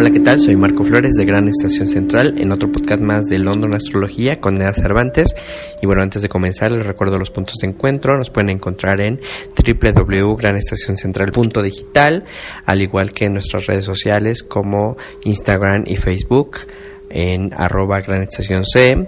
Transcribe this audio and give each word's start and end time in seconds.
Hola, 0.00 0.10
¿qué 0.10 0.20
tal? 0.20 0.40
Soy 0.40 0.56
Marco 0.56 0.82
Flores 0.82 1.12
de 1.12 1.26
Gran 1.26 1.46
Estación 1.46 1.86
Central 1.86 2.36
en 2.38 2.52
otro 2.52 2.72
podcast 2.72 3.02
más 3.02 3.26
de 3.26 3.38
London 3.38 3.74
Astrología 3.74 4.40
con 4.40 4.54
Neda 4.54 4.72
Cervantes. 4.72 5.36
Y 5.82 5.86
bueno, 5.86 6.00
antes 6.00 6.22
de 6.22 6.30
comenzar 6.30 6.72
les 6.72 6.86
recuerdo 6.86 7.18
los 7.18 7.28
puntos 7.28 7.56
de 7.56 7.68
encuentro. 7.68 8.16
Nos 8.16 8.30
pueden 8.30 8.48
encontrar 8.48 9.02
en 9.02 9.20
www.granestacioncentral.digital, 9.54 12.24
al 12.64 12.80
igual 12.80 13.12
que 13.12 13.26
en 13.26 13.34
nuestras 13.34 13.66
redes 13.66 13.84
sociales 13.84 14.42
como 14.42 14.96
Instagram 15.24 15.84
y 15.86 15.96
Facebook 15.96 16.60
en 17.10 17.52
arroba 17.54 18.00
Gran 18.00 18.22
Estación 18.22 18.64
C. 18.64 19.06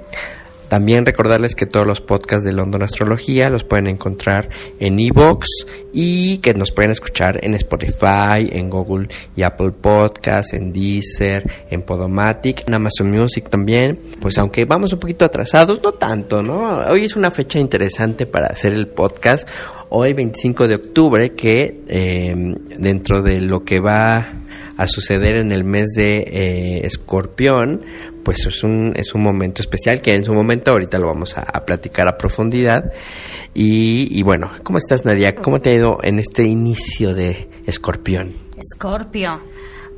También 0.73 1.05
recordarles 1.05 1.55
que 1.55 1.67
todos 1.67 1.87
los 1.87 2.01
podcasts 2.01 2.47
de 2.47 2.55
London 2.55 2.83
Astrología 2.83 3.51
los 3.51 3.63
pueden 3.63 3.89
encontrar 3.89 4.49
en 4.81 4.99
Evox 5.01 5.67
y 5.93 6.39
que 6.39 6.55
nos 6.55 6.73
pueden 6.73 6.93
escuchar 6.93 7.45
en 7.45 7.53
Spotify, 7.53 8.49
en 8.51 8.71
Google 8.71 9.09
y 9.37 9.43
Apple 9.43 9.73
Podcasts, 9.73 10.55
en 10.55 10.73
Deezer, 10.73 11.45
en 11.69 11.83
Podomatic, 11.83 12.67
en 12.67 12.73
Amazon 12.73 13.11
Music 13.11 13.51
también. 13.51 14.01
Pues 14.19 14.39
aunque 14.39 14.65
vamos 14.65 14.95
un 14.95 14.99
poquito 14.99 15.27
atrasados, 15.27 15.83
no 15.83 15.93
tanto, 15.93 16.43
¿no? 16.43 16.79
Hoy 16.89 17.05
es 17.05 17.17
una 17.17 17.31
fecha 17.31 17.59
interesante 17.59 18.25
para 18.25 18.47
hacer 18.47 18.73
el 18.73 18.89
podcast. 18.89 19.47
Hoy 19.91 20.15
25 20.15 20.69
de 20.69 20.77
octubre 20.77 21.33
que 21.35 21.83
eh, 21.87 22.35
dentro 22.79 23.21
de 23.21 23.43
lo 23.43 23.63
que 23.63 23.79
va 23.79 24.42
a 24.83 24.89
suceder 24.89 25.37
en 25.37 25.53
el 25.53 25.63
mes 25.63 25.91
de 25.95 26.19
eh, 26.19 26.87
Escorpión, 26.87 27.83
pues 28.25 28.47
es 28.47 28.65
un, 28.65 28.93
es 28.97 29.15
un 29.15 29.23
momento 29.23 29.63
especial 29.63 30.01
que 30.01 30.15
en 30.15 30.25
su 30.25 30.35
momento 30.35 30.73
ahorita 30.73 30.99
lo 30.99 31.07
vamos 31.07 31.39
a, 31.39 31.45
platicar 31.65 32.09
a 32.09 32.17
profundidad. 32.17 32.93
Y, 33.55 34.23
bueno, 34.23 34.51
¿cómo 34.65 34.79
estás 34.79 35.05
Nadia? 35.05 35.35
¿Cómo 35.37 35.61
te 35.61 35.71
ha 35.71 35.75
ido 35.75 35.99
en 36.03 36.19
este 36.19 36.45
inicio 36.45 37.15
de 37.15 37.49
Escorpión? 37.67 38.35
Escorpio, 38.57 39.41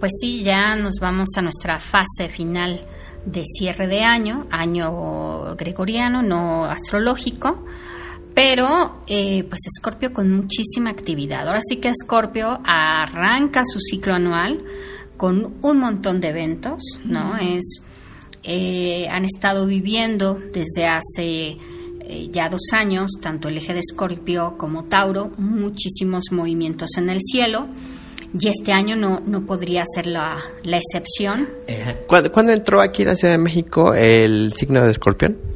pues 0.00 0.12
sí, 0.20 0.42
ya 0.42 0.76
nos 0.76 0.96
vamos 1.00 1.30
a 1.36 1.42
nuestra 1.42 1.80
fase 1.80 2.28
final 2.28 2.84
de 3.24 3.42
cierre 3.44 3.86
de 3.86 4.02
año, 4.02 4.46
año 4.50 5.56
gregoriano, 5.56 6.22
no 6.22 6.66
astrológico. 6.66 7.64
Pero, 8.34 9.04
eh, 9.06 9.44
pues 9.44 9.60
Escorpio 9.66 10.12
con 10.12 10.30
muchísima 10.30 10.90
actividad. 10.90 11.46
Ahora 11.46 11.60
sí 11.66 11.76
que 11.76 11.88
Escorpio 11.88 12.60
arranca 12.64 13.62
su 13.64 13.78
ciclo 13.78 14.14
anual 14.14 14.64
con 15.16 15.54
un 15.62 15.78
montón 15.78 16.20
de 16.20 16.30
eventos, 16.30 16.82
¿no? 17.04 17.36
Es 17.38 17.82
eh, 18.42 19.08
han 19.08 19.24
estado 19.24 19.66
viviendo 19.66 20.38
desde 20.52 20.86
hace 20.86 21.56
eh, 22.00 22.28
ya 22.30 22.50
dos 22.50 22.72
años, 22.72 23.12
tanto 23.22 23.48
el 23.48 23.56
eje 23.56 23.72
de 23.72 23.80
Escorpio 23.80 24.56
como 24.58 24.84
Tauro, 24.84 25.30
muchísimos 25.38 26.24
movimientos 26.30 26.90
en 26.98 27.08
el 27.08 27.20
cielo. 27.22 27.68
Y 28.38 28.48
este 28.48 28.72
año 28.72 28.96
no, 28.96 29.20
no 29.20 29.46
podría 29.46 29.84
ser 29.86 30.08
la, 30.08 30.36
la 30.64 30.76
excepción. 30.76 31.48
¿Cuándo, 32.08 32.52
entró 32.52 32.82
aquí 32.82 33.02
en 33.02 33.08
la 33.08 33.14
Ciudad 33.14 33.34
de 33.34 33.38
México 33.38 33.94
el 33.94 34.52
signo 34.52 34.84
de 34.84 34.90
Escorpión? 34.90 35.53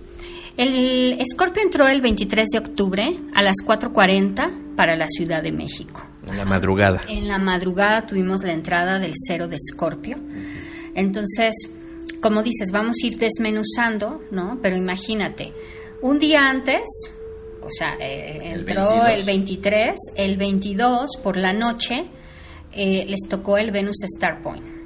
El 0.58 1.20
Escorpio 1.20 1.62
entró 1.62 1.86
el 1.86 2.00
23 2.00 2.48
de 2.48 2.58
octubre 2.58 3.16
a 3.32 3.44
las 3.44 3.54
4.40 3.64 4.74
para 4.74 4.96
la 4.96 5.06
Ciudad 5.06 5.40
de 5.40 5.52
México. 5.52 6.04
En 6.26 6.36
la 6.36 6.44
madrugada. 6.44 7.02
En 7.08 7.28
la 7.28 7.38
madrugada 7.38 8.04
tuvimos 8.04 8.42
la 8.42 8.54
entrada 8.54 8.98
del 8.98 9.12
cero 9.14 9.46
de 9.46 9.54
Escorpio. 9.54 10.16
Entonces, 10.96 11.54
como 12.20 12.42
dices, 12.42 12.72
vamos 12.72 12.96
a 13.00 13.06
ir 13.06 13.18
desmenuzando, 13.18 14.20
¿no? 14.32 14.58
Pero 14.60 14.74
imagínate, 14.76 15.52
un 16.02 16.18
día 16.18 16.50
antes, 16.50 16.82
o 17.62 17.70
sea, 17.70 17.94
eh, 18.00 18.50
entró 18.52 19.06
el, 19.06 19.22
23, 19.22 19.94
el 20.16 20.36
22 20.38 21.18
por 21.22 21.36
la 21.36 21.52
noche, 21.52 22.06
eh, 22.72 23.06
les 23.06 23.28
tocó 23.28 23.58
el 23.58 23.70
Venus 23.70 24.02
Star 24.02 24.42
Point. 24.42 24.77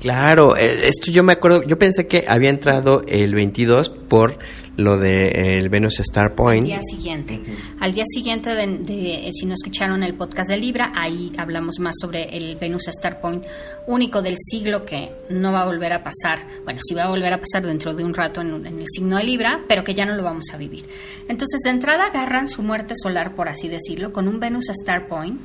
Claro, 0.00 0.56
eh, 0.56 0.88
esto 0.88 1.10
yo 1.10 1.22
me 1.22 1.32
acuerdo, 1.32 1.62
yo 1.62 1.78
pensé 1.78 2.06
que 2.06 2.24
había 2.28 2.50
entrado 2.50 3.02
el 3.06 3.34
22 3.34 3.88
por 3.88 4.38
lo 4.76 4.98
de 4.98 5.28
eh, 5.28 5.68
Venus 5.68 6.00
Star 6.00 6.34
Point. 6.34 6.64
Al 6.64 6.68
día 6.68 6.80
siguiente. 6.82 7.40
Al 7.80 7.92
día 7.94 8.04
siguiente, 8.06 8.54
de, 8.54 9.30
si 9.32 9.46
no 9.46 9.54
escucharon 9.54 10.02
el 10.02 10.14
podcast 10.14 10.50
de 10.50 10.56
Libra, 10.56 10.92
ahí 10.94 11.32
hablamos 11.38 11.78
más 11.78 11.94
sobre 12.00 12.36
el 12.36 12.56
Venus 12.56 12.88
Star 12.88 13.20
Point 13.20 13.44
único 13.86 14.20
del 14.20 14.36
siglo 14.36 14.84
que 14.84 15.10
no 15.30 15.52
va 15.52 15.62
a 15.62 15.66
volver 15.66 15.92
a 15.92 16.02
pasar. 16.02 16.40
Bueno, 16.64 16.80
sí 16.82 16.94
va 16.94 17.04
a 17.04 17.10
volver 17.10 17.32
a 17.32 17.38
pasar 17.38 17.64
dentro 17.64 17.94
de 17.94 18.04
un 18.04 18.14
rato 18.14 18.40
en, 18.40 18.66
en 18.66 18.78
el 18.80 18.86
signo 18.86 19.16
de 19.16 19.24
Libra, 19.24 19.60
pero 19.68 19.84
que 19.84 19.94
ya 19.94 20.04
no 20.04 20.14
lo 20.16 20.22
vamos 20.22 20.46
a 20.52 20.56
vivir. 20.56 20.84
Entonces, 21.28 21.60
de 21.64 21.70
entrada 21.70 22.06
agarran 22.06 22.48
su 22.48 22.62
muerte 22.62 22.94
solar, 23.00 23.34
por 23.34 23.48
así 23.48 23.68
decirlo, 23.68 24.12
con 24.12 24.28
un 24.28 24.40
Venus 24.40 24.68
Star 24.70 25.08
Point 25.08 25.40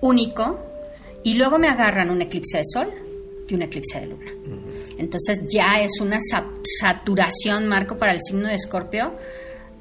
único, 0.00 0.60
y 1.22 1.34
luego 1.34 1.58
me 1.58 1.68
agarran 1.68 2.10
un 2.10 2.20
eclipse 2.20 2.58
de 2.58 2.64
sol 2.64 3.03
y 3.48 3.54
un 3.54 3.62
eclipse 3.62 4.00
de 4.00 4.06
luna. 4.06 4.30
Entonces 4.98 5.40
ya 5.50 5.80
es 5.80 5.92
una 6.00 6.18
saturación, 6.80 7.66
Marco, 7.66 7.96
para 7.96 8.12
el 8.12 8.20
signo 8.22 8.48
de 8.48 8.54
Escorpio 8.54 9.12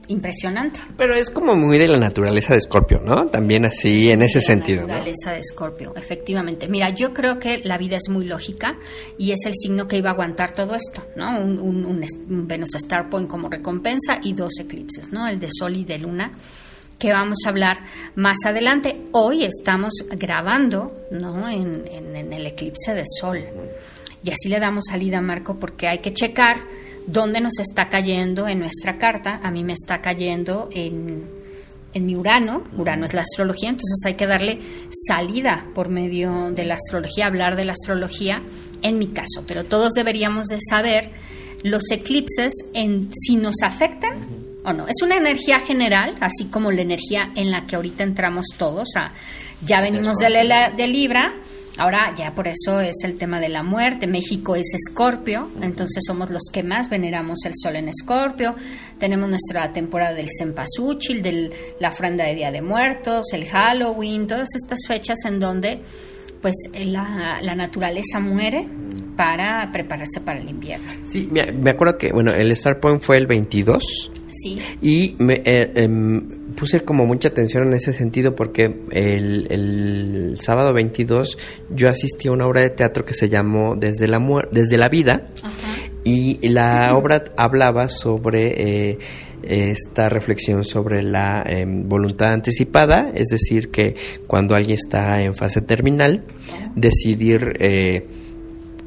impresionante. 0.07 0.81
Pero 0.97 1.16
es 1.16 1.29
como 1.29 1.56
muy 1.56 1.78
de 1.78 1.88
la 1.88 1.97
naturaleza 1.97 2.53
de 2.53 2.59
Escorpio, 2.59 3.00
¿no? 3.00 3.28
También 3.28 3.66
así 3.66 4.12
en 4.12 4.22
ese 4.22 4.41
sentido. 4.41 4.81
La 4.81 4.88
naturaleza 4.88 5.31
de 5.31 5.40
Escorpio, 5.40 5.94
efectivamente. 5.96 6.68
Mira, 6.68 6.90
yo 6.90 7.13
creo 7.13 7.40
que 7.40 7.59
la 7.63 7.78
vida 7.78 7.97
es 7.97 8.09
muy 8.09 8.25
lógica 8.25 8.75
y 9.18 9.31
es 9.31 9.46
el 9.46 9.53
signo 9.53 9.88
que 9.88 9.97
iba 9.97 10.09
a 10.09 10.13
aguantar 10.13 10.53
todo 10.53 10.75
esto, 10.75 11.03
¿no? 11.16 11.40
Un, 11.40 11.85
un 11.85 12.47
Venus 12.47 12.75
Star 12.75 13.09
Point 13.09 13.29
como 13.29 13.50
recompensa 13.50 14.19
y 14.23 14.34
dos 14.34 14.59
eclipses, 14.59 15.12
¿no? 15.12 15.28
El 15.28 15.40
de 15.40 15.47
Sol 15.52 15.75
y 15.75 15.85
de 15.85 15.97
Luna 15.97 16.31
que 17.03 17.12
vamos 17.12 17.40
a 17.46 17.50
hablar 17.50 17.80
más 18.16 18.38
adelante. 18.46 18.96
Hoy 19.12 19.44
estamos 19.44 19.91
grabando 20.12 20.94
¿no? 21.12 21.50
en, 21.50 21.86
el 22.31 22.47
eclipse 22.47 22.94
de 22.94 23.03
sol. 23.19 23.44
Y 24.24 24.31
así 24.31 24.47
le 24.47 24.58
damos 24.58 24.86
salida 24.90 25.18
a 25.18 25.22
Marco 25.22 25.59
porque 25.59 25.90
hay 25.90 26.00
que 26.00 26.14
checar 26.14 26.62
dónde 27.06 27.41
nos 27.41 27.59
está 27.59 27.90
cayendo 27.90 28.47
en 28.47 28.59
nuestra 28.59 28.97
carta. 28.97 29.41
A 29.44 29.52
mí 29.52 29.66
me 29.66 29.74
está 29.74 30.00
cayendo 30.00 30.69
en, 30.72 31.30
en 31.94 32.06
mi 32.06 32.16
Urano. 32.16 32.64
Urano 32.78 33.03
es 33.03 33.14
la 33.14 33.24
astrología, 33.24 33.68
entonces 33.68 34.00
hay 34.06 34.14
que 34.14 34.25
darle 34.25 34.62
salida 35.06 35.66
por 35.75 35.90
medio 35.90 36.52
de 36.52 36.64
la 36.64 36.75
astrología, 36.75 37.25
hablar 37.25 37.58
de 37.58 37.66
la 37.66 37.74
astrología 37.74 38.41
en 38.81 38.97
mi 38.97 39.08
caso. 39.08 39.44
Pero 39.46 39.66
todos 39.66 39.91
deberíamos 39.91 40.47
de 40.47 40.59
saber 40.70 41.12
los 41.64 41.84
eclipses 41.91 42.53
en 42.74 43.09
si 43.12 43.35
nos 43.35 43.56
afectan 43.62 44.42
o 44.63 44.74
no. 44.74 44.88
Es 44.88 45.01
una 45.01 45.18
energía 45.18 45.59
general, 45.59 46.16
así 46.19 46.46
como 46.46 46.72
la 46.72 46.81
energía 46.81 47.29
en 47.35 47.51
la 47.51 47.66
que 47.66 47.75
ahorita 47.75 48.03
entramos 48.03 48.47
todos. 48.57 48.90
ya 49.66 49.81
venimos 49.81 50.18
de, 50.18 50.28
de 50.75 50.88
Libra, 50.88 51.34
ahora 51.78 52.13
ya 52.16 52.34
por 52.34 52.47
eso 52.47 52.79
es 52.79 52.96
el 53.03 53.18
tema 53.18 53.40
de 53.40 53.50
la 53.50 53.63
muerte. 53.63 54.07
México 54.07 54.56
es 54.56 54.68
Escorpio, 54.73 55.50
entonces 55.62 56.03
somos 56.06 56.29
los 56.29 56.44
que 56.52 56.63
más 56.63 56.90
veneramos 56.90 57.40
el 57.46 57.53
sol 57.56 57.75
en 57.75 57.90
Escorpio. 57.90 58.56
Tenemos 58.97 59.29
nuestra 59.29 59.72
temporada 59.73 60.13
del 60.13 60.28
Cempasúchil, 60.38 61.22
de 61.22 61.75
la 61.79 61.90
ofrenda 61.90 62.25
de 62.25 62.35
Día 62.35 62.52
de 62.52 62.62
Muertos, 62.62 63.34
el 63.34 63.47
Halloween, 63.47 64.28
todas 64.28 64.49
estas 64.55 64.79
fechas 64.87 65.17
en 65.26 65.40
donde 65.40 65.82
pues 66.41 66.55
la, 66.73 67.40
la 67.41 67.55
naturaleza 67.55 68.20
muere 68.20 68.67
para 69.16 69.72
prepararse 69.72 70.20
para 70.20 70.40
el 70.40 70.49
invierno. 70.49 70.91
Sí, 71.05 71.29
me, 71.32 71.70
acuerdo 71.70 71.97
que, 71.97 72.11
bueno, 72.11 72.34
el 72.34 72.52
Star 72.52 72.82
Point 72.82 73.02
fue 73.02 73.17
el 73.17 73.28
22 73.28 74.11
y 74.82 75.16
me 75.20 75.41
eh, 75.46 75.72
em, 75.76 76.53
puse 76.56 76.82
como 76.82 77.06
mucha 77.06 77.30
atención 77.30 77.68
en 77.68 77.74
ese 77.74 77.94
sentido 77.94 78.35
porque 78.35 78.74
el, 78.91 80.38
sábado 80.40 80.74
22 80.74 81.38
yo 81.70 81.90
asistí 81.90 82.28
a 82.28 82.32
una 82.32 82.47
obra 82.47 82.62
de 82.62 82.70
teatro 82.70 83.06
que 83.06 83.14
se 83.14 83.30
llamó 83.30 83.76
Desde 83.76 84.08
la, 84.08 84.20
Desde 84.52 84.78
la 84.78 84.90
Vida. 84.90 85.30
Y 86.03 86.47
la 86.47 86.96
obra 86.96 87.24
hablaba 87.38 87.88
sobre... 87.88 88.90
Eh, 88.91 88.97
esta 89.46 90.08
reflexión 90.08 90.64
sobre 90.64 91.03
la 91.03 91.44
em, 91.46 91.88
voluntad 91.90 92.32
anticipada, 92.32 93.12
es 93.14 93.28
decir, 93.28 93.72
que 93.72 93.96
cuando 94.26 94.56
alguien 94.56 94.78
está 94.78 95.22
en 95.22 95.35
fase 95.35 95.62
terminal, 95.62 96.24
decidir 96.76 97.58
eh, 97.59 98.08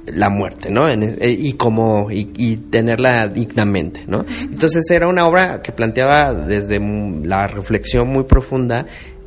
la 0.07 0.29
muerte, 0.29 0.71
¿no? 0.71 0.89
Eh, 0.89 1.37
y 1.39 1.53
como 1.55 2.11
y, 2.11 2.57
tenerla 2.71 3.29
dignamente, 3.29 4.03
¿no? 4.07 4.25
Entonces 4.41 4.91
era 4.91 5.09
una 5.09 5.27
obra 5.27 5.63
que 5.63 5.73
planteaba 5.73 6.35
desde 6.35 6.81
la 7.25 7.47
reflexión 7.47 8.09
muy 8.09 8.25
profunda 8.25 8.87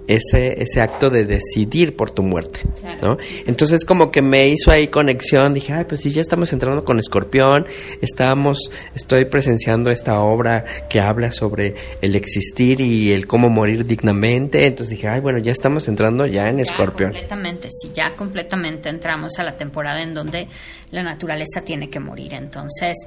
ese, 0.10 0.62
ese 0.62 0.82
acto 0.82 1.12
de 1.12 1.24
decidir 1.24 1.96
por 1.96 2.10
tu 2.10 2.24
muerte, 2.24 2.62
¿no? 3.00 3.18
Entonces 3.46 3.86
como 3.86 4.12
que 4.12 4.24
me 4.24 4.48
hizo 4.48 4.72
ahí 4.72 4.88
conexión, 4.88 5.54
dije, 5.54 5.72
ay, 5.72 5.86
pues 5.88 6.02
sí, 6.02 6.10
ya 6.10 6.22
estamos 6.22 6.52
entrando 6.52 6.84
con 6.84 6.98
Escorpión, 6.98 7.68
estamos, 8.02 8.72
estoy 8.96 9.26
presenciando 9.26 9.92
esta 9.92 10.20
obra 10.20 10.66
que 10.90 11.00
habla 11.00 11.32
sobre 11.32 11.76
el 12.02 12.16
existir 12.16 12.82
y 12.82 13.12
el 13.14 13.28
cómo 13.28 13.50
morir 13.50 13.86
dignamente, 13.86 14.66
entonces 14.66 14.98
dije, 14.98 15.08
ay, 15.08 15.22
bueno, 15.22 15.38
ya 15.38 15.52
estamos 15.52 15.88
entrando 15.88 16.26
ya 16.26 16.50
en 16.50 16.60
Escorpión. 16.60 17.12
Completamente, 17.12 17.68
sí, 17.70 17.92
ya 17.94 18.16
completamente 18.16 18.90
entramos 18.90 19.38
a 19.38 19.44
la 19.44 19.58
temporada 19.58 20.02
en 20.02 20.14
donde 20.14 20.48
la 20.90 21.04
naturaleza 21.04 21.62
tiene 21.64 21.92
que 21.92 22.00
morir, 22.00 22.34
entonces, 22.34 22.98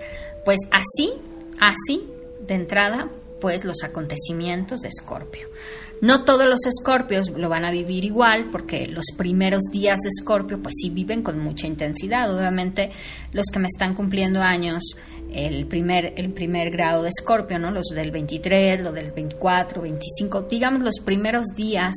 pues 0.44 0.60
así, 0.70 1.12
así, 1.58 2.08
de 2.46 2.54
entrada, 2.54 3.08
pues 3.40 3.64
los 3.64 3.82
acontecimientos 3.82 4.82
de 4.82 4.88
Escorpio. 4.88 5.48
No 6.02 6.24
todos 6.24 6.46
los 6.46 6.66
escorpios 6.66 7.30
lo 7.30 7.48
van 7.48 7.64
a 7.64 7.70
vivir 7.70 8.04
igual 8.04 8.50
porque 8.50 8.88
los 8.88 9.04
primeros 9.16 9.62
días 9.70 10.00
de 10.00 10.08
escorpio 10.08 10.60
pues 10.60 10.74
sí 10.76 10.90
viven 10.90 11.22
con 11.22 11.38
mucha 11.38 11.68
intensidad. 11.68 12.36
Obviamente 12.36 12.90
los 13.30 13.46
que 13.52 13.60
me 13.60 13.68
están 13.68 13.94
cumpliendo 13.94 14.42
años, 14.42 14.82
el 15.32 15.64
primer, 15.68 16.14
el 16.16 16.32
primer 16.32 16.72
grado 16.72 17.04
de 17.04 17.10
escorpio, 17.10 17.60
¿no? 17.60 17.70
los 17.70 17.86
del 17.94 18.10
23, 18.10 18.80
los 18.80 18.92
del 18.92 19.12
24, 19.12 19.80
25, 19.80 20.42
digamos 20.50 20.82
los 20.82 20.98
primeros 20.98 21.46
días 21.54 21.94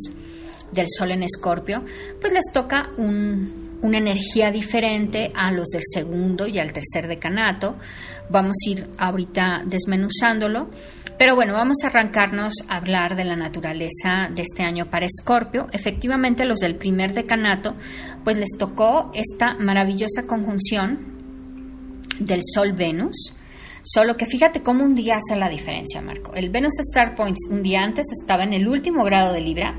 del 0.71 0.85
sol 0.87 1.09
en 1.09 1.23
escorpio, 1.23 1.83
pues 2.21 2.31
les 2.31 2.45
toca 2.53 2.91
una 2.97 3.97
energía 3.97 4.51
diferente 4.51 5.31
a 5.33 5.51
los 5.51 5.69
del 5.69 5.81
segundo 5.91 6.45
y 6.45 6.59
al 6.59 6.73
tercer 6.73 7.07
decanato. 7.07 7.77
Vamos 8.29 8.57
a 8.65 8.69
ir 8.69 8.89
ahorita 8.97 9.63
desmenuzándolo. 9.65 10.69
Pero 11.17 11.35
bueno, 11.35 11.53
vamos 11.53 11.77
a 11.83 11.87
arrancarnos 11.87 12.53
a 12.67 12.75
hablar 12.75 13.15
de 13.15 13.23
la 13.23 13.37
naturaleza 13.37 14.29
de 14.33 14.41
este 14.41 14.63
año 14.63 14.89
para 14.89 15.05
Escorpio. 15.05 15.67
Efectivamente, 15.71 16.43
los 16.43 16.59
del 16.59 16.75
primer 16.75 17.13
decanato, 17.13 17.75
pues 18.23 18.37
les 18.37 18.49
tocó 18.57 19.11
esta 19.13 19.55
maravillosa 19.55 20.23
conjunción 20.27 21.15
del 22.19 22.41
Sol-Venus. 22.43 23.33
Solo 23.81 24.17
que 24.17 24.25
fíjate 24.25 24.61
cómo 24.61 24.83
un 24.83 24.95
día 24.95 25.17
hace 25.17 25.39
la 25.39 25.47
diferencia, 25.47 26.01
Marco. 26.01 26.33
El 26.33 26.49
Venus 26.49 26.79
Star 26.79 27.15
Points 27.15 27.47
un 27.49 27.61
día 27.61 27.83
antes 27.83 28.07
estaba 28.19 28.43
en 28.43 28.53
el 28.53 28.67
último 28.67 29.03
grado 29.03 29.31
de 29.31 29.41
Libra 29.41 29.75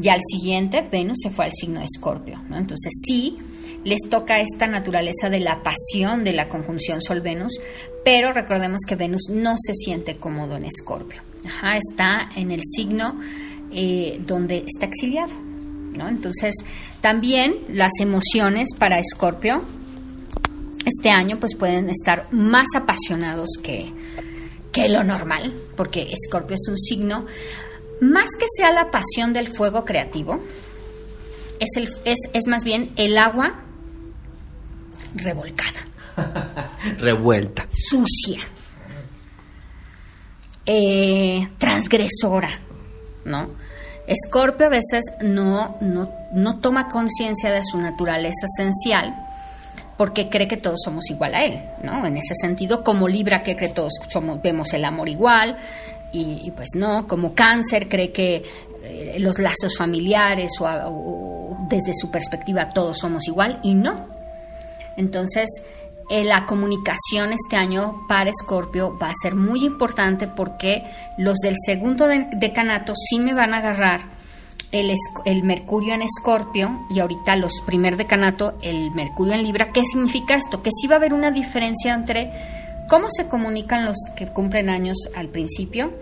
y 0.00 0.08
al 0.08 0.20
siguiente 0.20 0.86
Venus 0.90 1.18
se 1.22 1.30
fue 1.30 1.46
al 1.46 1.52
signo 1.52 1.78
de 1.78 1.86
Escorpio. 1.86 2.42
¿no? 2.48 2.56
Entonces 2.56 2.92
sí, 3.06 3.38
les 3.88 4.10
toca 4.10 4.40
esta 4.40 4.66
naturaleza 4.66 5.30
de 5.30 5.40
la 5.40 5.62
pasión 5.62 6.22
de 6.22 6.34
la 6.34 6.50
conjunción 6.50 7.00
Sol-Venus, 7.00 7.58
pero 8.04 8.32
recordemos 8.32 8.80
que 8.86 8.96
Venus 8.96 9.30
no 9.30 9.54
se 9.56 9.72
siente 9.72 10.18
cómodo 10.18 10.56
en 10.56 10.66
Escorpio. 10.66 11.22
está 11.74 12.28
en 12.36 12.50
el 12.50 12.60
signo 12.62 13.18
eh, 13.72 14.20
donde 14.26 14.64
está 14.66 14.84
exiliado. 14.84 15.32
¿no? 15.96 16.06
Entonces, 16.06 16.54
también 17.00 17.60
las 17.70 17.92
emociones 17.98 18.68
para 18.78 18.98
Escorpio 18.98 19.62
este 20.84 21.10
año 21.10 21.38
pues 21.40 21.54
pueden 21.56 21.88
estar 21.88 22.28
más 22.30 22.66
apasionados 22.76 23.48
que, 23.62 23.92
que 24.70 24.88
lo 24.88 25.02
normal, 25.02 25.54
porque 25.76 26.12
Escorpio 26.12 26.54
es 26.54 26.68
un 26.68 26.76
signo, 26.76 27.24
más 28.02 28.28
que 28.38 28.46
sea 28.56 28.70
la 28.70 28.90
pasión 28.90 29.32
del 29.32 29.56
fuego 29.56 29.84
creativo, 29.84 30.40
es, 31.58 31.68
es, 32.04 32.18
es 32.32 32.46
más 32.46 32.64
bien 32.64 32.92
el 32.96 33.18
agua 33.18 33.64
revolcada. 35.18 35.80
Revuelta. 36.98 37.66
Sucia. 37.72 38.40
Eh, 40.66 41.48
transgresora, 41.58 42.50
¿no? 43.24 43.50
Escorpio 44.06 44.66
a 44.66 44.70
veces 44.70 45.04
no, 45.22 45.76
no, 45.80 46.10
no 46.32 46.58
toma 46.60 46.88
conciencia 46.88 47.50
de 47.50 47.62
su 47.64 47.78
naturaleza 47.78 48.46
esencial 48.56 49.14
porque 49.98 50.28
cree 50.28 50.46
que 50.46 50.56
todos 50.56 50.78
somos 50.82 51.10
igual 51.10 51.34
a 51.34 51.44
él, 51.44 51.60
¿no? 51.82 52.06
En 52.06 52.16
ese 52.16 52.34
sentido, 52.40 52.84
como 52.84 53.08
Libra 53.08 53.42
cree 53.42 53.56
que 53.56 53.68
todos 53.68 53.92
somos, 54.08 54.40
vemos 54.40 54.72
el 54.72 54.84
amor 54.84 55.08
igual, 55.08 55.58
y, 56.10 56.50
pues 56.52 56.70
no, 56.74 57.06
como 57.06 57.34
Cáncer 57.34 57.86
cree 57.86 58.12
que 58.12 58.42
eh, 58.82 59.16
los 59.18 59.38
lazos 59.38 59.76
familiares 59.76 60.52
o, 60.60 61.58
desde 61.68 61.92
su 61.94 62.10
perspectiva 62.10 62.70
todos 62.70 62.98
somos 62.98 63.26
igual, 63.26 63.58
y 63.62 63.74
no, 63.74 63.94
entonces, 64.98 65.48
eh, 66.10 66.24
la 66.24 66.44
comunicación 66.46 67.32
este 67.32 67.56
año 67.56 68.06
para 68.08 68.30
Escorpio 68.30 68.98
va 68.98 69.10
a 69.10 69.14
ser 69.22 69.34
muy 69.34 69.64
importante 69.64 70.26
porque 70.26 70.82
los 71.18 71.38
del 71.38 71.54
segundo 71.64 72.06
decanato 72.06 72.94
sí 72.96 73.20
me 73.20 73.32
van 73.32 73.54
a 73.54 73.58
agarrar 73.58 74.00
el, 74.72 74.92
el 75.24 75.42
Mercurio 75.44 75.94
en 75.94 76.02
Escorpio 76.02 76.86
y 76.90 77.00
ahorita 77.00 77.36
los 77.36 77.52
primer 77.64 77.96
decanato 77.96 78.54
el 78.62 78.90
Mercurio 78.90 79.34
en 79.34 79.42
Libra. 79.42 79.70
¿Qué 79.72 79.82
significa 79.84 80.34
esto? 80.34 80.62
Que 80.62 80.70
sí 80.72 80.88
va 80.88 80.94
a 80.96 80.98
haber 80.98 81.14
una 81.14 81.30
diferencia 81.30 81.94
entre 81.94 82.32
cómo 82.88 83.08
se 83.10 83.28
comunican 83.28 83.84
los 83.84 83.96
que 84.16 84.26
cumplen 84.26 84.70
años 84.70 84.96
al 85.14 85.28
principio 85.28 85.92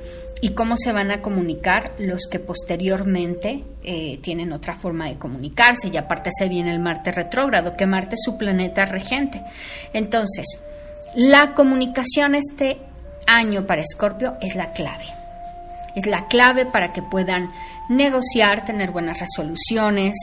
y 0.46 0.50
cómo 0.50 0.76
se 0.76 0.92
van 0.92 1.10
a 1.10 1.22
comunicar 1.22 1.94
los 1.98 2.28
que 2.30 2.38
posteriormente 2.38 3.64
eh, 3.82 4.20
tienen 4.22 4.52
otra 4.52 4.76
forma 4.76 5.08
de 5.08 5.18
comunicarse. 5.18 5.88
Y 5.88 5.96
aparte 5.96 6.30
se 6.38 6.48
viene 6.48 6.70
el 6.70 6.78
Marte 6.78 7.10
retrógrado, 7.10 7.76
que 7.76 7.84
Marte 7.84 8.14
es 8.14 8.20
su 8.24 8.38
planeta 8.38 8.84
regente. 8.84 9.42
Entonces, 9.92 10.60
la 11.16 11.52
comunicación 11.52 12.36
este 12.36 12.78
año 13.26 13.66
para 13.66 13.80
Escorpio 13.80 14.34
es 14.40 14.54
la 14.54 14.70
clave. 14.70 15.06
Es 15.96 16.06
la 16.06 16.28
clave 16.28 16.64
para 16.64 16.92
que 16.92 17.02
puedan 17.02 17.50
negociar, 17.88 18.64
tener 18.64 18.92
buenas 18.92 19.18
resoluciones, 19.18 20.14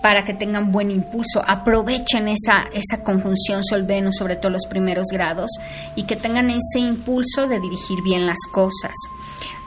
para 0.00 0.22
que 0.22 0.34
tengan 0.34 0.70
buen 0.70 0.92
impulso. 0.92 1.42
Aprovechen 1.44 2.28
esa, 2.28 2.66
esa 2.72 3.02
conjunción 3.02 3.64
Sol-Venus, 3.64 4.18
sobre 4.18 4.36
todo 4.36 4.52
los 4.52 4.68
primeros 4.68 5.08
grados, 5.10 5.50
y 5.96 6.04
que 6.04 6.14
tengan 6.14 6.48
ese 6.50 6.78
impulso 6.78 7.48
de 7.48 7.58
dirigir 7.58 8.02
bien 8.04 8.24
las 8.24 8.38
cosas. 8.52 8.92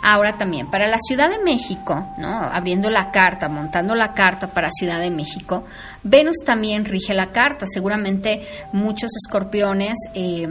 Ahora 0.04 0.38
también, 0.38 0.70
para 0.70 0.88
la 0.88 1.00
Ciudad 1.00 1.30
de 1.30 1.40
México, 1.40 2.08
¿no? 2.18 2.30
abriendo 2.30 2.90
la 2.90 3.12
carta, 3.12 3.50
montando 3.50 3.96
la 3.96 4.14
carta 4.14 4.48
para 4.48 4.70
Ciudad 4.70 5.00
de 5.00 5.10
México, 5.10 5.66
Venus 6.04 6.38
también 6.46 6.86
rige 6.86 7.14
la 7.14 7.32
carta. 7.32 7.66
Seguramente 7.68 8.42
muchos 8.74 9.12
escorpiones 9.16 9.98
eh, 10.14 10.48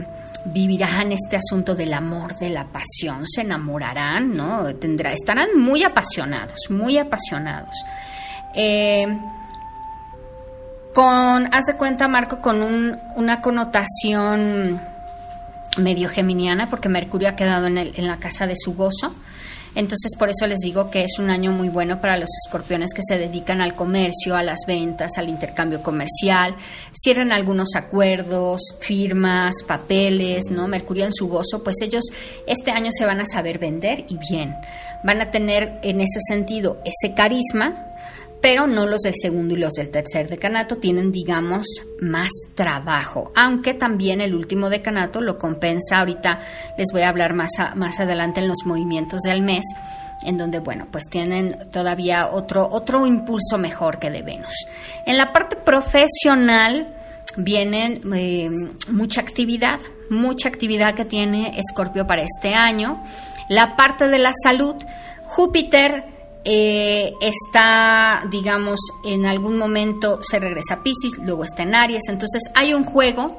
vivirán 0.46 1.12
este 1.12 1.36
asunto 1.36 1.74
del 1.74 1.94
amor, 1.94 2.36
de 2.36 2.50
la 2.50 2.64
pasión, 2.64 3.26
se 3.26 3.42
enamorarán, 3.42 4.36
¿no? 4.36 4.74
Tendrá, 4.76 5.12
estarán 5.12 5.56
muy 5.56 5.84
apasionados, 5.84 6.58
muy 6.70 6.98
apasionados. 6.98 7.76
Eh, 8.54 9.06
con, 10.94 11.54
haz 11.54 11.66
de 11.66 11.76
cuenta, 11.76 12.08
Marco, 12.08 12.40
con 12.40 12.62
una 13.16 13.40
connotación 13.40 14.80
medio 15.76 16.08
geminiana, 16.08 16.68
porque 16.70 16.88
Mercurio 16.88 17.28
ha 17.28 17.36
quedado 17.36 17.66
en, 17.66 17.78
en 17.78 18.06
la 18.06 18.18
casa 18.18 18.46
de 18.46 18.54
su 18.56 18.74
gozo. 18.74 19.12
Entonces, 19.76 20.12
por 20.18 20.30
eso 20.30 20.46
les 20.46 20.60
digo 20.60 20.90
que 20.90 21.02
es 21.04 21.18
un 21.18 21.28
año 21.28 21.52
muy 21.52 21.68
bueno 21.68 22.00
para 22.00 22.16
los 22.16 22.30
escorpiones 22.46 22.94
que 22.94 23.02
se 23.06 23.18
dedican 23.18 23.60
al 23.60 23.74
comercio, 23.74 24.34
a 24.34 24.42
las 24.42 24.60
ventas, 24.66 25.18
al 25.18 25.28
intercambio 25.28 25.82
comercial, 25.82 26.56
cierran 26.92 27.30
algunos 27.30 27.76
acuerdos, 27.76 28.62
firmas, 28.80 29.54
papeles, 29.68 30.44
¿no? 30.50 30.66
Mercurio 30.66 31.04
en 31.04 31.12
su 31.12 31.28
gozo, 31.28 31.62
pues 31.62 31.76
ellos 31.82 32.04
este 32.46 32.70
año 32.70 32.90
se 32.90 33.04
van 33.04 33.20
a 33.20 33.26
saber 33.26 33.58
vender 33.58 34.06
y 34.08 34.16
bien. 34.16 34.56
Van 35.04 35.20
a 35.20 35.30
tener 35.30 35.78
en 35.82 36.00
ese 36.00 36.20
sentido 36.26 36.78
ese 36.86 37.12
carisma 37.12 37.85
pero 38.46 38.68
no 38.68 38.86
los 38.86 39.00
del 39.00 39.14
segundo 39.20 39.54
y 39.54 39.56
los 39.56 39.72
del 39.72 39.90
tercer 39.90 40.28
decanato 40.28 40.76
tienen, 40.76 41.10
digamos, 41.10 41.66
más 42.00 42.28
trabajo, 42.54 43.32
aunque 43.34 43.74
también 43.74 44.20
el 44.20 44.36
último 44.36 44.70
decanato 44.70 45.20
lo 45.20 45.36
compensa. 45.36 45.98
Ahorita 45.98 46.38
les 46.78 46.86
voy 46.92 47.02
a 47.02 47.08
hablar 47.08 47.34
más, 47.34 47.50
más 47.74 47.98
adelante 47.98 48.38
en 48.38 48.46
los 48.46 48.58
movimientos 48.64 49.22
del 49.22 49.42
mes, 49.42 49.64
en 50.22 50.38
donde, 50.38 50.60
bueno, 50.60 50.86
pues 50.92 51.06
tienen 51.10 51.58
todavía 51.72 52.28
otro, 52.30 52.68
otro 52.70 53.04
impulso 53.04 53.58
mejor 53.58 53.98
que 53.98 54.10
de 54.10 54.22
Venus. 54.22 54.54
En 55.06 55.16
la 55.16 55.32
parte 55.32 55.56
profesional 55.56 56.94
viene 57.36 58.00
eh, 58.14 58.48
mucha 58.92 59.22
actividad, 59.22 59.80
mucha 60.08 60.48
actividad 60.48 60.94
que 60.94 61.04
tiene 61.04 61.58
Escorpio 61.58 62.06
para 62.06 62.22
este 62.22 62.54
año. 62.54 63.02
La 63.48 63.74
parte 63.74 64.06
de 64.06 64.20
la 64.20 64.30
salud, 64.40 64.76
Júpiter 65.24 66.15
eh, 66.48 67.16
está, 67.20 68.22
digamos, 68.30 68.78
en 69.02 69.26
algún 69.26 69.58
momento 69.58 70.20
se 70.22 70.38
regresa 70.38 70.74
a 70.74 70.82
Pisces, 70.84 71.18
luego 71.18 71.42
está 71.42 71.64
en 71.64 71.74
Aries, 71.74 72.04
entonces 72.08 72.40
hay 72.54 72.72
un 72.72 72.84
juego 72.84 73.36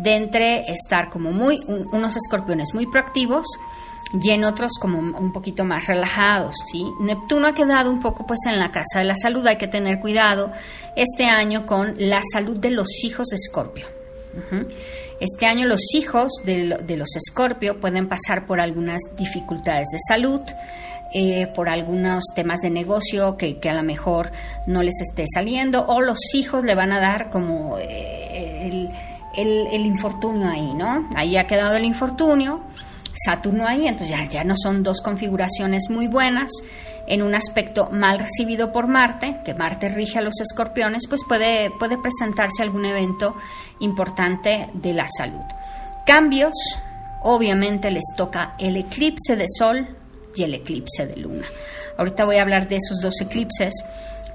de 0.00 0.16
entre 0.16 0.68
estar 0.72 1.10
como 1.10 1.30
muy, 1.30 1.60
unos 1.92 2.16
escorpiones 2.16 2.74
muy 2.74 2.86
proactivos 2.86 3.46
y 4.20 4.30
en 4.30 4.42
otros 4.42 4.72
como 4.80 4.98
un 4.98 5.32
poquito 5.32 5.64
más 5.64 5.86
relajados. 5.86 6.56
Neptuno 6.98 7.46
ha 7.46 7.54
quedado 7.54 7.88
un 7.88 8.00
poco 8.00 8.26
pues 8.26 8.40
en 8.48 8.58
la 8.58 8.72
casa 8.72 8.98
de 8.98 9.04
la 9.04 9.14
salud, 9.14 9.46
hay 9.46 9.56
que 9.56 9.68
tener 9.68 10.00
cuidado 10.00 10.50
este 10.96 11.26
año 11.26 11.66
con 11.66 11.94
la 11.98 12.20
salud 12.32 12.58
de 12.58 12.70
los 12.70 12.88
hijos 13.04 13.28
de 13.28 13.36
Escorpio. 13.36 13.86
Este 15.20 15.46
año 15.46 15.68
los 15.68 15.94
hijos 15.94 16.32
de, 16.44 16.78
de 16.84 16.96
los 16.96 17.14
Escorpio 17.14 17.78
pueden 17.78 18.08
pasar 18.08 18.46
por 18.46 18.60
algunas 18.60 19.00
dificultades 19.16 19.86
de 19.92 19.98
salud, 20.08 20.40
eh, 21.12 21.48
por 21.48 21.68
algunos 21.68 22.24
temas 22.34 22.60
de 22.60 22.70
negocio 22.70 23.36
que, 23.36 23.58
a 23.68 23.74
lo 23.74 23.82
mejor 23.82 24.30
no 24.66 24.82
les 24.82 25.00
esté 25.00 25.24
saliendo, 25.32 25.86
o 25.86 26.00
los 26.00 26.18
hijos 26.34 26.64
le 26.64 26.74
van 26.74 26.92
a 26.92 27.00
dar 27.00 27.30
como 27.30 27.78
eh, 27.78 28.66
el, 28.66 28.90
el, 29.34 29.66
el, 29.72 29.86
infortunio 29.86 30.48
ahí, 30.48 30.72
¿no? 30.74 31.08
Ahí 31.16 31.36
ha 31.36 31.46
quedado 31.46 31.76
el 31.76 31.84
infortunio, 31.84 32.60
Saturno 33.24 33.66
ahí, 33.66 33.86
entonces 33.86 34.16
ya, 34.16 34.24
ya 34.28 34.44
no 34.44 34.54
son 34.56 34.82
dos 34.82 35.00
configuraciones 35.00 35.90
muy 35.90 36.06
buenas. 36.06 36.50
En 37.06 37.22
un 37.22 37.34
aspecto 37.34 37.90
mal 37.90 38.20
recibido 38.20 38.70
por 38.70 38.86
Marte, 38.86 39.40
que 39.44 39.52
Marte 39.52 39.88
rige 39.88 40.18
a 40.18 40.22
los 40.22 40.40
escorpiones, 40.40 41.08
pues 41.08 41.22
puede, 41.26 41.70
puede 41.78 41.98
presentarse 41.98 42.62
algún 42.62 42.84
evento 42.84 43.34
importante 43.80 44.70
de 44.74 44.94
la 44.94 45.08
salud. 45.08 45.42
Cambios, 46.06 46.54
obviamente 47.22 47.90
les 47.90 48.04
toca 48.16 48.54
el 48.58 48.76
eclipse 48.76 49.34
de 49.34 49.46
Sol 49.48 49.96
y 50.34 50.42
el 50.42 50.54
eclipse 50.54 51.06
de 51.06 51.16
Luna. 51.16 51.46
Ahorita 51.96 52.24
voy 52.24 52.36
a 52.36 52.42
hablar 52.42 52.68
de 52.68 52.76
esos 52.76 52.98
dos 53.00 53.14
eclipses, 53.20 53.74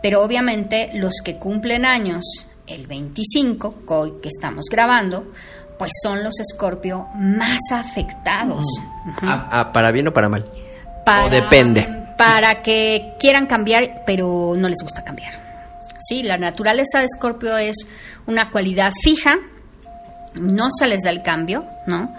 pero 0.02 0.22
obviamente 0.24 0.92
los 0.94 1.16
que 1.24 1.38
cumplen 1.38 1.86
años 1.86 2.24
el 2.68 2.88
25, 2.88 3.84
hoy 3.88 4.14
que 4.22 4.30
estamos 4.30 4.66
grabando, 4.70 5.32
pues 5.78 5.92
son 6.02 6.24
los 6.24 6.40
escorpio 6.40 7.08
más 7.16 7.60
afectados. 7.72 8.66
Uh 9.06 9.10
-huh. 9.10 9.48
¿A, 9.52 9.60
a, 9.60 9.74
para 9.74 9.92
bien 9.92 10.08
o 10.08 10.14
para 10.14 10.30
mal? 10.30 10.46
Para, 11.06 11.26
o 11.26 11.30
depende. 11.30 11.88
Para 12.18 12.62
que 12.62 13.16
quieran 13.20 13.46
cambiar, 13.46 14.04
pero 14.06 14.54
no 14.58 14.70
les 14.70 14.82
gusta 14.82 15.04
cambiar. 15.04 15.34
Sí, 16.00 16.24
la 16.24 16.38
naturaleza 16.38 17.00
de 17.00 17.06
escorpio 17.06 17.58
es 17.58 17.76
una 18.28 18.52
cualidad 18.52 18.92
fija, 19.04 19.38
no 20.36 20.68
se 20.70 20.88
les 20.88 21.02
da 21.02 21.10
el 21.10 21.22
cambio, 21.22 21.66
¿no? 21.88 22.16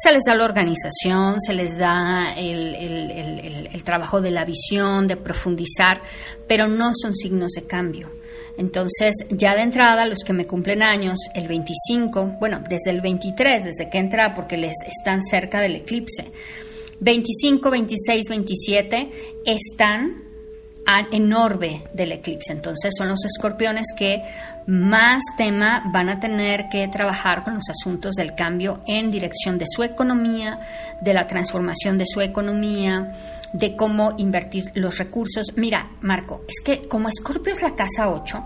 Se 0.00 0.12
les 0.12 0.22
da 0.24 0.34
la 0.34 0.44
organización, 0.44 1.40
se 1.40 1.54
les 1.54 1.76
da 1.76 2.32
el, 2.36 2.74
el, 2.74 3.68
el, 3.72 3.82
trabajo 3.82 4.20
de 4.20 4.30
la 4.30 4.44
visión, 4.44 5.08
de 5.08 5.16
profundizar, 5.16 6.00
pero 6.46 6.68
no 6.68 6.92
son 6.94 7.14
signos 7.14 7.52
de 7.52 7.66
cambio. 7.66 8.08
Entonces, 8.56 9.14
ya 9.30 9.54
de 9.54 9.62
entrada, 9.62 10.06
los 10.06 10.20
que 10.24 10.32
me 10.32 10.46
cumplen 10.46 10.82
años, 10.82 11.18
el 11.34 11.48
25, 11.48 12.36
bueno, 12.38 12.62
desde 12.68 12.90
el 12.90 13.00
23, 13.00 13.64
desde 13.64 13.90
que 13.90 13.98
entra, 13.98 14.34
porque 14.34 14.56
les 14.56 14.74
están 14.86 15.20
cerca 15.20 15.60
del 15.60 15.76
eclipse, 15.76 16.30
25, 17.00 17.70
26, 17.70 18.28
27, 18.28 19.10
están 19.46 20.28
en 21.12 21.32
orbe 21.32 21.82
del 21.92 22.12
eclipse. 22.12 22.52
Entonces 22.52 22.94
son 22.96 23.08
los 23.08 23.24
escorpiones 23.24 23.86
que 23.96 24.22
más 24.68 25.22
tema 25.38 25.82
van 25.86 26.10
a 26.10 26.20
tener 26.20 26.68
que 26.68 26.86
trabajar 26.88 27.42
con 27.42 27.54
los 27.54 27.70
asuntos 27.70 28.14
del 28.16 28.34
cambio 28.34 28.82
en 28.86 29.10
dirección 29.10 29.56
de 29.56 29.64
su 29.66 29.82
economía, 29.82 30.60
de 31.00 31.14
la 31.14 31.26
transformación 31.26 31.96
de 31.96 32.04
su 32.04 32.20
economía, 32.20 33.08
de 33.54 33.74
cómo 33.76 34.12
invertir 34.18 34.70
los 34.74 34.98
recursos. 34.98 35.54
Mira, 35.56 35.88
Marco, 36.02 36.42
es 36.46 36.60
que 36.62 36.86
como 36.86 37.08
Escorpio 37.08 37.54
es 37.54 37.62
la 37.62 37.74
casa 37.74 38.10
8, 38.10 38.44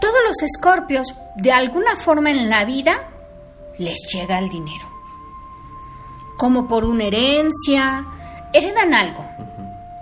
todos 0.00 0.18
los 0.26 0.42
escorpios, 0.42 1.14
de 1.36 1.52
alguna 1.52 1.96
forma 2.04 2.32
en 2.32 2.50
la 2.50 2.64
vida, 2.64 3.08
les 3.78 3.98
llega 4.12 4.40
el 4.40 4.48
dinero. 4.48 4.84
Como 6.36 6.66
por 6.66 6.84
una 6.84 7.04
herencia, 7.04 8.04
heredan 8.52 8.92
algo, 8.92 9.24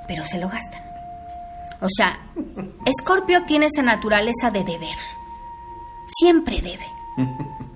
pero 0.09 0.25
se 0.25 0.39
lo 0.39 0.49
gastan. 0.49 0.84
O 1.81 1.89
sea, 1.89 2.19
Escorpio 2.87 3.45
tiene 3.45 3.67
esa 3.67 3.83
naturaleza 3.83 4.51
de 4.51 4.65
deber. 4.65 4.97
Siempre 6.19 6.61
debe. 6.61 6.87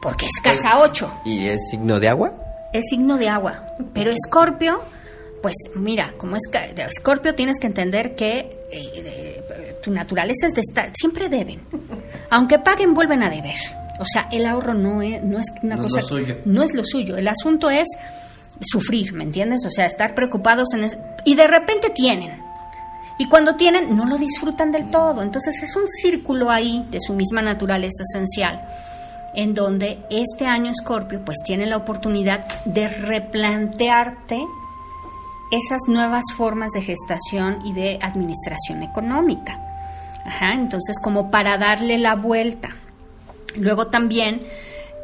Porque 0.01 0.27
es 0.27 0.41
casa 0.43 0.79
8. 0.81 1.21
¿Y 1.25 1.49
es 1.49 1.61
signo 1.71 2.01
de 2.01 2.09
agua? 2.09 2.33
Es 2.73 2.85
signo 2.91 3.17
de 3.17 3.29
agua. 3.29 3.65
Pero 3.95 4.11
Escorpio, 4.11 4.81
pues 5.43 5.55
mira, 5.75 6.13
como 6.19 6.37
es 6.37 6.43
Escorpio 6.77 7.35
tienes 7.35 7.59
que 7.59 7.67
entender 7.67 8.15
que 8.15 8.39
eh, 8.39 8.91
eh, 8.95 9.77
tu 9.83 9.91
naturaleza 9.91 10.47
es 10.47 10.53
de 10.53 10.61
estar, 10.61 10.91
siempre 10.95 11.29
deben. 11.29 11.61
Aunque 12.31 12.59
paguen, 12.59 12.95
vuelven 12.95 13.23
a 13.23 13.31
deber. 13.31 13.57
O 14.01 14.05
sea, 14.07 14.29
el 14.31 14.47
ahorro 14.47 14.75
no 14.75 15.03
es, 15.03 15.23
no 15.25 15.39
es 15.39 15.47
una 15.63 15.77
no 15.77 15.83
cosa... 15.83 16.01
Es 16.01 16.11
lo 16.11 16.19
suyo. 16.19 16.37
No 16.45 16.63
es 16.63 16.73
lo 16.75 16.85
suyo. 16.85 17.17
El 17.17 17.27
asunto 17.27 17.69
es 17.71 17.89
sufrir, 18.61 19.13
¿me 19.13 19.25
entiendes? 19.25 19.65
O 19.67 19.71
sea, 19.71 19.87
estar 19.87 20.15
preocupados 20.15 20.73
en... 20.75 20.85
Es, 20.85 20.97
y 21.25 21.35
de 21.35 21.47
repente 21.47 21.91
tienen. 21.91 22.41
Y 23.19 23.29
cuando 23.29 23.57
tienen, 23.57 23.97
no 23.97 24.07
lo 24.07 24.17
disfrutan 24.17 24.71
del 24.71 24.91
todo. 24.91 25.23
Entonces 25.23 25.61
es 25.63 25.75
un 25.75 25.89
círculo 25.89 26.51
ahí 26.51 26.87
de 26.91 27.01
su 27.01 27.13
misma 27.15 27.43
naturaleza 27.43 28.05
esencial, 28.09 28.63
en 29.35 29.55
donde 29.55 29.99
este 30.09 30.47
año 30.47 30.71
Escorpio 30.71 31.25
pues 31.25 31.39
tiene 31.45 31.67
la 31.67 31.77
oportunidad 31.77 32.47
de 32.65 32.89
replantearte 32.89 34.41
esas 35.51 35.81
nuevas 35.89 36.25
formas 36.37 36.71
de 36.73 36.83
gestación 36.83 37.65
y 37.65 37.73
de 37.73 37.99
administración 38.01 38.83
económica. 38.83 39.59
Ajá, 40.25 40.53
entonces 40.53 40.99
como 41.03 41.31
para 41.31 41.59
darle 41.59 41.99
la 41.99 42.15
vuelta. 42.15 42.71
Luego 43.57 43.87
también 43.87 44.43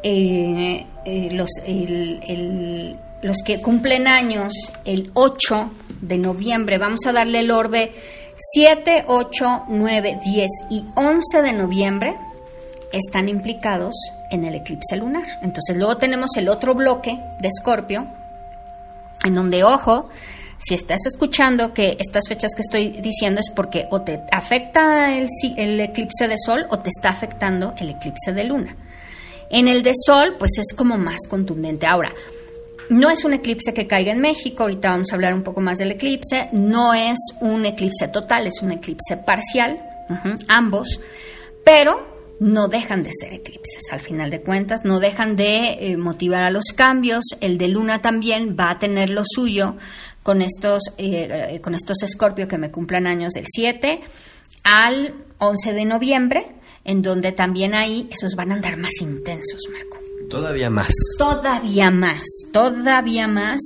eh, 0.03 0.87
eh, 1.07 1.31
los, 1.33 1.51
el, 1.67 2.21
el, 2.27 2.97
los 3.25 3.39
que 3.43 3.63
cumplen 3.63 4.07
años 4.07 4.53
el 4.85 5.11
8 5.15 5.71
de 6.03 6.19
noviembre, 6.19 6.77
vamos 6.77 7.01
a 7.07 7.13
darle 7.13 7.41
el 7.41 7.51
orbe 7.51 7.93
7, 8.37 9.05
8, 9.07 9.65
9, 9.69 10.19
10 10.23 10.51
y 10.69 10.85
11 10.95 11.43
de 11.43 11.53
noviembre 11.55 12.17
están 12.93 13.31
implicados 13.31 13.95
en 14.31 14.45
el 14.45 14.57
eclipse 14.57 14.97
lunar. 14.99 15.25
Entonces 15.41 15.79
luego 15.79 15.97
tenemos 15.97 16.37
el 16.37 16.51
otro 16.51 16.75
bloque 16.75 17.19
de 17.41 17.49
Escorpio, 17.49 18.07
en 19.25 19.35
donde, 19.35 19.65
ojo, 19.65 20.11
si 20.59 20.75
estás 20.75 21.01
escuchando 21.07 21.73
que 21.73 21.97
estas 21.99 22.29
fechas 22.29 22.55
que 22.55 22.61
estoy 22.61 22.91
diciendo 23.01 23.41
es 23.41 23.49
porque 23.49 23.87
o 23.91 24.03
te 24.03 24.21
afecta 24.33 25.17
el, 25.17 25.29
el, 25.57 25.81
eclipse 25.81 26.29
de 26.29 26.37
sol 26.37 26.67
o 26.71 26.81
te 26.81 26.91
está 26.91 27.09
afectando 27.09 27.75
el 27.79 27.89
eclipse 27.89 28.35
de 28.35 28.45
luna. 28.45 28.77
En 29.49 29.67
el 29.67 29.83
de 29.83 29.93
sol, 29.95 30.37
pues 30.39 30.53
es 30.59 30.77
como 30.77 30.99
más 30.99 31.21
contundente. 31.29 31.87
Ahora, 31.87 32.13
no 32.91 33.11
es 33.11 33.25
un 33.25 33.35
eclipse 33.35 33.73
que 33.73 33.87
caiga 33.87 34.13
en 34.13 34.21
México, 34.21 34.65
ahorita 34.65 34.91
vamos 34.91 35.13
a 35.13 35.15
hablar 35.15 35.35
un 35.35 35.43
poco 35.43 35.61
más 35.61 35.79
del 35.79 35.93
eclipse, 35.93 36.49
no 36.53 36.95
es 36.95 37.19
un 37.41 37.67
eclipse 37.67 38.09
total, 38.09 38.47
es 38.47 38.63
un 38.63 38.73
eclipse 38.73 39.17
parcial, 39.17 39.81
ambos, 40.49 41.01
pero 41.65 42.15
no 42.41 42.69
dejan 42.69 43.03
de 43.03 43.11
ser 43.19 43.33
eclipses, 43.33 43.93
al 43.93 44.01
final 44.01 44.31
de 44.31 44.41
cuentas, 44.41 44.85
no 44.85 45.01
dejan 45.01 45.37
de 45.37 45.93
eh, 45.93 45.97
motivar 45.97 46.43
a 46.43 46.51
los 46.51 46.73
cambios, 46.75 47.25
el 47.41 47.59
de 47.59 47.69
luna 47.69 48.03
también 48.03 48.57
va 48.59 48.71
a 48.71 48.79
tener 48.79 49.11
lo 49.11 49.23
suyo 49.25 49.77
con 50.23 50.43
estos, 50.43 50.83
eh, 50.99 51.61
con 51.63 51.75
estos 51.75 52.03
escorpio 52.03 52.49
que 52.49 52.59
me 52.59 52.71
cumplan 52.71 53.07
años 53.07 53.33
del 53.35 53.45
7 53.47 54.01
al 54.65 55.15
11 55.39 55.73
de 55.73 55.85
noviembre, 55.85 56.47
en 56.85 57.03
donde 57.03 57.33
también 57.33 57.75
ahí 57.75 58.09
esos 58.11 58.35
van 58.35 58.53
a 58.53 58.55
andar 58.55 58.77
más 58.77 59.01
intensos, 59.01 59.63
Marco. 59.73 60.04
Todavía 60.29 60.71
más. 60.71 60.93
Todavía 61.19 61.91
más, 61.91 62.23
todavía 62.53 63.29
más, 63.29 63.61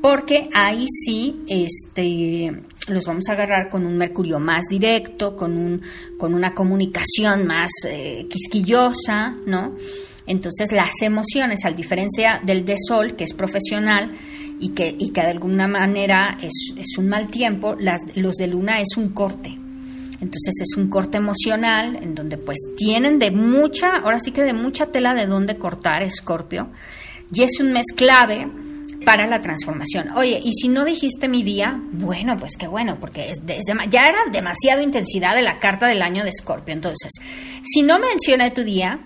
porque 0.00 0.48
ahí 0.52 0.86
sí, 1.04 1.44
este, 1.46 2.62
los 2.88 3.04
vamos 3.04 3.28
a 3.28 3.32
agarrar 3.32 3.68
con 3.68 3.84
un 3.86 3.96
Mercurio 3.96 4.38
más 4.38 4.64
directo, 4.68 5.36
con, 5.36 5.56
un, 5.56 5.82
con 6.18 6.34
una 6.34 6.54
comunicación 6.54 7.46
más 7.46 7.70
eh, 7.86 8.26
quisquillosa, 8.30 9.34
¿no? 9.46 9.76
Entonces 10.26 10.72
las 10.72 10.92
emociones, 11.02 11.64
a 11.64 11.70
diferencia 11.70 12.40
del 12.44 12.64
de 12.64 12.76
Sol, 12.78 13.16
que 13.16 13.24
es 13.24 13.34
profesional 13.34 14.12
y 14.60 14.70
que, 14.70 14.94
y 14.98 15.10
que 15.10 15.22
de 15.22 15.28
alguna 15.28 15.66
manera 15.66 16.36
es, 16.40 16.52
es 16.76 16.98
un 16.98 17.08
mal 17.08 17.28
tiempo, 17.30 17.74
las, 17.78 18.00
los 18.14 18.36
de 18.36 18.46
Luna 18.46 18.80
es 18.80 18.96
un 18.96 19.10
corte. 19.10 19.58
Entonces 20.20 20.54
es 20.60 20.76
un 20.76 20.88
corte 20.88 21.16
emocional 21.16 21.96
en 21.96 22.14
donde 22.14 22.36
pues 22.36 22.58
tienen 22.76 23.18
de 23.18 23.30
mucha, 23.30 23.96
ahora 23.96 24.20
sí 24.20 24.32
que 24.32 24.42
de 24.42 24.52
mucha 24.52 24.86
tela 24.86 25.14
de 25.14 25.26
dónde 25.26 25.56
cortar 25.56 26.02
Escorpio. 26.02 26.68
Y 27.32 27.42
es 27.42 27.58
un 27.60 27.72
mes 27.72 27.86
clave 27.96 28.48
para 29.04 29.26
la 29.26 29.40
transformación. 29.40 30.10
Oye, 30.16 30.40
y 30.44 30.52
si 30.52 30.68
no 30.68 30.84
dijiste 30.84 31.28
mi 31.28 31.42
día, 31.42 31.80
bueno, 31.92 32.36
pues 32.36 32.56
qué 32.58 32.66
bueno, 32.66 32.98
porque 33.00 33.30
es 33.30 33.38
ya 33.88 34.06
era 34.06 34.18
demasiado 34.30 34.82
intensidad 34.82 35.34
de 35.34 35.42
la 35.42 35.58
carta 35.58 35.86
del 35.86 36.02
año 36.02 36.22
de 36.22 36.30
Escorpio. 36.30 36.74
Entonces, 36.74 37.12
si 37.64 37.82
no 37.82 37.98
menciona 37.98 38.52
tu 38.52 38.62
día, 38.62 39.00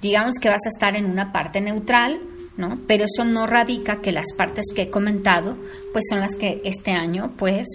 digamos 0.00 0.36
que 0.40 0.48
vas 0.48 0.64
a 0.66 0.68
estar 0.68 0.94
en 0.96 1.06
una 1.06 1.32
parte 1.32 1.60
neutral, 1.60 2.20
¿no? 2.56 2.78
Pero 2.86 3.04
eso 3.04 3.24
no 3.24 3.46
radica 3.46 4.00
que 4.00 4.12
las 4.12 4.32
partes 4.36 4.66
que 4.74 4.82
he 4.82 4.90
comentado, 4.90 5.56
pues 5.92 6.04
son 6.08 6.20
las 6.20 6.36
que 6.36 6.60
este 6.64 6.92
año, 6.92 7.32
pues, 7.36 7.66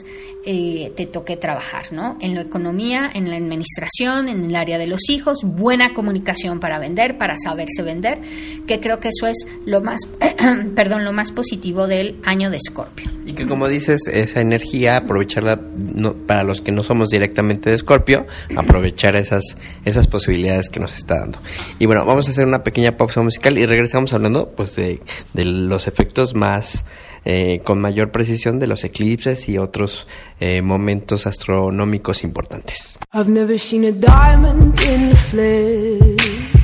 eh, 0.47 0.91
te 0.95 1.07
toque 1.07 1.37
trabajar, 1.37 1.91
¿no? 1.91 2.17
En 2.21 2.35
la 2.35 2.41
economía, 2.41 3.09
en 3.11 3.31
la 3.31 3.35
administración, 3.35 4.29
en 4.29 4.45
el 4.45 4.55
área 4.55 4.77
de 4.77 4.85
los 4.85 5.09
hijos, 5.09 5.39
buena 5.43 5.95
comunicación 5.95 6.59
para 6.59 6.77
vender, 6.77 7.17
para 7.17 7.35
saberse 7.35 7.81
vender, 7.81 8.19
que 8.67 8.79
creo 8.79 8.99
que 8.99 9.07
eso 9.09 9.25
es 9.25 9.47
lo 9.65 9.81
más, 9.81 10.01
perdón, 10.75 11.03
lo 11.03 11.13
más 11.13 11.31
positivo 11.31 11.87
del 11.87 12.19
año 12.23 12.51
de 12.51 12.57
Escorpio. 12.57 13.09
Y 13.25 13.33
que 13.33 13.47
como 13.47 13.67
dices, 13.67 14.01
esa 14.07 14.39
energía, 14.39 14.97
aprovecharla 14.97 15.55
no, 15.55 16.13
para 16.13 16.43
los 16.43 16.61
que 16.61 16.71
no 16.71 16.83
somos 16.83 17.09
directamente 17.09 17.71
de 17.71 17.77
Escorpio, 17.77 18.27
aprovechar 18.55 19.15
esas, 19.15 19.43
esas 19.83 20.07
posibilidades 20.07 20.69
que 20.69 20.79
nos 20.79 20.95
está 20.95 21.21
dando. 21.21 21.39
Y 21.79 21.87
bueno, 21.87 22.05
vamos 22.05 22.27
a 22.27 22.31
hacer 22.31 22.45
una 22.45 22.63
pequeña 22.63 22.97
pausa 22.97 23.23
musical 23.23 23.57
y 23.57 23.65
regresamos 23.65 24.13
hablando, 24.13 24.51
pues, 24.55 24.75
de, 24.75 25.01
de 25.33 25.45
los 25.45 25.87
efectos 25.87 26.35
más 26.35 26.85
eh, 27.25 27.61
con 27.63 27.81
mayor 27.81 28.11
precisión 28.11 28.59
de 28.59 28.67
los 28.67 28.83
eclipses 28.83 29.49
y 29.49 29.57
otros 29.57 30.07
eh, 30.39 30.61
momentos 30.61 31.25
astronómicos 31.25 32.23
importantes. 32.23 32.99
I've 33.13 33.29
never 33.29 33.57
seen 33.59 33.83
a 33.85 33.91
diamond 33.91 34.79
in 34.81 35.09
the 35.09 35.15
flesh. 35.15 36.55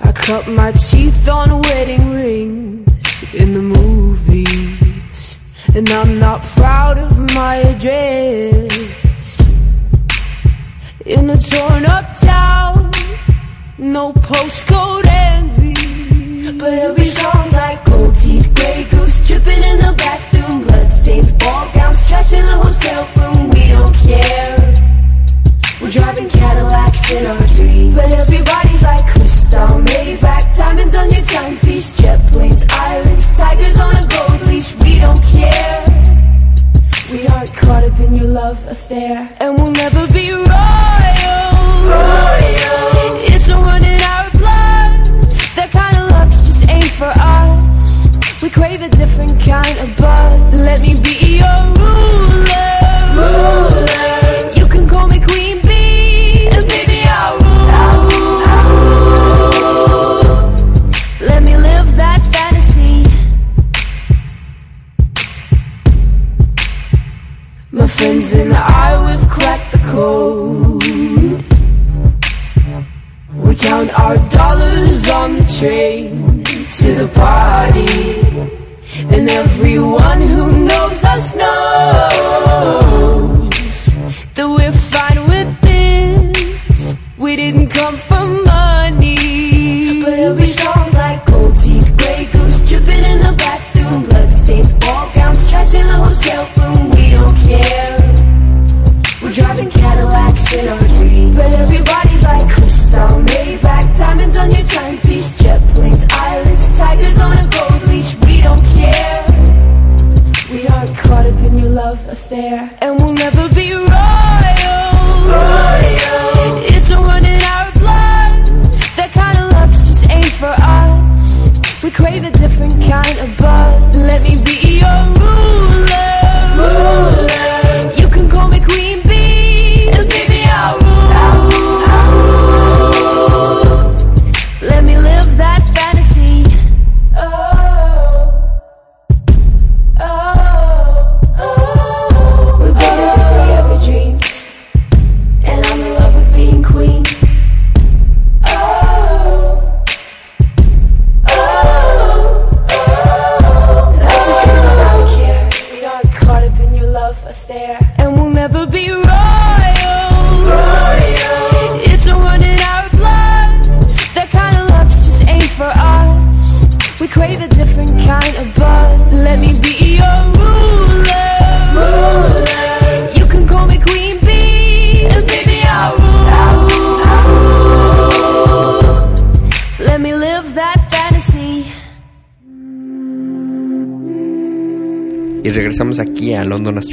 I 0.00 0.12
cut 0.12 0.46
my 0.48 0.72
teeth 0.72 1.28
on 1.28 1.60
wedding 1.62 2.12
rings 2.12 3.34
in 3.34 3.52
the 3.54 3.60
movies. 3.60 5.38
And 5.74 5.88
I'm 5.90 6.18
not 6.18 6.42
proud 6.56 6.98
of 6.98 7.18
my 7.34 7.56
address. 7.56 8.66
In 11.04 11.30
a 11.30 11.36
torn 11.36 11.84
up 11.84 12.18
town, 12.18 12.90
no 13.78 14.12
postcode 14.12 15.06
envy. 15.06 15.85
But 16.54 16.74
every 16.74 17.06
song's 17.06 17.52
like 17.52 17.84
gold 17.84 18.14
teeth, 18.14 18.54
grey 18.54 18.84
goose 18.88 19.26
dripping 19.26 19.64
in 19.64 19.78
the 19.78 19.92
bathroom, 19.98 20.62
bloodstains, 20.62 21.32
ball 21.32 21.68
gowns, 21.74 22.06
trash 22.06 22.32
in 22.32 22.44
the 22.44 22.52
hotel 22.52 23.02
room. 23.18 23.50
We 23.50 23.66
don't 23.66 23.92
care. 23.96 24.56
We're 25.82 25.90
driving 25.90 26.28
Cadillacs 26.28 27.10
in 27.10 27.26
our 27.26 27.46
dreams. 27.58 27.96
But 27.96 28.12
everybody's 28.12 28.80
like 28.80 29.06
crystal, 29.08 29.66
Maybach, 29.90 30.56
diamonds 30.56 30.94
on 30.94 31.10
your 31.10 31.24
timepiece, 31.24 31.96
jet 31.96 32.20
planes, 32.30 32.64
islands, 32.70 33.36
tigers 33.36 33.78
on 33.80 33.96
a 33.96 34.06
gold 34.06 34.40
leash. 34.46 34.72
We 34.76 35.00
don't 35.00 35.20
care. 35.24 35.84
We 37.10 37.26
aren't 37.26 37.52
caught 37.56 37.82
up 37.82 37.98
in 37.98 38.14
your 38.14 38.28
love 38.28 38.64
affair, 38.68 39.28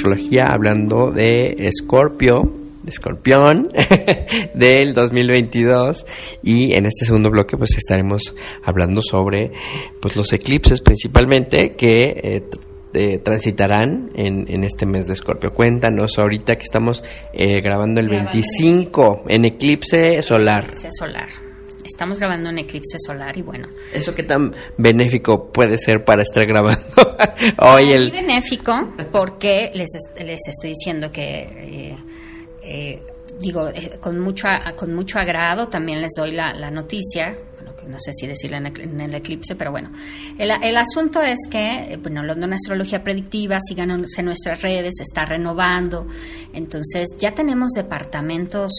Astrología 0.04 0.48
hablando 0.48 1.12
de 1.12 1.56
Escorpio, 1.60 2.54
de 2.84 2.90
Escorpión, 2.90 3.72
del 4.54 4.94
2022. 4.94 6.06
Y 6.44 6.74
en 6.74 6.86
este 6.86 7.06
segundo 7.06 7.32
bloque 7.32 7.56
pues 7.56 7.78
estaremos 7.78 8.36
hablando 8.66 9.02
sobre 9.02 9.54
pues 10.02 10.18
los 10.18 10.34
eclipses 10.34 10.82
principalmente 10.82 11.78
que 11.78 12.20
eh, 12.22 12.44
eh, 12.94 13.18
transitarán 13.20 14.12
en, 14.14 14.46
en 14.50 14.66
este 14.66 14.86
mes 14.86 15.08
de 15.08 15.14
Escorpio. 15.14 15.54
Cuéntanos 15.54 16.20
ahorita 16.20 16.58
que 16.58 16.64
estamos 16.64 17.02
eh, 17.32 17.62
grabando 17.62 18.02
el 18.02 18.10
Grabando 18.10 18.32
en 18.32 18.42
25 18.42 19.24
en 19.30 19.46
eclipse 19.46 20.22
solar. 20.22 20.66
Eclipse 20.66 20.90
solar. 20.92 21.30
Estamos 22.04 22.20
grabando 22.20 22.50
un 22.50 22.58
eclipse 22.58 22.98
solar 23.00 23.38
y 23.38 23.44
bueno, 23.44 23.70
¿Eso 23.94 24.14
qué 24.14 24.24
tan 24.24 24.54
benéfico 24.76 25.54
puede 25.54 25.78
ser 25.78 26.04
para 26.04 26.24
estar 26.24 26.46
grabando 26.46 26.84
hoy 27.60 27.86
muy 27.86 27.94
el... 27.94 28.12
benéfico 28.12 28.94
porque 29.10 29.72
les, 29.74 29.88
les 30.18 30.42
estoy 30.50 30.72
diciendo 30.72 31.14
que 31.14 31.44
eh, 31.44 31.98
eh, 32.62 33.02
digo 33.40 33.70
eh, 33.70 34.00
con 34.02 34.20
mucho 34.20 34.50
con 34.76 34.94
mucho 34.94 35.18
agrado 35.18 35.70
también 35.70 36.02
les 36.02 36.12
doy 36.18 36.34
la, 36.34 36.54
la 36.54 36.70
noticia 36.70 37.38
bueno 37.56 37.74
que 37.74 37.88
no 37.88 38.00
sé 38.02 38.12
si 38.12 38.28
decirla 38.28 38.58
en 38.58 38.66
el, 38.66 38.82
en 38.82 39.00
el 39.00 39.16
eclipse 39.16 39.56
pero 39.56 39.72
bueno. 39.72 39.88
El, 40.38 40.52
el 40.62 40.76
asunto 40.76 41.22
es 41.22 41.40
que 41.50 41.94
eh, 41.94 41.98
bueno 42.04 42.22
London 42.22 42.52
Astrología 42.52 43.02
Predictiva 43.02 43.60
síganos 43.66 44.18
en 44.18 44.26
nuestras 44.26 44.62
redes 44.62 44.96
se 44.98 45.04
está 45.04 45.24
renovando. 45.24 46.06
Entonces 46.52 47.08
ya 47.18 47.32
tenemos 47.32 47.72
departamentos 47.72 48.74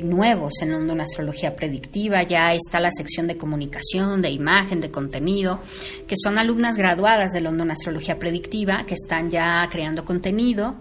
nuevos 0.00 0.54
en 0.62 0.72
London 0.72 1.00
Astrología 1.00 1.54
Predictiva, 1.54 2.22
ya 2.22 2.54
está 2.54 2.80
la 2.80 2.90
sección 2.90 3.26
de 3.26 3.36
comunicación, 3.36 4.22
de 4.22 4.30
imagen, 4.30 4.80
de 4.80 4.90
contenido, 4.90 5.60
que 6.06 6.14
son 6.16 6.38
alumnas 6.38 6.76
graduadas 6.76 7.32
de 7.32 7.40
London 7.42 7.70
Astrología 7.70 8.18
Predictiva, 8.18 8.84
que 8.86 8.94
están 8.94 9.28
ya 9.28 9.68
creando 9.70 10.04
contenido. 10.04 10.76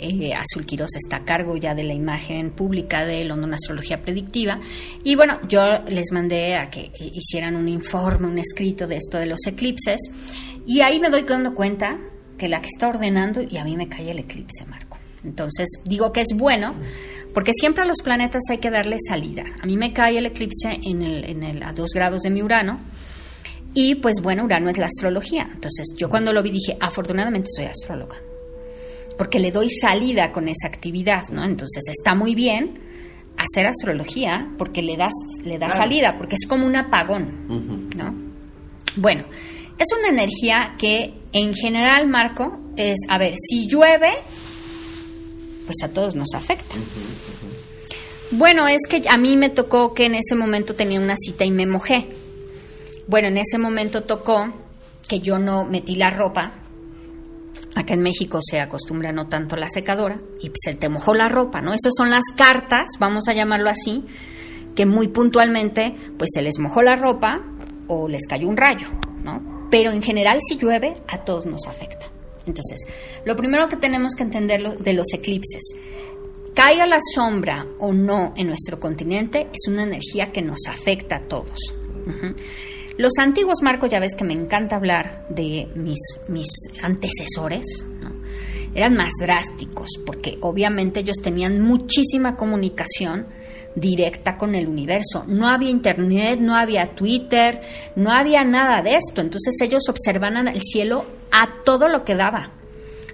Eh, 0.00 0.32
Azul 0.32 0.64
Quiroz 0.64 0.94
está 0.96 1.16
a 1.16 1.24
cargo 1.24 1.56
ya 1.56 1.74
de 1.74 1.82
la 1.82 1.92
imagen 1.92 2.52
pública 2.52 3.04
de 3.04 3.24
London 3.24 3.54
Astrología 3.54 4.00
Predictiva. 4.00 4.60
Y 5.02 5.16
bueno, 5.16 5.40
yo 5.48 5.60
les 5.88 6.12
mandé 6.12 6.54
a 6.54 6.70
que 6.70 6.86
eh, 6.86 7.10
hicieran 7.12 7.56
un 7.56 7.68
informe, 7.68 8.28
un 8.28 8.38
escrito 8.38 8.86
de 8.86 8.96
esto 8.96 9.18
de 9.18 9.26
los 9.26 9.44
eclipses. 9.46 10.00
Y 10.66 10.80
ahí 10.80 11.00
me 11.00 11.10
doy 11.10 11.22
dando 11.22 11.54
cuenta 11.54 11.98
que 12.38 12.48
la 12.48 12.60
que 12.60 12.68
está 12.68 12.88
ordenando, 12.88 13.42
y 13.42 13.56
a 13.56 13.64
mí 13.64 13.76
me 13.76 13.88
cae 13.88 14.10
el 14.12 14.20
eclipse, 14.20 14.64
Marco. 14.66 14.87
Entonces 15.24 15.68
digo 15.84 16.12
que 16.12 16.20
es 16.20 16.34
bueno, 16.34 16.74
porque 17.34 17.52
siempre 17.52 17.82
a 17.82 17.86
los 17.86 18.02
planetas 18.02 18.42
hay 18.50 18.58
que 18.58 18.70
darle 18.70 18.96
salida. 19.06 19.44
A 19.62 19.66
mí 19.66 19.76
me 19.76 19.92
cae 19.92 20.18
el 20.18 20.26
eclipse 20.26 20.78
en 20.82 21.02
el, 21.02 21.24
en 21.24 21.42
el, 21.42 21.62
a 21.62 21.72
dos 21.72 21.90
grados 21.94 22.22
de 22.22 22.30
mi 22.30 22.42
Urano. 22.42 22.80
Y 23.74 23.96
pues 23.96 24.20
bueno, 24.22 24.44
Urano 24.44 24.70
es 24.70 24.78
la 24.78 24.86
astrología. 24.86 25.48
Entonces 25.52 25.94
yo 25.96 26.08
cuando 26.08 26.32
lo 26.32 26.42
vi 26.42 26.50
dije, 26.50 26.76
afortunadamente 26.80 27.48
soy 27.54 27.66
astróloga. 27.66 28.16
Porque 29.16 29.38
le 29.38 29.50
doy 29.50 29.68
salida 29.68 30.32
con 30.32 30.48
esa 30.48 30.68
actividad, 30.68 31.24
¿no? 31.30 31.44
Entonces 31.44 31.84
está 31.90 32.14
muy 32.14 32.34
bien 32.34 32.80
hacer 33.36 33.66
astrología 33.66 34.48
porque 34.58 34.82
le 34.82 34.96
das, 34.96 35.12
le 35.44 35.58
da 35.58 35.68
salida, 35.68 36.16
porque 36.18 36.34
es 36.34 36.46
como 36.46 36.66
un 36.66 36.76
apagón, 36.76 37.88
¿no? 37.96 38.14
Bueno, 38.96 39.24
es 39.78 39.86
una 39.96 40.08
energía 40.08 40.74
que 40.76 41.14
en 41.32 41.54
general, 41.54 42.08
Marco, 42.08 42.58
es, 42.76 42.98
a 43.08 43.18
ver, 43.18 43.34
si 43.36 43.68
llueve, 43.68 44.10
pues 45.68 45.82
a 45.82 45.92
todos 45.92 46.14
nos 46.14 46.34
afecta. 46.34 46.76
Bueno, 48.30 48.66
es 48.66 48.80
que 48.88 49.02
a 49.06 49.18
mí 49.18 49.36
me 49.36 49.50
tocó 49.50 49.92
que 49.92 50.06
en 50.06 50.14
ese 50.14 50.34
momento 50.34 50.74
tenía 50.74 50.98
una 50.98 51.14
cita 51.14 51.44
y 51.44 51.50
me 51.50 51.66
mojé. 51.66 52.08
Bueno, 53.06 53.28
en 53.28 53.36
ese 53.36 53.58
momento 53.58 54.04
tocó 54.04 54.50
que 55.06 55.20
yo 55.20 55.38
no 55.38 55.66
metí 55.66 55.94
la 55.94 56.08
ropa. 56.08 56.52
Acá 57.74 57.92
en 57.92 58.00
México 58.00 58.40
se 58.42 58.60
acostumbra 58.60 59.12
no 59.12 59.28
tanto 59.28 59.56
la 59.56 59.68
secadora 59.68 60.16
y 60.40 60.50
se 60.54 60.72
te 60.74 60.88
mojó 60.88 61.12
la 61.12 61.28
ropa, 61.28 61.60
¿no? 61.60 61.74
Esas 61.74 61.92
son 61.94 62.08
las 62.08 62.24
cartas, 62.34 62.88
vamos 62.98 63.28
a 63.28 63.34
llamarlo 63.34 63.68
así, 63.68 64.06
que 64.74 64.86
muy 64.86 65.08
puntualmente 65.08 65.94
pues 66.16 66.30
se 66.32 66.40
les 66.40 66.58
mojó 66.58 66.80
la 66.80 66.96
ropa 66.96 67.42
o 67.88 68.08
les 68.08 68.26
cayó 68.26 68.48
un 68.48 68.56
rayo, 68.56 68.88
¿no? 69.22 69.68
Pero 69.70 69.90
en 69.90 70.00
general 70.00 70.38
si 70.40 70.56
llueve 70.56 70.94
a 71.08 71.18
todos 71.18 71.44
nos 71.44 71.66
afecta. 71.66 72.06
Entonces, 72.48 72.86
lo 73.24 73.36
primero 73.36 73.68
que 73.68 73.76
tenemos 73.76 74.14
que 74.14 74.24
entender 74.24 74.78
de 74.78 74.92
los 74.92 75.06
eclipses, 75.14 75.74
caiga 76.54 76.86
la 76.86 76.98
sombra 77.14 77.66
o 77.78 77.92
no 77.92 78.32
en 78.36 78.48
nuestro 78.48 78.80
continente, 78.80 79.48
es 79.52 79.68
una 79.68 79.84
energía 79.84 80.32
que 80.32 80.42
nos 80.42 80.66
afecta 80.66 81.16
a 81.16 81.28
todos. 81.28 81.58
Los 82.96 83.12
antiguos 83.18 83.62
marcos, 83.62 83.90
ya 83.90 84.00
ves 84.00 84.16
que 84.16 84.24
me 84.24 84.32
encanta 84.32 84.76
hablar 84.76 85.26
de 85.28 85.68
mis, 85.76 86.00
mis 86.26 86.48
antecesores, 86.82 87.86
eran 88.74 88.96
más 88.96 89.12
drásticos, 89.20 89.88
porque 90.04 90.38
obviamente 90.40 91.00
ellos 91.00 91.18
tenían 91.22 91.60
muchísima 91.60 92.36
comunicación 92.36 93.26
directa 93.74 94.36
con 94.36 94.54
el 94.54 94.66
universo. 94.66 95.24
No 95.26 95.48
había 95.48 95.70
internet, 95.70 96.40
no 96.40 96.56
había 96.56 96.90
Twitter, 96.90 97.60
no 97.96 98.10
había 98.10 98.44
nada 98.44 98.82
de 98.82 98.96
esto. 98.96 99.20
Entonces 99.20 99.54
ellos 99.60 99.84
observaban 99.88 100.48
el 100.48 100.60
cielo 100.62 101.04
a 101.30 101.62
todo 101.64 101.88
lo 101.88 102.04
que 102.04 102.14
daba 102.14 102.52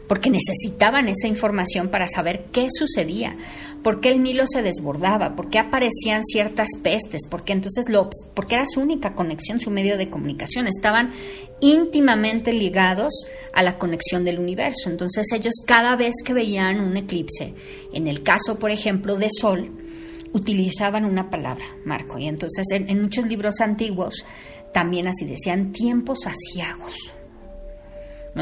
porque 0.09 0.31
necesitaban 0.31 1.09
esa 1.09 1.29
información 1.29 1.89
para 1.89 2.09
saber 2.09 2.47
qué 2.53 2.69
sucedía, 2.71 3.37
por 3.83 4.01
qué 4.01 4.11
el 4.11 4.23
Nilo 4.23 4.45
se 4.47 4.63
desbordaba, 4.63 5.35
por 5.35 5.49
qué 5.49 5.59
aparecían 5.59 6.23
ciertas 6.25 6.69
pestes, 6.83 7.23
porque 7.29 7.53
entonces 7.53 7.89
lo, 7.89 8.11
porque 8.35 8.57
era 8.57 8.67
su 8.67 8.81
única 8.81 9.15
conexión, 9.15 9.61
su 9.61 9.71
medio 9.71 9.97
de 9.97 10.11
comunicación, 10.11 10.67
estaban 10.67 11.13
íntimamente 11.61 12.53
ligados 12.53 13.27
a 13.53 13.63
la 13.63 13.79
conexión 13.79 14.25
del 14.25 14.39
universo. 14.39 14.91
Entonces 14.91 15.27
ellos 15.33 15.55
cada 15.67 15.97
vez 15.97 16.15
que 16.25 16.35
veían 16.35 16.81
un 16.81 16.97
eclipse, 16.97 17.55
en 17.93 18.07
el 18.07 18.23
caso 18.23 18.59
por 18.59 18.71
ejemplo 18.71 19.17
de 19.17 19.29
Sol, 19.31 19.71
utilizaban 20.33 21.05
una 21.05 21.31
palabra, 21.31 21.65
Marco, 21.85 22.19
y 22.19 22.27
entonces 22.27 22.67
en, 22.71 23.01
muchos 23.01 23.27
libros 23.27 23.61
antiguos 23.61 24.25
también 24.73 25.07
así 25.07 25.25
decían 25.25 25.71
tiempos 25.71 26.19
asiagos 26.27 26.95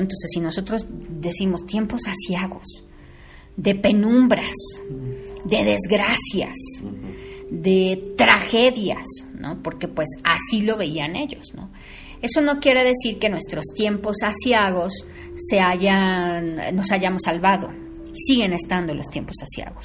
entonces, 0.01 0.31
si 0.33 0.41
nosotros 0.41 0.87
decimos 1.21 1.67
tiempos 1.67 2.03
asiagos, 2.07 2.85
de 3.57 3.75
penumbras, 3.75 4.55
de 5.45 5.65
desgracias, 5.65 6.57
de 7.51 8.15
tragedias, 8.17 9.05
¿no? 9.39 9.63
Porque 9.63 9.89
pues 9.89 10.09
así 10.25 10.63
lo 10.63 10.77
veían 10.77 11.17
ellos, 11.17 11.53
¿no? 11.55 11.71
Eso 12.23 12.41
no 12.41 12.61
quiere 12.61 12.85
decir 12.85 13.19
que 13.19 13.29
nuestros 13.29 13.65
tiempos 13.75 14.17
asiagos 14.23 14.93
se 15.37 15.61
hayan, 15.61 16.75
nos 16.75 16.93
hayamos 16.93 17.23
salvado. 17.25 17.69
Siguen 18.15 18.53
estando 18.53 18.95
los 18.95 19.09
tiempos 19.09 19.37
asiagos. 19.43 19.85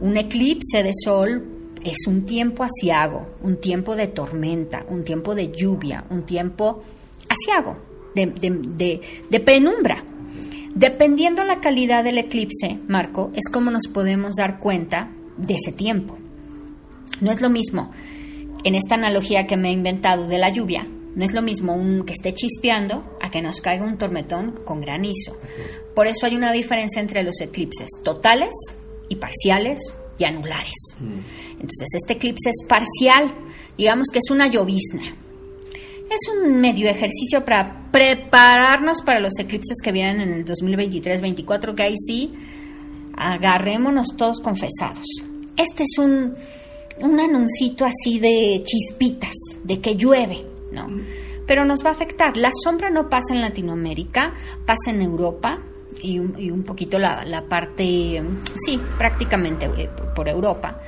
Un 0.00 0.16
eclipse 0.16 0.82
de 0.82 0.92
sol 1.04 1.44
es 1.84 2.06
un 2.06 2.24
tiempo 2.24 2.62
asiago, 2.62 3.26
un 3.42 3.58
tiempo 3.58 3.96
de 3.96 4.06
tormenta, 4.06 4.84
un 4.88 5.02
tiempo 5.02 5.34
de 5.34 5.50
lluvia, 5.50 6.04
un 6.10 6.24
tiempo 6.24 6.84
asiago, 7.28 7.76
de, 8.14 9.40
penumbra. 9.44 10.04
Dependiendo 10.74 11.44
la 11.44 11.60
calidad 11.60 12.02
del 12.02 12.18
eclipse, 12.18 12.78
Marco, 12.88 13.30
es 13.34 13.48
como 13.50 13.70
nos 13.70 13.88
podemos 13.88 14.36
dar 14.36 14.58
cuenta 14.58 15.10
de 15.36 15.54
ese 15.54 15.72
tiempo. 15.72 16.16
No 17.20 17.30
es 17.30 17.40
lo 17.40 17.50
mismo, 17.50 17.90
en 18.64 18.74
esta 18.74 18.94
analogía 18.94 19.46
que 19.46 19.56
me 19.56 19.68
he 19.68 19.72
inventado 19.72 20.28
de 20.28 20.38
la 20.38 20.50
lluvia, 20.50 20.86
no 21.14 21.24
es 21.24 21.34
lo 21.34 21.42
mismo 21.42 21.74
un 21.74 22.04
que 22.06 22.14
esté 22.14 22.32
chispeando 22.32 23.02
a 23.20 23.30
que 23.30 23.42
nos 23.42 23.60
caiga 23.60 23.84
un 23.84 23.98
tormentón 23.98 24.60
con 24.64 24.80
granizo. 24.80 25.36
Por 25.94 26.06
eso 26.06 26.24
hay 26.24 26.36
una 26.36 26.52
diferencia 26.52 27.02
entre 27.02 27.22
los 27.22 27.38
eclipses 27.42 27.90
totales 28.02 28.54
y 29.10 29.16
parciales 29.16 29.78
y 30.18 30.24
anulares. 30.24 30.72
Mm. 30.98 31.18
Entonces, 31.52 31.88
este 32.00 32.14
eclipse 32.14 32.48
es 32.48 32.66
parcial, 32.66 33.30
digamos 33.76 34.06
que 34.10 34.20
es 34.20 34.30
una 34.30 34.46
llovizna 34.46 35.02
es 36.12 36.20
un 36.34 36.60
medio 36.60 36.88
ejercicio 36.88 37.44
para 37.44 37.90
prepararnos 37.90 39.02
para 39.02 39.20
los 39.20 39.38
eclipses 39.38 39.78
que 39.82 39.92
vienen 39.92 40.20
en 40.20 40.32
el 40.32 40.44
2023-24, 40.44 41.74
que 41.74 41.82
ahí 41.82 41.94
sí, 41.96 42.32
agarrémonos 43.14 44.08
todos 44.16 44.40
confesados. 44.40 45.06
Este 45.56 45.82
es 45.82 45.98
un, 45.98 46.34
un 47.00 47.20
anuncito 47.20 47.84
así 47.84 48.18
de 48.18 48.62
chispitas, 48.64 49.34
de 49.64 49.80
que 49.80 49.96
llueve, 49.96 50.44
¿no? 50.72 50.86
Pero 51.46 51.64
nos 51.64 51.84
va 51.84 51.90
a 51.90 51.92
afectar. 51.92 52.36
La 52.36 52.50
sombra 52.64 52.90
no 52.90 53.08
pasa 53.08 53.34
en 53.34 53.40
Latinoamérica, 53.40 54.32
pasa 54.64 54.90
en 54.90 55.02
Europa 55.02 55.58
y 56.00 56.18
un, 56.18 56.34
y 56.38 56.50
un 56.50 56.62
poquito 56.62 56.98
la, 56.98 57.24
la, 57.24 57.42
parte, 57.42 58.22
sí, 58.54 58.80
prácticamente 58.96 59.66
eh, 59.66 59.90
por 60.14 60.28
Europa. 60.28 60.80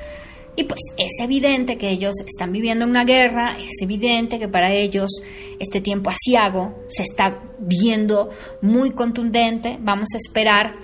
Y 0.56 0.64
pues 0.64 0.80
es 0.96 1.12
evidente 1.20 1.76
que 1.76 1.90
ellos 1.90 2.14
están 2.26 2.52
viviendo 2.52 2.84
una 2.84 3.04
guerra, 3.04 3.56
es 3.58 3.82
evidente 3.82 4.38
que 4.38 4.48
para 4.48 4.72
ellos 4.72 5.10
este 5.58 5.80
tiempo 5.80 6.10
asiago 6.10 6.84
se 6.88 7.02
está 7.02 7.42
viendo 7.58 8.30
muy 8.62 8.90
contundente. 8.90 9.78
Vamos 9.80 10.08
a 10.14 10.18
esperar 10.18 10.76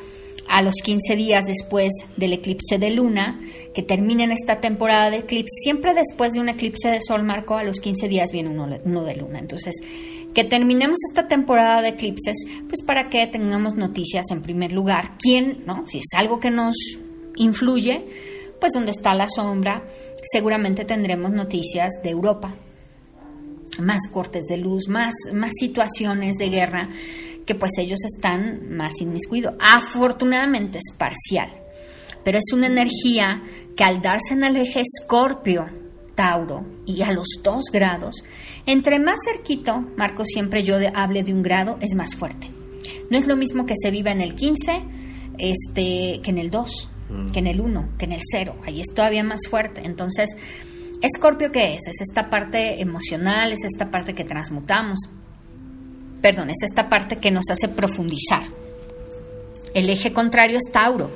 a 0.49 0.63
los 0.63 0.75
15 0.83 1.15
días 1.15 1.47
después 1.47 1.91
del 2.17 2.33
eclipse 2.33 2.79
de 2.79 2.91
luna, 2.91 3.41
que 3.73 3.83
terminen 3.83 4.33
esta 4.33 4.61
temporada 4.61 5.11
de 5.11 5.19
eclipse. 5.19 5.55
Siempre 5.63 5.95
después 5.95 6.33
de 6.33 6.41
un 6.41 6.49
eclipse 6.49 6.89
de 6.89 7.01
sol, 7.01 7.23
Marco, 7.23 7.57
a 7.57 7.63
los 7.63 7.79
15 7.79 8.09
días 8.09 8.31
viene 8.33 8.49
uno, 8.49 8.69
uno 8.85 9.05
de 9.05 9.15
luna. 9.15 9.39
Entonces, 9.39 9.77
que 10.35 10.43
terminemos 10.45 10.99
esta 11.09 11.29
temporada 11.29 11.83
de 11.83 11.91
eclipses, 11.91 12.45
pues 12.69 12.83
para 12.83 13.09
que 13.09 13.27
tengamos 13.29 13.75
noticias 13.75 14.27
en 14.31 14.43
primer 14.43 14.73
lugar. 14.73 15.17
¿Quién, 15.19 15.63
no? 15.67 15.87
Si 15.87 15.99
es 15.99 16.07
algo 16.17 16.41
que 16.41 16.51
nos 16.51 16.77
influye, 17.37 18.07
pues 18.61 18.73
donde 18.73 18.91
está 18.91 19.15
la 19.15 19.29
sombra, 19.29 19.83
seguramente 20.23 20.85
tendremos 20.85 21.33
noticias 21.33 21.95
de 22.03 22.11
Europa, 22.11 22.55
más 23.79 24.09
cortes 24.13 24.45
de 24.47 24.59
luz, 24.59 24.89
más, 24.89 25.15
más 25.33 25.53
situaciones 25.59 26.37
de 26.37 26.49
guerra 26.51 26.89
que 27.47 27.55
pues 27.55 27.73
ellos 27.79 27.99
están 28.05 28.77
más 28.77 29.01
inmiscuidos. 29.01 29.55
Afortunadamente 29.59 30.79
es 30.79 30.95
parcial, 30.97 31.51
pero 32.23 32.39
es 32.39 32.53
una 32.53 32.67
energía 32.67 33.43
que 33.77 33.85
al 33.85 34.03
darse 34.03 34.35
en 34.35 34.45
el 34.45 34.57
eje 34.57 34.83
Escorpio, 34.83 35.67
Tauro 36.15 36.67
y 36.85 37.01
a 37.03 37.13
los 37.13 37.27
dos 37.43 37.65
grados, 37.73 38.23
entre 38.67 38.99
más 38.99 39.17
cerquito, 39.25 39.87
Marco 39.97 40.25
siempre 40.25 40.63
yo 40.63 40.77
hable 40.95 41.23
de 41.23 41.33
un 41.33 41.43
grado, 41.43 41.79
es 41.81 41.95
más 41.95 42.15
fuerte. 42.15 42.51
No 43.11 43.17
es 43.17 43.27
lo 43.27 43.37
mismo 43.37 43.67
que 43.67 43.75
se 43.81 43.91
viva 43.91 44.13
en 44.13 44.21
el 44.21 44.35
15 44.35 44.83
este, 45.39 46.21
que 46.23 46.31
en 46.31 46.39
el 46.39 46.51
2 46.51 46.90
que 47.33 47.39
en 47.39 47.47
el 47.47 47.61
1, 47.61 47.91
que 47.99 48.05
en 48.05 48.13
el 48.13 48.21
0. 48.31 48.57
Ahí 48.65 48.81
es 48.81 48.89
todavía 48.95 49.25
más 49.25 49.41
fuerte. 49.49 49.83
Entonces, 49.85 50.37
Escorpio, 51.03 51.51
¿qué 51.51 51.75
es? 51.75 51.87
Es 51.87 52.01
esta 52.01 52.29
parte 52.29 52.81
emocional, 52.81 53.53
es 53.53 53.65
esta 53.65 53.91
parte 53.91 54.15
que 54.15 54.25
transmutamos. 54.25 54.99
Perdón, 56.21 56.51
es 56.51 56.63
esta 56.63 56.89
parte 56.89 57.17
que 57.17 57.31
nos 57.31 57.45
hace 57.51 57.69
profundizar. 57.69 58.43
El 59.73 59.89
eje 59.89 60.13
contrario 60.13 60.59
es 60.59 60.71
Tauro, 60.73 61.11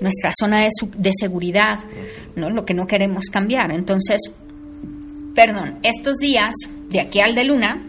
nuestra 0.00 0.32
zona 0.38 0.60
de, 0.60 0.70
de 0.96 1.10
seguridad, 1.18 1.80
¿no? 2.36 2.50
lo 2.50 2.64
que 2.64 2.74
no 2.74 2.86
queremos 2.86 3.24
cambiar. 3.26 3.72
Entonces, 3.72 4.20
perdón, 5.34 5.78
estos 5.82 6.18
días, 6.18 6.54
de 6.90 7.00
aquí 7.00 7.20
al 7.20 7.34
de 7.34 7.44
luna, 7.44 7.82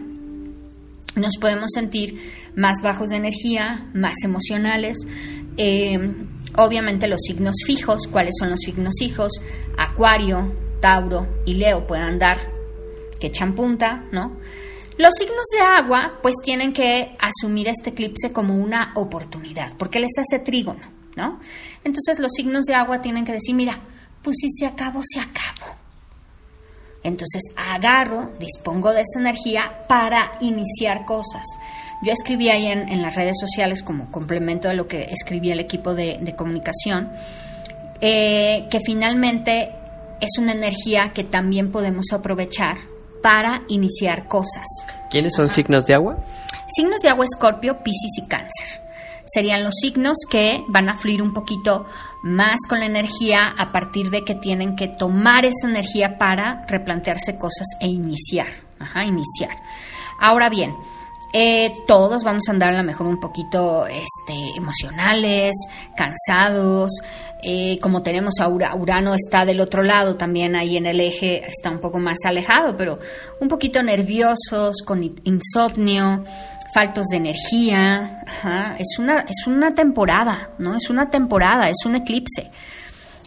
nos 1.14 1.36
podemos 1.40 1.70
sentir 1.72 2.18
más 2.56 2.82
bajos 2.82 3.10
de 3.10 3.16
energía, 3.16 3.88
más 3.94 4.14
emocionales, 4.24 4.96
eh, 5.56 5.98
obviamente 6.60 7.08
los 7.08 7.20
signos 7.20 7.56
fijos, 7.66 8.06
¿cuáles 8.10 8.34
son 8.38 8.50
los 8.50 8.60
signos 8.60 8.94
fijos? 8.98 9.32
Acuario, 9.76 10.52
Tauro 10.80 11.26
y 11.44 11.54
Leo 11.54 11.86
pueden 11.86 12.18
dar 12.18 12.38
que 13.18 13.28
echan 13.28 13.54
punta, 13.54 14.04
¿no? 14.12 14.36
Los 14.98 15.14
signos 15.14 15.46
de 15.52 15.60
agua 15.60 16.18
pues 16.22 16.34
tienen 16.44 16.72
que 16.72 17.16
asumir 17.18 17.68
este 17.68 17.90
eclipse 17.90 18.32
como 18.32 18.56
una 18.56 18.92
oportunidad, 18.96 19.76
porque 19.76 20.00
les 20.00 20.10
hace 20.18 20.42
trígono, 20.42 20.80
¿no? 21.16 21.40
Entonces 21.84 22.18
los 22.18 22.32
signos 22.32 22.64
de 22.64 22.74
agua 22.74 23.00
tienen 23.00 23.24
que 23.24 23.32
decir, 23.32 23.54
mira, 23.54 23.78
pues 24.22 24.36
si 24.40 24.48
se 24.50 24.66
acabó, 24.66 25.00
se 25.02 25.20
acabó. 25.20 25.74
Entonces 27.02 27.42
agarro, 27.56 28.32
dispongo 28.38 28.92
de 28.92 29.02
esa 29.02 29.20
energía 29.20 29.86
para 29.88 30.32
iniciar 30.40 31.06
cosas. 31.06 31.46
Yo 32.02 32.12
escribí 32.12 32.48
ahí 32.48 32.66
en, 32.66 33.02
las 33.02 33.14
redes 33.14 33.36
sociales 33.38 33.82
como 33.82 34.10
complemento 34.10 34.68
de 34.68 34.74
lo 34.74 34.86
que 34.86 35.02
escribía 35.10 35.52
el 35.52 35.60
equipo 35.60 35.94
de, 35.94 36.34
comunicación, 36.36 37.10
eh, 38.00 38.66
que 38.70 38.80
finalmente 38.86 39.74
es 40.20 40.38
una 40.38 40.52
energía 40.52 41.12
que 41.12 41.24
también 41.24 41.70
podemos 41.70 42.06
aprovechar 42.12 42.78
para 43.22 43.62
iniciar 43.68 44.28
cosas. 44.28 44.64
¿Quiénes 45.10 45.34
son 45.34 45.50
signos 45.50 45.84
de 45.84 45.94
agua? 45.94 46.24
Signos 46.68 47.02
de 47.02 47.10
agua, 47.10 47.26
Escorpio, 47.26 47.82
Piscis 47.82 48.18
y 48.18 48.26
Cáncer. 48.26 48.80
Serían 49.26 49.62
los 49.62 49.74
signos 49.74 50.16
que 50.30 50.64
van 50.68 50.88
a 50.88 50.98
fluir 50.98 51.20
un 51.20 51.34
poquito 51.34 51.84
más 52.22 52.60
con 52.66 52.80
la 52.80 52.86
energía 52.86 53.54
a 53.58 53.72
partir 53.72 54.10
de 54.10 54.24
que 54.24 54.34
tienen 54.34 54.74
que 54.74 54.88
tomar 54.88 55.44
esa 55.44 55.68
energía 55.68 56.16
para 56.16 56.64
replantearse 56.66 57.36
cosas 57.36 57.66
e 57.80 57.88
iniciar. 57.88 58.48
Ajá, 58.78 59.04
iniciar. 59.04 59.50
Ahora 60.18 60.48
bien, 60.48 60.74
eh, 61.32 61.72
todos 61.86 62.22
vamos 62.24 62.44
a 62.48 62.52
andar 62.52 62.70
a 62.74 62.78
lo 62.78 62.84
mejor 62.84 63.06
un 63.06 63.20
poquito 63.20 63.86
este, 63.86 64.56
emocionales, 64.56 65.54
cansados. 65.96 66.90
eh, 67.42 67.78
como 67.80 68.02
tenemos 68.02 68.34
a 68.40 68.48
Ura- 68.48 68.74
Urano 68.74 69.14
está 69.14 69.44
del 69.44 69.60
otro 69.60 69.82
lado, 69.82 70.16
también 70.16 70.56
ahí 70.56 70.76
en 70.76 70.86
el 70.86 71.00
eje 71.00 71.46
está 71.48 71.70
un 71.70 71.78
poco 71.80 71.98
más 71.98 72.18
alejado, 72.26 72.76
pero 72.76 72.98
un 73.40 73.48
poquito 73.48 73.82
nerviosos, 73.82 74.82
con 74.84 75.02
insomnio, 75.24 76.24
faltos 76.74 77.06
de 77.06 77.16
energía. 77.16 78.22
Es, 78.78 78.98
una, 78.98 79.20
es 79.20 79.46
una 79.46 79.74
temporada, 79.74 80.50
¿no? 80.58 80.76
Es 80.76 80.90
una 80.90 81.08
temporada, 81.10 81.68
es 81.68 81.78
un 81.86 81.94
eclipse. 81.96 82.50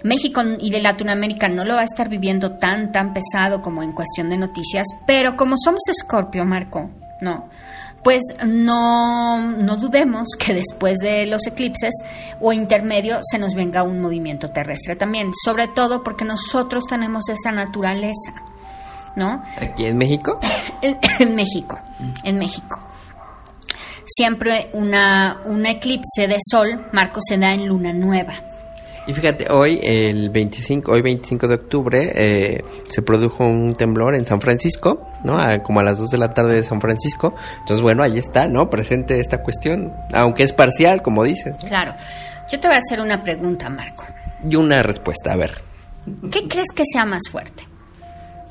México 0.04 0.42
y 0.60 0.70
de 0.70 0.82
Latinoamérica 0.82 1.48
no 1.48 1.64
lo 1.64 1.76
va 1.76 1.82
a 1.82 1.86
estar 1.86 2.10
viviendo 2.10 2.58
tan, 2.58 2.92
tan 2.92 3.14
pesado 3.14 3.62
como 3.62 3.82
en 3.84 3.94
cuestión 3.94 4.30
de 4.30 4.38
noticias, 4.38 4.86
pero 5.08 5.38
como 5.38 5.56
somos 5.58 5.82
Escorpio, 5.90 6.44
Marco, 6.46 6.90
no, 7.22 7.50
pues 8.04 8.22
no, 8.46 9.40
no 9.40 9.78
dudemos 9.78 10.30
que 10.38 10.54
después 10.54 10.98
de 11.00 11.26
los 11.26 11.48
eclipses 11.48 11.94
o 12.42 12.52
intermedio 12.52 13.20
se 13.22 13.40
nos 13.40 13.56
venga 13.56 13.84
un 13.84 14.02
movimiento 14.02 14.50
terrestre 14.50 14.96
también, 14.96 15.32
sobre 15.44 15.68
todo 15.68 16.04
porque 16.04 16.26
nosotros 16.26 16.84
tenemos 16.88 17.30
esa 17.30 17.52
naturaleza, 17.52 18.34
¿no? 19.16 19.42
Aquí 19.60 19.86
en 19.86 19.98
México. 19.98 20.40
En, 20.82 20.98
en 21.20 21.34
México, 21.34 21.80
en 22.26 22.38
México. 22.38 22.78
Siempre 24.06 24.70
una, 24.74 25.40
un 25.46 25.66
eclipse 25.66 26.28
de 26.28 26.36
sol, 26.46 26.88
Marco, 26.92 27.22
se 27.26 27.38
da 27.38 27.54
en 27.54 27.66
luna 27.68 27.94
nueva. 27.94 28.34
Y 29.08 29.14
fíjate, 29.14 29.48
hoy, 29.50 29.80
el 29.82 30.30
25, 30.30 30.92
hoy 30.92 31.02
25 31.02 31.48
de 31.48 31.56
octubre, 31.56 32.12
eh, 32.16 32.64
se 32.90 33.02
produjo 33.02 33.46
un 33.46 33.76
temblor 33.76 34.16
en 34.16 34.26
San 34.26 34.40
Francisco, 34.40 35.08
¿no? 35.24 35.38
A- 35.40 35.60
como 35.64 35.80
a 35.80 35.84
las 35.84 35.98
2 35.98 36.10
de 36.12 36.18
la 36.18 36.34
tarde 36.34 36.56
de 36.56 36.64
San 36.64 36.82
Francisco. 36.82 37.34
Entonces, 37.60 37.82
bueno, 37.82 38.04
ahí 38.04 38.18
está, 38.18 38.48
¿no? 38.48 38.70
Presente 38.70 39.20
esta 39.20 39.42
cuestión, 39.44 39.94
aunque 40.14 40.44
es 40.44 40.54
parcial, 40.54 41.02
como 41.02 41.24
dices. 41.24 41.58
¿no? 41.62 41.68
Claro. 41.68 41.94
Yo 42.52 42.60
te 42.60 42.68
voy 42.68 42.76
a 42.76 42.80
hacer 42.80 43.00
una 43.00 43.24
pregunta, 43.24 43.70
Marco. 43.70 44.06
Y 44.48 44.56
una 44.56 44.84
respuesta, 44.84 45.32
a 45.32 45.36
ver. 45.38 45.62
¿Qué 46.32 46.48
crees 46.48 46.68
que 46.76 46.84
sea 46.86 47.06
más 47.06 47.22
fuerte? 47.32 47.68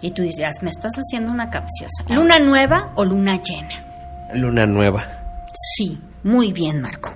Y 0.00 0.10
tú 0.10 0.22
dirás, 0.22 0.56
me 0.62 0.70
estás 0.70 0.94
haciendo 0.96 1.30
una 1.30 1.50
capciosa. 1.50 2.02
¿Luna 2.08 2.38
nueva 2.40 2.92
o 2.96 3.04
luna 3.04 3.40
llena? 3.40 3.84
Luna 4.34 4.66
nueva. 4.66 5.06
Sí, 5.76 6.00
muy 6.24 6.52
bien, 6.52 6.80
Marco. 6.80 7.14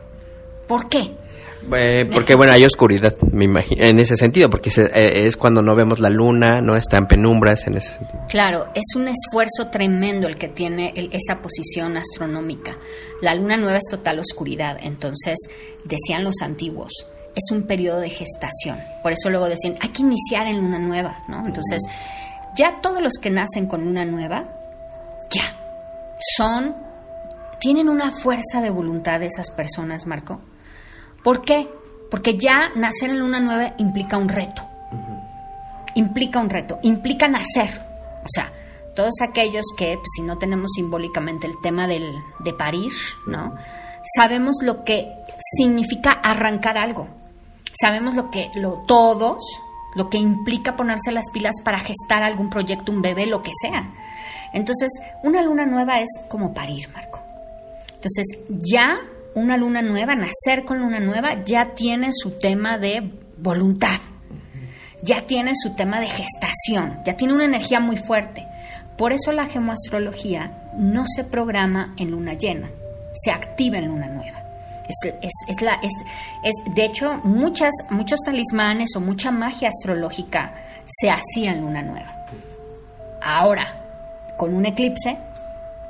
¿Por 0.69 0.88
qué? 0.88 1.16
Eh, 1.74 2.09
porque, 2.12 2.35
bueno, 2.35 2.52
hay 2.52 2.64
oscuridad, 2.64 3.16
me 3.33 3.44
imagino, 3.44 3.85
en 3.85 3.98
ese 3.98 4.16
sentido, 4.16 4.48
porque 4.50 4.70
eh, 4.76 5.26
es 5.26 5.37
cuando 5.37 5.62
no 5.62 5.74
vemos 5.74 6.00
la 6.00 6.11
luna, 6.11 6.61
no 6.61 6.76
está 6.76 6.96
en 6.98 7.07
penumbras, 7.07 7.66
en 7.66 7.76
ese 7.76 7.94
sentido. 7.94 8.20
Claro, 8.29 8.68
es 8.74 8.85
un 8.94 9.09
esfuerzo 9.09 9.68
tremendo 9.70 10.29
el 10.29 10.37
que 10.37 10.48
tiene 10.48 10.92
el- 10.94 11.11
esa 11.12 11.40
posición 11.42 11.96
astronómica. 11.96 12.76
La 13.22 13.35
luna 13.35 13.57
nueva 13.57 13.79
es 13.79 13.85
total 13.90 14.18
oscuridad, 14.18 14.76
entonces 14.81 15.37
decían 15.85 16.22
los 16.24 16.37
antiguos, 16.42 16.92
es 17.35 17.44
un 17.50 17.62
periodo 17.66 18.00
de 18.00 18.11
gestación. 18.11 18.79
Por 19.02 19.12
eso 19.12 19.29
luego 19.31 19.48
decían, 19.48 19.74
hay 19.81 19.88
que 19.90 20.02
iniciar 20.02 20.46
en 20.46 20.57
luna 20.61 20.79
nueva, 20.79 21.24
¿no? 21.29 21.38
Entonces, 21.46 21.83
ya 22.57 22.81
todos 22.81 23.02
los 23.02 23.14
que 23.20 23.31
nacen 23.31 23.66
con 23.66 23.85
luna 23.85 24.05
nueva, 24.05 24.48
ya, 25.31 25.42
son, 26.37 26.74
tienen 27.59 27.88
una 27.88 28.12
fuerza 28.12 28.61
de 28.62 28.70
voluntad 28.70 29.22
esas 29.22 29.50
personas, 29.50 30.07
Marco. 30.07 30.40
¿Por 31.27 31.43
qué? 31.43 31.69
Porque 32.11 32.39
ya 32.39 32.71
nacer 32.77 33.11
en 33.11 33.19
luna 33.19 33.41
nueva 33.41 33.75
implica 33.79 34.17
un 34.17 34.29
reto 34.29 34.62
implica 35.97 36.41
un 36.41 36.49
reto, 36.49 36.79
implica 36.83 37.27
nacer. 37.27 37.71
O 38.23 38.29
sea, 38.29 38.53
todos 38.95 39.15
aquellos 39.21 39.65
que, 39.77 39.97
pues, 39.97 40.09
si 40.15 40.23
no 40.23 40.39
tenemos 40.39 40.71
simbólicamente 40.75 41.47
el 41.47 41.55
tema 41.61 41.87
del, 41.87 42.15
de 42.39 42.53
parir, 42.53 42.93
¿no? 43.27 43.55
Sabemos 44.17 44.57
lo 44.62 44.85
que 44.85 45.11
significa 45.57 46.12
arrancar 46.12 46.79
algo. 46.79 47.09
Sabemos 47.81 48.15
lo 48.15 48.31
que, 48.31 48.51
lo, 48.55 48.85
todos, 48.87 49.43
lo 49.95 50.09
que 50.09 50.19
implica 50.19 50.77
ponerse 50.77 51.12
las 51.12 51.31
pilas 51.31 51.57
para 51.65 51.81
gestar 51.81 52.23
algún 52.23 52.49
proyecto, 52.49 52.93
un 52.93 53.03
bebé, 53.03 53.27
lo 53.27 53.43
que 53.43 53.53
sea. 53.61 53.93
Entonces, 54.53 54.91
una 55.23 55.43
luna 55.43 55.67
nueva 55.67 56.01
es 56.01 56.09
como 56.29 56.55
parir, 56.55 56.89
Marco. 56.91 57.21
Entonces, 57.95 58.27
ya 58.49 58.99
una 59.37 59.57
luna 59.57 59.83
nueva, 59.83 60.16
nacer 60.16 60.64
con 60.64 60.81
luna 60.81 60.99
nueva, 60.99 61.44
ya 61.44 61.75
tiene 61.75 62.09
su 62.12 62.33
tema 62.33 62.79
de 62.79 63.12
voluntad 63.38 64.01
ya 65.03 65.25
tiene 65.25 65.53
su 65.55 65.75
tema 65.77 66.01
de 66.01 66.09
gestación, 66.09 66.99
ya 67.05 67.16
tiene 67.16 67.35
una 67.35 67.44
energía 67.44 67.79
muy 67.79 67.96
fuerte. 67.96 68.44
Por 68.99 69.12
eso 69.12 69.31
la 69.31 69.46
gemoastrología 69.46 70.70
no 70.77 71.05
se 71.07 71.22
programa 71.22 71.94
en 71.96 72.11
luna 72.11 72.33
llena, 72.33 72.70
se 73.12 73.31
activa 73.31 73.79
en 73.79 73.87
luna 73.88 74.09
nueva. 74.09 74.42
Es, 74.88 75.12
es- 75.22 75.44
es 75.49 75.62
la, 75.62 75.75
es, 75.75 75.92
es- 76.42 76.75
de 76.75 76.85
hecho, 76.87 77.20
muchas, 77.22 77.70
muchos 77.90 78.18
talismanes 78.25 78.96
o 78.96 79.01
mucha 79.01 79.31
magia 79.31 79.68
astrológica 79.68 80.55
se 80.87 81.09
hacía 81.11 81.53
en 81.53 81.61
luna 81.61 81.83
nueva. 81.83 82.27
Ahora, 83.22 83.66
con 84.38 84.55
un 84.55 84.66
eclipse, 84.66 85.18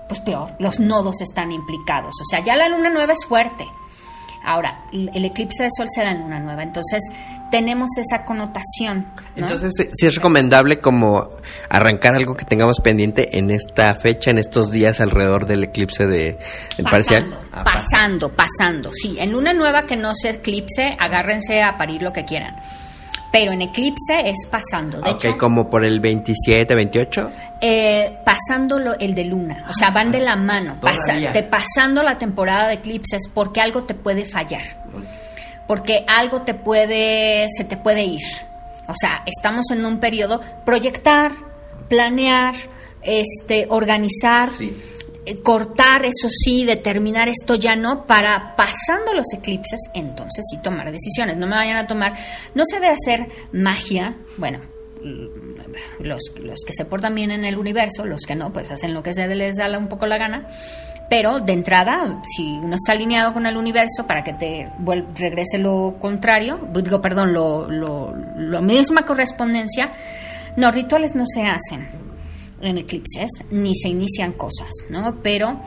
pues 0.08 0.20
peor, 0.20 0.54
los 0.58 0.78
nodos 0.80 1.20
están 1.20 1.52
implicados. 1.52 2.14
O 2.20 2.24
sea, 2.30 2.42
ya 2.44 2.56
la 2.56 2.68
luna 2.68 2.90
nueva 2.90 3.12
es 3.12 3.24
fuerte. 3.26 3.66
Ahora, 4.44 4.84
el 4.92 5.24
eclipse 5.24 5.64
de 5.64 5.70
sol 5.76 5.88
se 5.92 6.02
da 6.02 6.12
en 6.12 6.20
luna 6.20 6.38
nueva, 6.38 6.62
entonces 6.62 7.02
tenemos 7.50 7.90
esa 7.98 8.24
connotación. 8.24 9.08
¿no? 9.34 9.42
Entonces, 9.42 9.72
sí- 9.76 9.88
sí 9.92 10.06
es 10.06 10.14
recomendable 10.14 10.80
como 10.80 11.30
arrancar 11.68 12.14
algo 12.14 12.34
que 12.34 12.44
tengamos 12.44 12.78
pendiente 12.78 13.36
en 13.38 13.50
esta 13.50 13.96
fecha, 13.96 14.30
en 14.30 14.38
estos 14.38 14.70
días 14.70 15.00
alrededor 15.00 15.46
del 15.46 15.64
eclipse 15.64 16.06
de 16.06 16.38
el 16.78 16.84
parcial. 16.84 17.24
pasando, 17.24 17.48
Ah, 17.52 17.64
pasando, 17.64 18.32
pasando. 18.32 18.90
Sí, 18.92 19.16
en 19.18 19.32
luna 19.32 19.52
nueva 19.52 19.82
que 19.86 19.96
no 19.96 20.14
sea 20.14 20.30
eclipse, 20.32 20.96
agárrense 20.96 21.62
a 21.62 21.76
parir 21.76 22.02
lo 22.02 22.12
que 22.12 22.24
quieran. 22.24 22.54
Pero 23.38 23.52
en 23.52 23.62
eclipse 23.62 24.28
es 24.30 24.46
pasando. 24.50 25.00
De 25.00 25.10
ok, 25.10 25.24
hecho, 25.24 25.38
como 25.38 25.68
por 25.68 25.84
el 25.84 26.00
27, 26.00 26.74
28. 26.74 27.30
eh, 27.60 28.18
pasando 28.24 28.78
lo- 28.78 28.98
el 28.98 29.14
de 29.14 29.24
luna. 29.24 29.66
O 29.68 29.74
sea, 29.74 29.90
van 29.90 30.10
de 30.10 30.20
la 30.20 30.36
mano. 30.36 30.78
pasa- 30.80 31.14
pasando 31.50 32.02
la 32.02 32.16
temporada 32.18 32.68
de 32.68 32.74
eclipses 32.74 33.28
porque 33.32 33.60
algo 33.60 33.84
te 33.84 33.94
puede 33.94 34.24
fallar. 34.24 34.62
Porque 35.66 36.04
algo 36.06 36.42
te 36.42 36.54
puede, 36.54 37.46
se 37.56 37.64
te 37.64 37.76
puede 37.76 38.04
ir. 38.04 38.22
O 38.88 38.94
sea, 38.98 39.22
estamos 39.26 39.70
en 39.72 39.84
un 39.84 39.98
periodo 39.98 40.40
proyectar, 40.64 41.32
planear, 41.88 42.54
este, 43.02 43.66
organizar, 43.68 44.50
eh, 44.60 44.74
cortar, 45.42 46.04
eso 46.04 46.28
sí, 46.30 46.64
determinar 46.64 47.28
esto 47.28 47.54
ya 47.54 47.74
no, 47.76 48.06
para 48.06 48.54
pasando 48.56 49.12
los 49.12 49.26
eclipses, 49.32 49.80
entonces 49.94 50.44
sí 50.50 50.58
tomar 50.62 50.90
decisiones. 50.90 51.36
No 51.36 51.46
me 51.46 51.56
vayan 51.56 51.76
a 51.76 51.86
tomar, 51.86 52.14
no 52.54 52.64
se 52.64 52.76
debe 52.80 52.94
hacer 52.94 53.28
magia, 53.52 54.16
bueno, 54.36 54.60
mm, 55.02 56.04
los, 56.04 56.32
los 56.40 56.60
que 56.64 56.72
se 56.72 56.84
portan 56.84 57.14
bien 57.14 57.30
en 57.30 57.44
el 57.44 57.58
universo, 57.58 58.04
los 58.04 58.22
que 58.22 58.36
no, 58.36 58.52
pues 58.52 58.70
hacen 58.70 58.94
lo 58.94 59.02
que 59.02 59.12
se 59.12 59.26
les 59.26 59.56
da 59.56 59.76
un 59.78 59.88
poco 59.88 60.06
la 60.06 60.18
gana. 60.18 60.48
Pero 61.08 61.38
de 61.38 61.52
entrada, 61.52 62.20
si 62.34 62.42
uno 62.42 62.74
está 62.74 62.92
alineado 62.92 63.32
con 63.32 63.46
el 63.46 63.56
universo 63.56 64.08
para 64.08 64.24
que 64.24 64.32
te 64.32 64.68
regrese 65.14 65.58
lo 65.58 65.98
contrario, 66.00 66.58
digo, 66.82 67.00
perdón, 67.00 67.32
lo, 67.32 67.70
lo, 67.70 68.12
lo 68.12 68.62
misma 68.62 69.04
correspondencia, 69.04 69.92
no, 70.56 70.72
rituales 70.72 71.14
no 71.14 71.24
se 71.24 71.42
hacen 71.42 72.05
en 72.60 72.78
eclipses, 72.78 73.30
ni 73.50 73.74
se 73.74 73.88
inician 73.88 74.32
cosas, 74.32 74.70
¿no? 74.90 75.16
Pero 75.22 75.60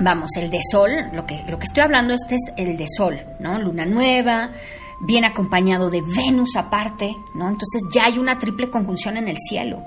vamos, 0.00 0.30
el 0.36 0.50
de 0.50 0.60
sol, 0.70 0.90
lo 1.12 1.26
que, 1.26 1.42
lo 1.48 1.58
que 1.58 1.66
estoy 1.66 1.82
hablando 1.82 2.14
este 2.14 2.36
es 2.36 2.42
el 2.56 2.76
de 2.76 2.86
sol, 2.88 3.20
¿no? 3.40 3.58
Luna 3.58 3.86
nueva, 3.86 4.50
bien 5.00 5.24
acompañado 5.24 5.90
de 5.90 6.02
Venus 6.02 6.56
aparte, 6.56 7.14
¿no? 7.34 7.48
Entonces 7.48 7.82
ya 7.94 8.06
hay 8.06 8.18
una 8.18 8.38
triple 8.38 8.70
conjunción 8.70 9.16
en 9.16 9.28
el 9.28 9.36
cielo. 9.38 9.82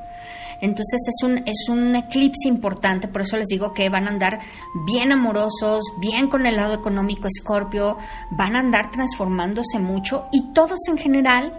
Entonces 0.59 1.01
es 1.07 1.23
un, 1.23 1.37
es 1.45 1.69
un 1.69 1.95
eclipse 1.95 2.47
importante, 2.47 3.07
por 3.07 3.21
eso 3.21 3.37
les 3.37 3.47
digo 3.47 3.73
que 3.73 3.89
van 3.89 4.07
a 4.07 4.09
andar 4.09 4.39
bien 4.87 5.11
amorosos, 5.11 5.83
bien 5.99 6.29
con 6.29 6.47
el 6.47 6.55
lado 6.55 6.73
económico 6.73 7.27
escorpio, 7.27 7.97
van 8.31 8.55
a 8.55 8.59
andar 8.59 8.89
transformándose 8.89 9.77
mucho 9.79 10.27
y 10.31 10.53
todos 10.53 10.79
en 10.87 10.97
general 10.97 11.53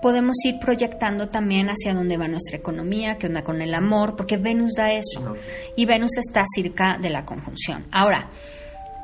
podemos 0.00 0.36
ir 0.44 0.58
proyectando 0.58 1.28
también 1.28 1.68
hacia 1.68 1.94
dónde 1.94 2.16
va 2.16 2.28
nuestra 2.28 2.56
economía, 2.56 3.16
qué 3.16 3.26
onda 3.26 3.42
con 3.42 3.60
el 3.60 3.74
amor, 3.74 4.16
porque 4.16 4.36
Venus 4.36 4.74
da 4.76 4.92
eso. 4.92 5.36
Y 5.76 5.86
Venus 5.86 6.18
está 6.18 6.44
cerca 6.54 6.98
de 7.00 7.10
la 7.10 7.24
conjunción. 7.24 7.86
Ahora, 7.90 8.28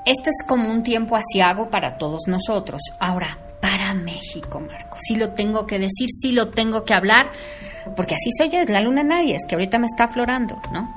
este 0.07 0.31
es 0.31 0.47
como 0.47 0.71
un 0.71 0.83
tiempo 0.83 1.17
asiago 1.17 1.71
para 1.71 1.97
todos 1.97 2.23
nosotros. 2.27 2.83
Ahora, 3.01 3.39
para 3.61 3.95
México, 3.95 4.61
Marco, 4.61 4.99
sí 5.01 5.17
lo 5.17 5.33
tengo 5.33 5.67
que 5.67 5.79
decir, 5.79 6.09
sí 6.11 6.33
lo 6.33 6.51
tengo 6.51 6.85
que 6.85 6.95
hablar. 6.95 7.31
porque 7.97 8.15
así 8.15 8.31
soy 8.37 8.49
yo, 8.49 8.61
es 8.61 8.71
la 8.71 8.81
luna 8.81 9.03
en 9.03 9.13
Aries, 9.13 9.45
que 9.47 9.55
ahorita 9.57 9.79
me 9.79 9.87
está 9.87 10.05
aflorando, 10.05 10.61
¿no? 10.73 10.95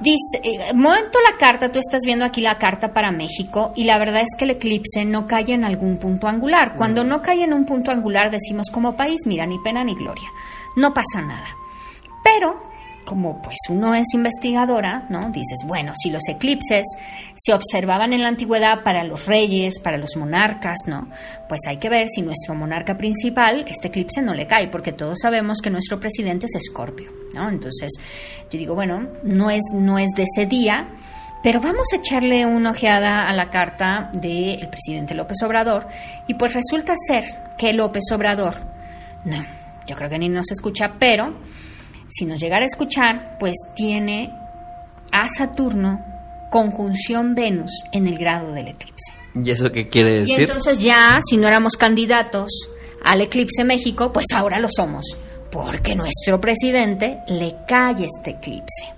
Dice, 0.00 0.40
eh, 0.42 0.72
momento 0.74 1.18
la 1.30 1.36
carta, 1.36 1.70
tú 1.70 1.78
estás 1.78 2.02
viendo 2.06 2.24
aquí 2.24 2.40
la 2.40 2.56
carta 2.56 2.94
para 2.94 3.12
México 3.12 3.72
y 3.76 3.84
la 3.84 3.98
verdad 3.98 4.22
es 4.22 4.30
que 4.36 4.44
el 4.44 4.52
eclipse 4.52 5.04
no 5.04 5.26
cae 5.26 5.52
en 5.52 5.62
algún 5.62 5.98
punto 5.98 6.26
angular. 6.26 6.74
Cuando 6.74 7.04
no 7.04 7.20
cae 7.20 7.44
en 7.44 7.52
un 7.52 7.66
punto 7.66 7.90
angular 7.90 8.30
decimos 8.30 8.70
como 8.72 8.96
país, 8.96 9.20
mira, 9.26 9.44
ni 9.44 9.58
pena 9.58 9.84
ni 9.84 9.94
gloria, 9.94 10.30
no 10.74 10.94
pasa 10.94 11.20
nada. 11.20 11.46
Pero 12.24 12.69
como 13.04 13.40
pues 13.42 13.56
uno 13.68 13.94
es 13.94 14.06
investigadora, 14.14 15.06
¿no? 15.08 15.30
Dices, 15.30 15.60
bueno, 15.64 15.92
si 15.96 16.10
los 16.10 16.28
eclipses 16.28 16.86
se 17.34 17.52
observaban 17.52 18.12
en 18.12 18.22
la 18.22 18.28
antigüedad 18.28 18.82
para 18.82 19.04
los 19.04 19.26
reyes, 19.26 19.78
para 19.78 19.96
los 19.96 20.16
monarcas, 20.16 20.80
¿no? 20.86 21.08
Pues 21.48 21.60
hay 21.66 21.78
que 21.78 21.88
ver 21.88 22.08
si 22.08 22.22
nuestro 22.22 22.54
monarca 22.54 22.96
principal, 22.96 23.64
este 23.66 23.88
eclipse 23.88 24.22
no 24.22 24.34
le 24.34 24.46
cae, 24.46 24.68
porque 24.68 24.92
todos 24.92 25.18
sabemos 25.20 25.60
que 25.60 25.70
nuestro 25.70 25.98
presidente 25.98 26.46
es 26.46 26.54
Escorpio, 26.54 27.10
¿no? 27.34 27.48
Entonces, 27.48 27.92
yo 28.50 28.58
digo, 28.58 28.74
bueno, 28.74 29.08
no 29.24 29.50
es, 29.50 29.62
no 29.72 29.98
es 29.98 30.10
de 30.14 30.24
ese 30.24 30.46
día, 30.46 30.88
pero 31.42 31.60
vamos 31.60 31.86
a 31.92 31.96
echarle 31.96 32.44
una 32.46 32.70
ojeada 32.70 33.28
a 33.28 33.32
la 33.32 33.50
carta 33.50 34.10
del 34.12 34.68
presidente 34.68 35.14
López 35.14 35.38
Obrador, 35.42 35.86
y 36.26 36.34
pues 36.34 36.54
resulta 36.54 36.94
ser 37.08 37.24
que 37.56 37.72
López 37.72 38.04
Obrador, 38.12 38.56
no, 39.24 39.44
yo 39.86 39.96
creo 39.96 40.10
que 40.10 40.18
ni 40.18 40.28
nos 40.28 40.50
escucha, 40.50 40.92
pero 40.98 41.34
si 42.10 42.26
nos 42.26 42.40
llegara 42.40 42.64
a 42.64 42.66
escuchar, 42.66 43.36
pues 43.38 43.54
tiene 43.74 44.32
a 45.12 45.28
Saturno 45.28 46.04
conjunción 46.50 47.34
Venus 47.34 47.70
en 47.92 48.06
el 48.06 48.18
grado 48.18 48.52
del 48.52 48.68
eclipse. 48.68 49.12
¿Y 49.34 49.50
eso 49.50 49.70
qué 49.70 49.88
quiere 49.88 50.20
decir? 50.20 50.40
Y 50.40 50.42
entonces 50.42 50.80
ya, 50.80 51.20
si 51.28 51.36
no 51.36 51.46
éramos 51.46 51.76
candidatos 51.76 52.50
al 53.04 53.20
eclipse 53.20 53.64
México, 53.64 54.12
pues 54.12 54.26
ahora 54.34 54.58
lo 54.58 54.68
somos, 54.68 55.16
porque 55.52 55.94
nuestro 55.94 56.40
presidente 56.40 57.18
le 57.28 57.56
cae 57.66 58.04
este 58.04 58.30
eclipse. 58.30 58.94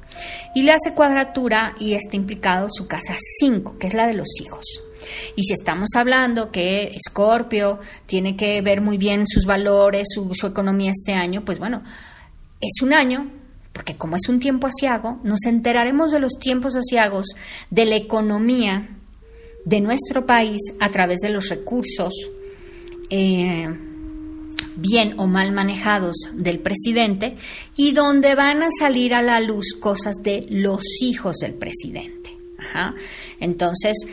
Y 0.55 0.63
le 0.63 0.73
hace 0.73 0.95
cuadratura 0.95 1.75
y 1.79 1.95
está 1.95 2.17
implicado 2.17 2.69
su 2.71 2.87
casa 2.87 3.15
5, 3.39 3.79
que 3.79 3.87
es 3.87 3.95
la 3.95 4.07
de 4.07 4.15
los 4.15 4.29
hijos. 4.41 4.65
Y 5.37 5.45
si 5.45 5.53
estamos 5.53 5.91
hablando 5.97 6.51
que 6.51 6.95
Escorpio 6.95 7.81
tiene 8.07 8.37
que 8.37 8.61
ver 8.63 8.81
muy 8.81 8.99
bien 8.99 9.27
sus 9.27 9.45
valores, 9.45 10.09
su, 10.15 10.31
su 10.35 10.47
economía 10.47 10.91
este 10.91 11.15
año, 11.15 11.43
pues 11.45 11.59
bueno, 11.59 11.83
es 12.63 12.81
un 12.81 12.95
año, 12.95 13.31
porque 13.73 13.97
como 13.97 14.17
es 14.17 14.29
un 14.29 14.41
tiempo 14.41 14.69
asiago, 14.69 15.21
nos 15.25 15.45
enteraremos 15.45 16.13
de 16.13 16.21
los 16.21 16.39
tiempos 16.39 16.77
asiagos, 16.77 17.27
de 17.71 17.85
la 17.85 17.97
economía 17.97 18.89
de 19.65 19.81
nuestro 19.81 20.25
país 20.25 20.61
a 20.81 20.91
través 20.91 21.19
de 21.21 21.31
los 21.31 21.49
recursos 21.49 22.15
eh, 23.11 23.69
bien 24.77 25.15
o 25.19 25.27
mal 25.27 25.53
manejados 25.53 26.17
del 26.33 26.61
presidente 26.61 27.37
y 27.77 27.93
donde 27.93 28.35
van 28.35 28.63
a 28.63 28.69
salir 28.71 29.15
a 29.15 29.23
la 29.23 29.41
luz 29.41 29.75
cosas 29.79 30.17
de 30.23 30.47
los 30.49 30.83
hijos 31.03 31.37
del 31.37 31.55
presidente. 31.55 32.31
Entonces, 33.39 34.07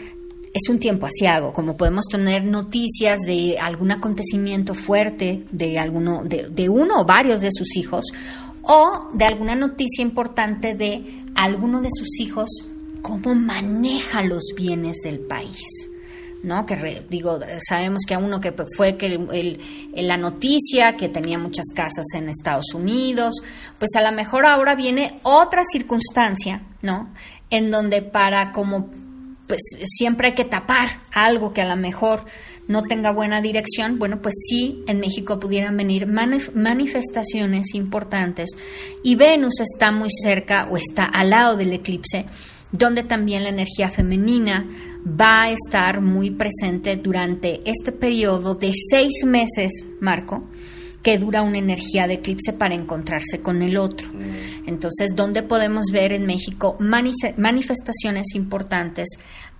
es 0.53 0.69
un 0.69 0.79
tiempo 0.79 1.05
asiago, 1.05 1.53
como 1.53 1.77
podemos 1.77 2.05
tener 2.05 2.43
noticias 2.43 3.19
de 3.25 3.57
algún 3.59 3.91
acontecimiento 3.91 4.73
fuerte 4.73 5.43
de 5.51 5.77
alguno, 5.77 6.23
de, 6.23 6.69
uno 6.69 7.01
o 7.01 7.05
varios 7.05 7.41
de 7.41 7.51
sus 7.51 7.75
hijos, 7.75 8.05
o 8.61 9.09
de 9.13 9.25
alguna 9.25 9.55
noticia 9.55 10.01
importante 10.01 10.75
de 10.75 11.23
alguno 11.35 11.81
de 11.81 11.89
sus 11.91 12.19
hijos, 12.19 12.49
cómo 13.01 13.35
maneja 13.35 14.23
los 14.23 14.43
bienes 14.55 14.97
del 15.03 15.19
país. 15.19 15.61
¿no? 16.41 16.65
Que 16.65 17.03
digo, 17.09 17.39
sabemos 17.67 18.03
que 18.07 18.13
a 18.13 18.17
uno 18.17 18.39
que 18.39 18.53
fue 18.77 18.95
que 18.95 19.07
el, 19.07 19.59
la 19.93 20.15
noticia 20.15 20.95
que 20.95 21.09
tenía 21.09 21.37
muchas 21.37 21.65
casas 21.75 22.05
en 22.15 22.29
Estados 22.29 22.73
Unidos, 22.73 23.35
pues 23.77 23.91
a 23.97 24.01
lo 24.01 24.15
mejor 24.15 24.45
ahora 24.45 24.73
viene 24.75 25.19
otra 25.23 25.63
circunstancia, 25.69 26.61
¿no? 26.81 27.09
En 27.49 27.71
donde 27.71 28.03
para 28.03 28.53
como 28.53 28.89
pues 29.49 29.61
siempre 29.97 30.27
hay 30.27 30.33
que 30.35 30.45
tapar 30.45 31.01
algo 31.11 31.53
que 31.53 31.61
a 31.61 31.67
lo 31.67 31.75
mejor 31.75 32.23
no 32.67 32.83
tenga 32.83 33.11
buena 33.11 33.41
dirección, 33.41 33.97
bueno, 33.97 34.21
pues 34.21 34.35
sí, 34.47 34.83
en 34.87 34.99
México 34.99 35.39
pudieran 35.39 35.75
venir 35.75 36.05
manifestaciones 36.05 37.73
importantes. 37.73 38.51
Y 39.03 39.15
Venus 39.15 39.59
está 39.59 39.91
muy 39.91 40.09
cerca 40.11 40.67
o 40.69 40.77
está 40.77 41.05
al 41.05 41.31
lado 41.31 41.57
del 41.57 41.73
eclipse, 41.73 42.27
donde 42.71 43.01
también 43.01 43.41
la 43.41 43.49
energía 43.49 43.89
femenina 43.89 44.69
va 45.03 45.45
a 45.45 45.51
estar 45.51 45.99
muy 45.99 46.29
presente 46.29 46.95
durante 46.95 47.67
este 47.67 47.91
periodo 47.91 48.53
de 48.53 48.71
seis 48.91 49.25
meses, 49.25 49.87
Marco, 49.99 50.47
que 51.03 51.17
dura 51.17 51.41
una 51.41 51.57
energía 51.57 52.07
de 52.07 52.15
eclipse 52.15 52.53
para 52.53 52.75
encontrarse 52.75 53.41
con 53.41 53.61
el 53.61 53.77
otro. 53.77 54.09
Entonces, 54.65 55.15
¿dónde 55.15 55.43
podemos 55.43 55.85
ver 55.91 56.11
en 56.11 56.25
México 56.25 56.77
manifestaciones 56.79 58.35
importantes 58.35 59.07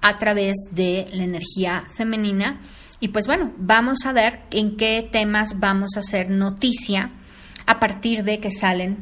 a 0.01 0.17
través 0.17 0.55
de 0.71 1.07
la 1.11 1.23
energía 1.23 1.85
femenina? 1.95 2.59
Y 2.99 3.09
pues 3.09 3.25
bueno, 3.27 3.53
vamos 3.57 4.05
a 4.05 4.11
ver 4.11 4.41
en 4.51 4.75
qué 4.75 5.07
temas 5.09 5.59
vamos 5.59 5.91
a 5.95 5.99
hacer 5.99 6.29
noticia 6.29 7.11
a 7.65 7.79
partir 7.79 8.23
de 8.23 8.39
que 8.39 8.51
salen 8.51 8.97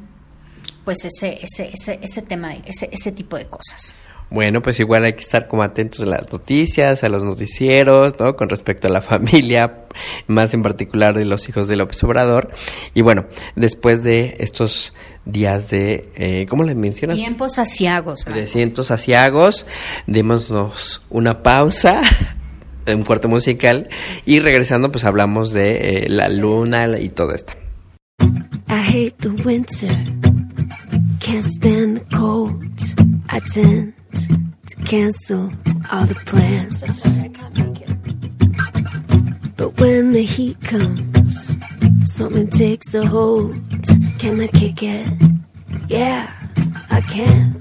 pues 0.86 1.04
ese, 1.04 1.39
ese, 1.41 1.71
ese, 1.73 2.00
ese 2.02 2.21
tema, 2.21 2.54
ese, 2.54 2.89
ese 2.91 3.12
tipo 3.12 3.38
de 3.38 3.47
cosas. 3.47 3.93
Bueno, 4.29 4.61
pues 4.61 4.79
igual 4.79 5.05
hay 5.05 5.13
que 5.13 5.21
estar 5.21 5.47
como 5.47 5.63
atentos 5.63 6.01
a 6.01 6.05
las 6.05 6.31
noticias, 6.31 7.03
a 7.03 7.09
los 7.09 7.23
noticieros, 7.23 8.19
¿no? 8.19 8.35
Con 8.35 8.49
respecto 8.49 8.87
a 8.87 8.91
la 8.91 9.01
familia, 9.13 9.85
más 10.27 10.53
en 10.53 10.63
particular 10.63 11.17
de 11.17 11.25
los 11.25 11.47
hijos 11.47 11.67
de 11.67 11.77
López 11.77 12.03
Obrador. 12.03 12.51
Y 12.93 13.01
bueno, 13.01 13.25
después 13.55 14.03
de 14.03 14.35
estos 14.39 14.93
días 15.25 15.69
de, 15.69 16.09
eh, 16.15 16.45
¿cómo 16.49 16.63
le 16.63 16.75
mencionas? 16.75 17.17
Tiempos 17.17 17.57
asiagos. 17.57 18.25
De 18.25 18.47
cientos 18.47 18.91
asiagos, 18.91 19.65
démonos 20.07 21.01
una 21.09 21.41
pausa 21.43 22.01
un 22.93 23.03
corte 23.03 23.27
musical 23.27 23.89
y 24.25 24.39
regresando 24.39 24.91
pues 24.91 25.03
hablamos 25.03 25.51
de 25.51 26.05
eh, 26.05 26.09
la 26.09 26.29
luna 26.29 26.97
y 26.99 27.09
todo 27.09 27.33
esto. 27.33 27.53
I 28.69 28.81
hate 28.93 29.17
the 29.19 29.29
winter, 29.43 29.89
can't 31.19 31.45
stand 31.45 31.99
the 31.99 32.17
cold. 32.17 32.63
I 33.29 33.39
tend 33.53 33.96
to 34.25 34.75
cancel 34.86 35.51
all 35.91 36.06
the 36.06 36.15
plans. 36.25 36.84
I 37.17 37.27
can't 37.30 37.58
make 37.58 37.82
it. 37.82 37.97
But 39.58 39.80
when 39.80 40.13
the 40.13 40.23
heat 40.23 40.60
comes, 40.62 41.56
something 42.06 42.47
takes 42.49 42.93
a 42.93 43.06
hold. 43.06 43.56
Can 44.19 44.39
I 44.41 44.47
kick 44.47 44.84
it? 44.84 45.08
Yeah, 45.88 46.32
I 46.89 47.01
can. 47.01 47.56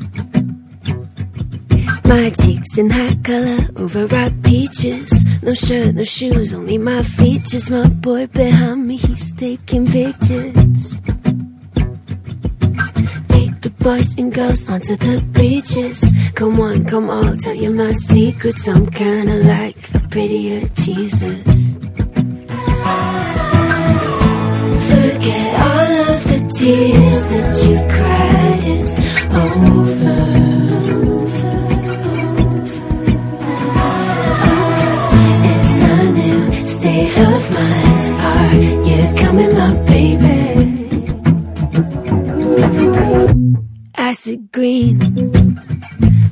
My 2.05 2.31
cheeks 2.31 2.79
in 2.79 2.91
high 2.91 3.17
color, 3.23 3.59
overripe 3.77 4.33
peaches. 4.45 5.11
No 5.43 5.55
shirt, 5.55 5.95
no 5.95 6.05
shoes, 6.05 6.55
only 6.55 6.79
my 6.79 7.03
features. 7.03 7.69
My 7.71 7.89
boy 7.89 8.27
behind 8.29 8.87
me, 8.87 8.97
he's 8.97 9.33
taking 9.33 9.87
pictures. 9.87 11.01
Boys 13.87 14.19
and 14.19 14.35
girls 14.35 14.69
onto 14.69 14.97
the 14.97 15.23
beaches. 15.31 16.13
Come 16.35 16.59
on, 16.59 16.85
come 16.87 17.09
on, 17.09 17.39
tell 17.39 17.55
you 17.55 17.71
my 17.71 17.93
secrets. 17.93 18.67
I'm 18.67 18.85
kinda 18.91 19.37
like 19.45 19.79
a 19.95 20.01
prettier 20.09 20.67
Jesus. 20.75 21.77
Forget 24.91 25.51
all 25.69 25.91
of 26.11 26.21
the 26.31 26.41
tears 26.59 27.21
that 27.33 27.53
you've 27.63 27.87
cried, 27.95 28.63
it's 28.75 28.99
over. 29.45 30.19
It's 35.53 35.77
a 35.93 35.97
new 36.19 36.65
state 36.75 37.17
of 37.31 37.43
mind. 37.55 38.05
Are 38.33 38.55
you 38.89 39.03
coming, 39.15 39.55
my 39.55 39.75
baby? 39.85 40.76
Acid 44.09 44.53
green, 44.53 45.01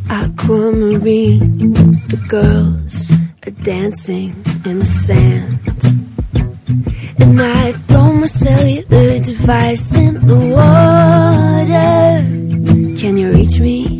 aquamarine. 0.09 1.73
The 2.07 2.21
girls 2.29 3.11
are 3.45 3.57
dancing 3.65 4.31
in 4.65 4.79
the 4.79 4.85
sand. 4.85 5.59
And 7.19 7.43
I 7.43 7.73
throw 7.89 8.13
my 8.13 8.27
cellular 8.27 9.19
device 9.19 9.93
in 9.97 10.25
the 10.25 10.39
water. 10.55 12.23
Can 13.01 13.17
you 13.17 13.33
reach 13.33 13.59
me? 13.59 13.99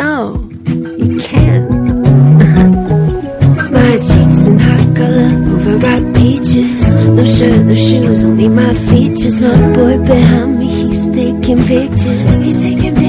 No, 0.00 0.48
you 0.96 1.20
can't. 1.20 1.68
my 3.70 3.92
cheeks 4.08 4.46
in 4.46 4.58
hot 4.58 4.96
color, 4.96 5.30
overripe 5.52 6.16
peaches. 6.16 6.94
No 6.94 7.24
shirt, 7.26 7.66
no 7.66 7.74
shoes, 7.74 8.24
only 8.24 8.48
my 8.48 8.72
features. 8.88 9.42
My 9.42 9.74
boy 9.74 9.98
behind 10.06 10.58
me, 10.58 10.66
he's 10.88 11.06
taking 11.10 11.58
pictures. 11.58 12.44
He's 12.44 12.62
taking 12.62 12.94
pictures 12.94 13.03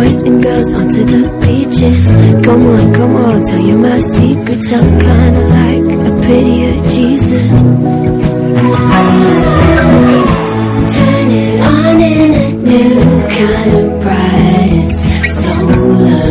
boys 0.00 0.22
and 0.22 0.42
girls 0.42 0.72
onto 0.72 1.04
the 1.04 1.22
beaches. 1.44 2.14
Come 2.44 2.66
on, 2.66 2.94
come 2.94 3.16
on, 3.16 3.44
tell 3.44 3.60
you 3.60 3.76
my 3.76 3.98
secrets. 3.98 4.72
I'm 4.72 4.88
kinda 5.06 5.42
like 5.58 5.88
a 6.08 6.12
prettier 6.24 6.74
Jesus. 6.94 7.48
Turn 10.94 11.30
it 11.44 11.60
on 11.74 12.00
in 12.00 12.30
a 12.44 12.48
new 12.68 12.94
kind 13.36 13.72
of 13.80 13.86
bright 14.02 14.88
It's 14.88 15.02
solar. 15.42 16.30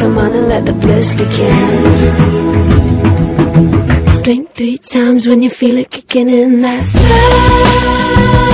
Come 0.00 0.18
on 0.18 0.30
and 0.38 0.48
let 0.48 0.62
the 0.66 0.72
bliss 0.82 1.08
begin. 1.14 2.79
Blink 4.30 4.54
three 4.54 4.78
times 4.78 5.26
when 5.26 5.42
you 5.42 5.50
feel 5.50 5.76
it 5.76 5.90
kicking 5.90 6.30
in. 6.30 6.62
That 6.62 8.49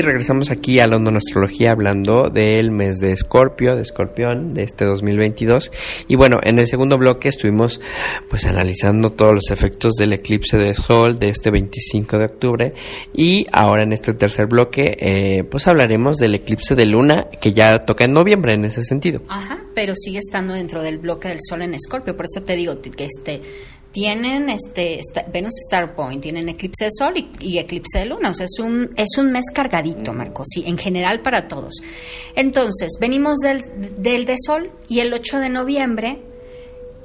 Regresamos 0.00 0.50
aquí 0.50 0.80
a 0.80 0.86
London 0.86 1.16
Astrología 1.16 1.70
hablando 1.70 2.28
del 2.28 2.70
mes 2.70 2.98
de 2.98 3.12
Escorpio, 3.12 3.76
de 3.76 3.82
Escorpión, 3.82 4.52
de 4.52 4.62
este 4.62 4.84
2022. 4.84 5.70
Y 6.08 6.16
bueno, 6.16 6.40
en 6.42 6.58
el 6.58 6.66
segundo 6.66 6.98
bloque 6.98 7.28
estuvimos 7.28 7.80
pues 8.28 8.44
analizando 8.46 9.12
todos 9.12 9.34
los 9.34 9.50
efectos 9.50 9.94
del 9.94 10.12
eclipse 10.12 10.56
de 10.56 10.74
Sol 10.74 11.18
de 11.18 11.28
este 11.28 11.50
25 11.50 12.18
de 12.18 12.24
octubre. 12.24 12.74
Y 13.12 13.46
ahora 13.52 13.82
en 13.82 13.92
este 13.92 14.14
tercer 14.14 14.46
bloque 14.46 14.96
eh, 14.98 15.44
pues 15.44 15.66
hablaremos 15.66 16.16
del 16.16 16.34
eclipse 16.34 16.74
de 16.74 16.86
Luna 16.86 17.28
que 17.40 17.52
ya 17.52 17.80
toca 17.80 18.04
en 18.04 18.12
noviembre 18.12 18.54
en 18.54 18.64
ese 18.64 18.82
sentido. 18.82 19.22
Ajá, 19.28 19.64
pero 19.74 19.94
sigue 19.96 20.18
estando 20.18 20.54
dentro 20.54 20.82
del 20.82 20.98
bloque 20.98 21.28
del 21.28 21.38
Sol 21.48 21.62
en 21.62 21.74
Escorpio. 21.74 22.16
Por 22.16 22.26
eso 22.26 22.42
te 22.42 22.56
digo 22.56 22.80
que 22.80 23.04
este 23.04 23.42
tienen 23.94 24.50
este 24.50 24.98
esta- 24.98 25.24
Venus 25.32 25.54
Star 25.66 25.94
Point, 25.94 26.20
tienen 26.20 26.48
eclipse 26.48 26.86
de 26.86 26.90
sol 26.98 27.14
y, 27.16 27.30
y 27.40 27.58
eclipse 27.60 28.00
de 28.00 28.06
luna, 28.06 28.30
o 28.30 28.34
sea, 28.34 28.44
es 28.46 28.58
un 28.58 28.90
es 28.96 29.16
un 29.16 29.30
mes 29.30 29.44
cargadito, 29.54 30.12
Marco, 30.12 30.42
sí, 30.44 30.64
en 30.66 30.76
general 30.76 31.22
para 31.22 31.46
todos. 31.46 31.74
Entonces, 32.34 32.98
venimos 33.00 33.38
del 33.38 33.62
del 33.96 34.24
de 34.24 34.34
sol 34.44 34.72
y 34.88 34.98
el 34.98 35.14
8 35.14 35.38
de 35.38 35.48
noviembre 35.48 36.18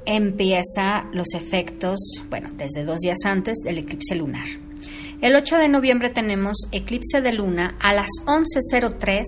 empieza 0.05 1.05
los 1.13 1.27
efectos, 1.35 1.99
bueno, 2.29 2.49
desde 2.55 2.83
dos 2.83 2.99
días 2.99 3.19
antes 3.25 3.59
del 3.63 3.77
eclipse 3.77 4.15
lunar. 4.15 4.47
El 5.21 5.35
8 5.35 5.57
de 5.57 5.67
noviembre 5.69 6.09
tenemos 6.09 6.57
eclipse 6.71 7.21
de 7.21 7.33
luna 7.33 7.75
a 7.81 7.93
las 7.93 8.07
11.03 8.25 9.23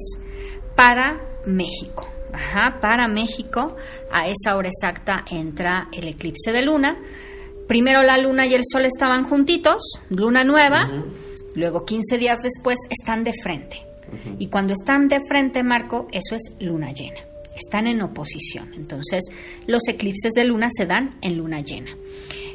para 0.75 1.21
México. 1.45 2.09
Ajá, 2.33 2.79
para 2.79 3.07
México, 3.09 3.75
a 4.09 4.27
esa 4.29 4.55
hora 4.55 4.69
exacta 4.69 5.25
entra 5.29 5.89
el 5.91 6.07
eclipse 6.07 6.53
de 6.53 6.61
luna. 6.61 6.97
Primero 7.67 8.03
la 8.03 8.17
luna 8.17 8.45
y 8.45 8.53
el 8.53 8.63
sol 8.69 8.85
estaban 8.85 9.23
juntitos, 9.23 9.81
luna 10.09 10.43
nueva, 10.43 10.89
luego 11.55 11.85
15 11.85 12.17
días 12.17 12.39
después 12.43 12.77
están 12.89 13.23
de 13.23 13.33
frente. 13.41 13.85
Y 14.39 14.47
cuando 14.47 14.73
están 14.73 15.07
de 15.07 15.21
frente, 15.25 15.63
Marco, 15.63 16.07
eso 16.11 16.35
es 16.35 16.55
luna 16.59 16.91
llena. 16.91 17.21
Están 17.55 17.87
en 17.87 18.01
oposición. 18.01 18.73
Entonces, 18.73 19.23
los 19.67 19.87
eclipses 19.87 20.33
de 20.33 20.45
luna 20.45 20.69
se 20.69 20.85
dan 20.85 21.17
en 21.21 21.37
luna 21.37 21.61
llena. 21.61 21.95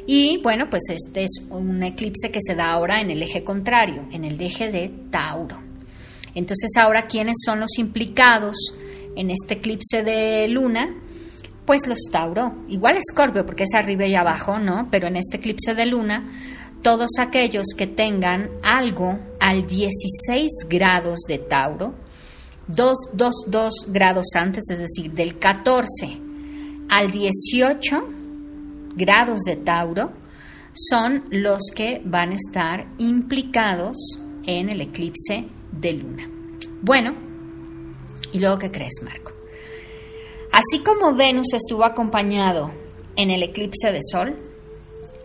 Y 0.05 0.37
bueno, 0.41 0.69
pues 0.69 0.83
este 0.89 1.23
es 1.23 1.43
un 1.49 1.83
eclipse 1.83 2.31
que 2.31 2.39
se 2.41 2.55
da 2.55 2.71
ahora 2.71 3.01
en 3.01 3.11
el 3.11 3.21
eje 3.21 3.43
contrario, 3.43 4.07
en 4.11 4.23
el 4.23 4.39
eje 4.39 4.71
de 4.71 4.89
Tauro. 5.09 5.61
Entonces, 6.33 6.69
ahora, 6.77 7.07
¿quiénes 7.07 7.37
son 7.43 7.59
los 7.59 7.77
implicados 7.77 8.55
en 9.15 9.31
este 9.31 9.55
eclipse 9.55 10.03
de 10.03 10.47
luna? 10.47 10.95
Pues 11.67 11.85
los 11.85 11.99
Tauro, 12.09 12.53
igual 12.69 12.95
Escorpio, 12.95 13.45
porque 13.45 13.65
es 13.65 13.73
arriba 13.73 14.05
y 14.05 14.15
abajo, 14.15 14.57
¿no? 14.57 14.87
Pero 14.89 15.07
en 15.07 15.17
este 15.17 15.35
eclipse 15.35 15.75
de 15.75 15.85
luna, 15.85 16.31
todos 16.81 17.09
aquellos 17.19 17.65
que 17.77 17.87
tengan 17.87 18.49
algo 18.63 19.19
al 19.41 19.67
16 19.67 20.49
grados 20.69 21.19
de 21.27 21.39
Tauro, 21.39 21.93
2, 22.69 22.97
2, 23.11 23.33
2 23.47 23.73
grados 23.89 24.27
antes, 24.35 24.63
es 24.69 24.79
decir, 24.79 25.11
del 25.11 25.39
14 25.39 26.17
al 26.89 27.11
18 27.11 28.03
grados 28.95 29.41
de 29.41 29.57
Tauro, 29.57 30.13
son 30.71 31.25
los 31.31 31.63
que 31.75 32.01
van 32.05 32.31
a 32.31 32.35
estar 32.35 32.87
implicados 32.97 33.97
en 34.45 34.69
el 34.69 34.79
eclipse 34.79 35.49
de 35.73 35.91
luna. 35.91 36.29
Bueno, 36.81 37.13
¿y 38.31 38.39
luego 38.39 38.57
qué 38.57 38.71
crees, 38.71 39.01
Marco? 39.03 39.36
Así 40.51 40.79
como 40.83 41.13
Venus 41.13 41.47
estuvo 41.53 41.83
acompañado 41.85 42.71
en 43.15 43.29
el 43.31 43.43
eclipse 43.43 43.91
de 43.91 43.99
Sol, 44.01 44.35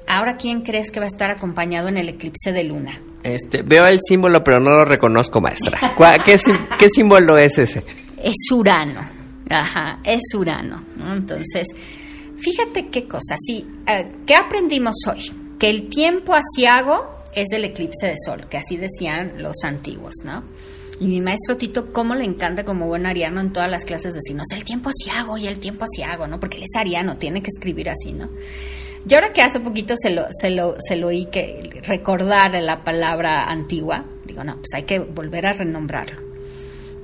ahora 0.06 0.36
¿quién 0.36 0.62
crees 0.62 0.90
que 0.90 1.00
va 1.00 1.04
a 1.06 1.08
estar 1.08 1.30
acompañado 1.30 1.88
en 1.88 1.96
el 1.96 2.08
eclipse 2.08 2.52
de 2.52 2.64
Luna? 2.64 3.00
Este, 3.22 3.62
veo 3.62 3.86
el 3.86 3.98
símbolo 4.06 4.42
pero 4.42 4.60
no 4.60 4.70
lo 4.70 4.84
reconozco, 4.84 5.40
maestra. 5.40 5.94
¿Cuál- 5.96 6.22
¿Qué, 6.24 6.90
símbolo 6.90 7.38
es 7.38 7.56
ese? 7.58 7.84
Es 8.22 8.34
Urano. 8.52 9.00
Ajá, 9.48 10.00
es 10.04 10.22
Urano. 10.34 10.84
¿no? 10.96 11.14
Entonces, 11.14 11.68
fíjate 12.38 12.88
qué 12.88 13.06
cosa. 13.06 13.36
Sí, 13.38 13.64
eh, 13.86 14.08
¿qué 14.26 14.34
aprendimos 14.34 14.96
hoy? 15.08 15.30
Que 15.58 15.70
el 15.70 15.88
tiempo 15.88 16.34
asiago 16.34 17.06
es 17.34 17.46
del 17.48 17.64
eclipse 17.66 18.08
de 18.08 18.14
Sol, 18.26 18.46
que 18.50 18.58
así 18.58 18.76
decían 18.76 19.34
los 19.42 19.56
antiguos, 19.64 20.14
¿no? 20.24 20.42
Y 21.02 21.06
mi 21.08 21.20
maestro 21.20 21.56
Tito, 21.56 21.92
cómo 21.92 22.14
le 22.14 22.22
encanta 22.22 22.64
como 22.64 22.86
buen 22.86 23.06
ariano 23.06 23.40
en 23.40 23.52
todas 23.52 23.68
las 23.68 23.84
clases 23.84 24.14
decirnos 24.14 24.46
el 24.54 24.62
tiempo 24.62 24.88
asiago 24.88 25.36
y 25.36 25.48
el 25.48 25.58
tiempo 25.58 25.84
asiago, 25.84 26.28
¿no? 26.28 26.38
Porque 26.38 26.58
él 26.58 26.62
es 26.62 26.76
ariano, 26.78 27.16
tiene 27.16 27.42
que 27.42 27.48
escribir 27.48 27.90
así, 27.90 28.12
¿no? 28.12 28.28
Y 29.08 29.12
ahora 29.12 29.32
que 29.32 29.42
hace 29.42 29.58
poquito 29.58 29.94
se 29.96 30.10
lo, 30.10 30.26
se 30.30 30.50
lo, 30.50 30.76
se 30.78 31.02
oí 31.04 31.26
que 31.26 31.80
recordar 31.84 32.54
la 32.62 32.84
palabra 32.84 33.46
antigua, 33.50 34.04
digo, 34.24 34.44
no, 34.44 34.54
pues 34.58 34.68
hay 34.74 34.84
que 34.84 35.00
volver 35.00 35.44
a 35.46 35.54
renombrarlo. 35.54 36.20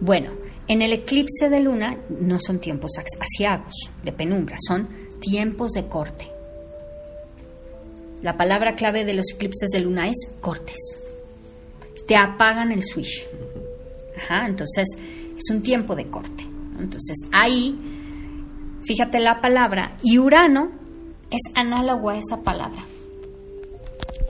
Bueno, 0.01 0.31
en 0.69 0.81
el 0.81 0.93
eclipse 0.93 1.49
de 1.51 1.59
luna 1.59 1.99
no 2.21 2.39
son 2.39 2.61
tiempos 2.61 2.93
as- 2.99 3.21
asiagos, 3.21 3.73
de 4.05 4.13
penumbra, 4.13 4.59
son 4.65 4.89
tiempos 5.21 5.73
de 5.73 5.89
corte. 5.89 6.31
La 8.23 8.37
palabra 8.37 8.77
clave 8.77 9.05
de 9.05 9.15
los 9.15 9.33
eclipses 9.35 9.71
de 9.71 9.81
luna 9.81 10.07
es 10.09 10.17
cortes. 10.41 10.79
Te 12.07 12.15
apagan 12.15 12.71
el 12.71 12.85
switch. 12.85 13.27
Ajá, 14.29 14.47
entonces 14.47 14.87
es 15.37 15.51
un 15.51 15.63
tiempo 15.63 15.95
de 15.95 16.09
corte. 16.09 16.47
Entonces 16.79 17.17
ahí, 17.33 17.75
fíjate 18.85 19.19
la 19.21 19.41
palabra, 19.41 19.97
y 20.03 20.19
Urano 20.19 20.71
es 21.31 21.41
análogo 21.55 22.11
a 22.11 22.19
esa 22.19 22.43
palabra. 22.43 22.85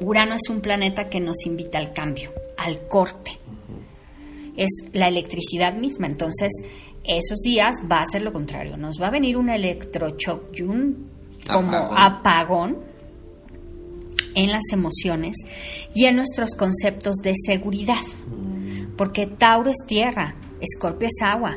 Urano 0.00 0.34
es 0.34 0.48
un 0.48 0.60
planeta 0.60 1.08
que 1.08 1.20
nos 1.20 1.44
invita 1.46 1.78
al 1.78 1.92
cambio, 1.92 2.32
al 2.56 2.86
corte. 2.86 3.32
Es 4.56 4.70
la 4.92 5.08
electricidad 5.08 5.74
misma. 5.74 6.06
Entonces, 6.06 6.52
esos 7.04 7.40
días 7.40 7.76
va 7.90 8.00
a 8.00 8.06
ser 8.06 8.22
lo 8.22 8.32
contrario. 8.32 8.76
Nos 8.76 9.00
va 9.00 9.08
a 9.08 9.10
venir 9.10 9.36
un 9.36 9.48
electrochoc 9.48 10.56
y 10.56 10.62
un 10.62 11.10
como 11.50 11.76
Apagón. 11.76 11.96
apagón 11.98 12.78
en 14.34 14.52
las 14.52 14.62
emociones 14.72 15.36
y 15.94 16.04
en 16.04 16.16
nuestros 16.16 16.54
conceptos 16.54 17.16
de 17.16 17.34
seguridad. 17.44 18.02
Porque 18.98 19.26
Tauro 19.26 19.70
es 19.70 19.86
tierra, 19.86 20.34
Escorpio 20.60 21.08
es 21.08 21.22
agua. 21.22 21.56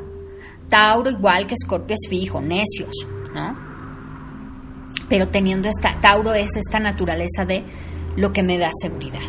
Tauro 0.70 1.10
igual 1.10 1.48
que 1.48 1.56
Escorpio 1.56 1.96
es 1.96 2.10
fijo, 2.10 2.40
necios, 2.40 2.96
¿no? 3.34 3.58
Pero 5.10 5.28
teniendo 5.28 5.68
esta, 5.68 6.00
Tauro 6.00 6.34
es 6.34 6.56
esta 6.56 6.80
naturaleza 6.80 7.44
de 7.44 7.66
lo 8.16 8.32
que 8.32 8.44
me 8.44 8.58
da 8.58 8.70
seguridad. 8.80 9.20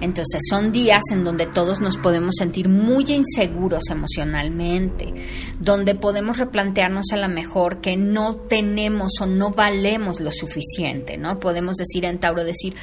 Entonces 0.00 0.42
son 0.50 0.72
días 0.72 1.02
en 1.10 1.24
donde 1.24 1.46
todos 1.46 1.80
nos 1.80 1.96
podemos 1.96 2.34
sentir 2.38 2.68
muy 2.68 3.04
inseguros 3.08 3.88
emocionalmente, 3.90 5.14
donde 5.58 5.94
podemos 5.94 6.36
replantearnos 6.36 7.06
a 7.12 7.16
lo 7.16 7.28
mejor 7.28 7.80
que 7.80 7.96
no 7.96 8.36
tenemos 8.36 9.12
o 9.20 9.26
no 9.26 9.52
valemos 9.52 10.20
lo 10.20 10.30
suficiente, 10.30 11.16
¿no? 11.16 11.40
Podemos 11.40 11.76
decir 11.76 12.04
en 12.04 12.20
Tauro, 12.20 12.44
decir, 12.44 12.74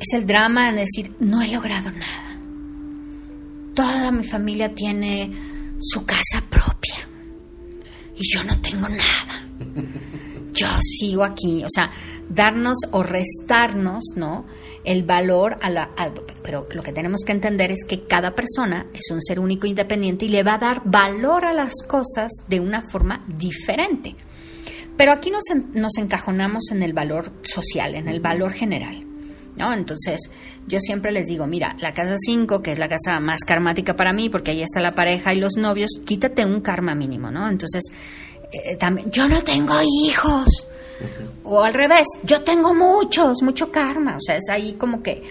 es 0.00 0.14
el 0.14 0.26
drama 0.26 0.70
en 0.70 0.76
decir, 0.76 1.14
no 1.20 1.42
he 1.42 1.48
logrado 1.48 1.90
nada. 1.90 2.33
Toda 3.74 4.10
mi 4.12 4.24
familia 4.24 4.74
tiene 4.74 5.30
su 5.78 6.04
casa 6.04 6.42
propia 6.48 7.08
y 8.16 8.32
yo 8.32 8.44
no 8.44 8.60
tengo 8.60 8.88
nada. 8.88 9.46
Yo 10.52 10.68
sigo 10.80 11.24
aquí, 11.24 11.64
o 11.64 11.68
sea, 11.68 11.90
darnos 12.28 12.78
o 12.92 13.02
restarnos, 13.02 14.04
¿no? 14.16 14.46
El 14.84 15.02
valor 15.02 15.56
a 15.62 15.70
la... 15.70 15.90
pero 16.42 16.66
lo 16.70 16.82
que 16.82 16.92
tenemos 16.92 17.20
que 17.24 17.32
entender 17.32 17.72
es 17.72 17.84
que 17.88 18.04
cada 18.06 18.34
persona 18.34 18.86
es 18.92 19.10
un 19.10 19.20
ser 19.20 19.40
único 19.40 19.66
independiente 19.66 20.26
y 20.26 20.28
le 20.28 20.42
va 20.42 20.54
a 20.54 20.58
dar 20.58 20.82
valor 20.84 21.44
a 21.44 21.52
las 21.52 21.72
cosas 21.88 22.30
de 22.48 22.60
una 22.60 22.88
forma 22.88 23.24
diferente. 23.26 24.14
Pero 24.96 25.12
aquí 25.12 25.30
nos, 25.30 25.42
nos 25.72 25.96
encajonamos 25.98 26.70
en 26.70 26.82
el 26.82 26.92
valor 26.92 27.32
social, 27.42 27.94
en 27.94 28.08
el 28.08 28.20
valor 28.20 28.52
general. 28.52 29.04
¿No? 29.56 29.72
Entonces, 29.72 30.30
yo 30.66 30.80
siempre 30.80 31.12
les 31.12 31.26
digo, 31.26 31.46
mira, 31.46 31.76
la 31.80 31.92
casa 31.92 32.14
5, 32.16 32.62
que 32.62 32.72
es 32.72 32.78
la 32.78 32.88
casa 32.88 33.20
más 33.20 33.40
karmática 33.40 33.94
para 33.96 34.12
mí, 34.12 34.30
porque 34.30 34.52
ahí 34.52 34.62
está 34.62 34.80
la 34.80 34.94
pareja 34.94 35.34
y 35.34 35.38
los 35.38 35.56
novios, 35.56 35.90
quítate 36.04 36.44
un 36.44 36.60
karma 36.60 36.94
mínimo, 36.94 37.30
¿no? 37.30 37.48
Entonces, 37.48 37.84
eh, 38.52 38.76
también, 38.76 39.10
yo 39.10 39.28
no 39.28 39.42
tengo 39.42 39.74
hijos. 40.04 40.66
O 41.42 41.62
al 41.62 41.74
revés, 41.74 42.06
yo 42.22 42.42
tengo 42.42 42.72
muchos, 42.72 43.42
mucho 43.42 43.70
karma. 43.70 44.16
O 44.16 44.20
sea, 44.20 44.36
es 44.36 44.48
ahí 44.48 44.74
como 44.74 45.02
que 45.02 45.22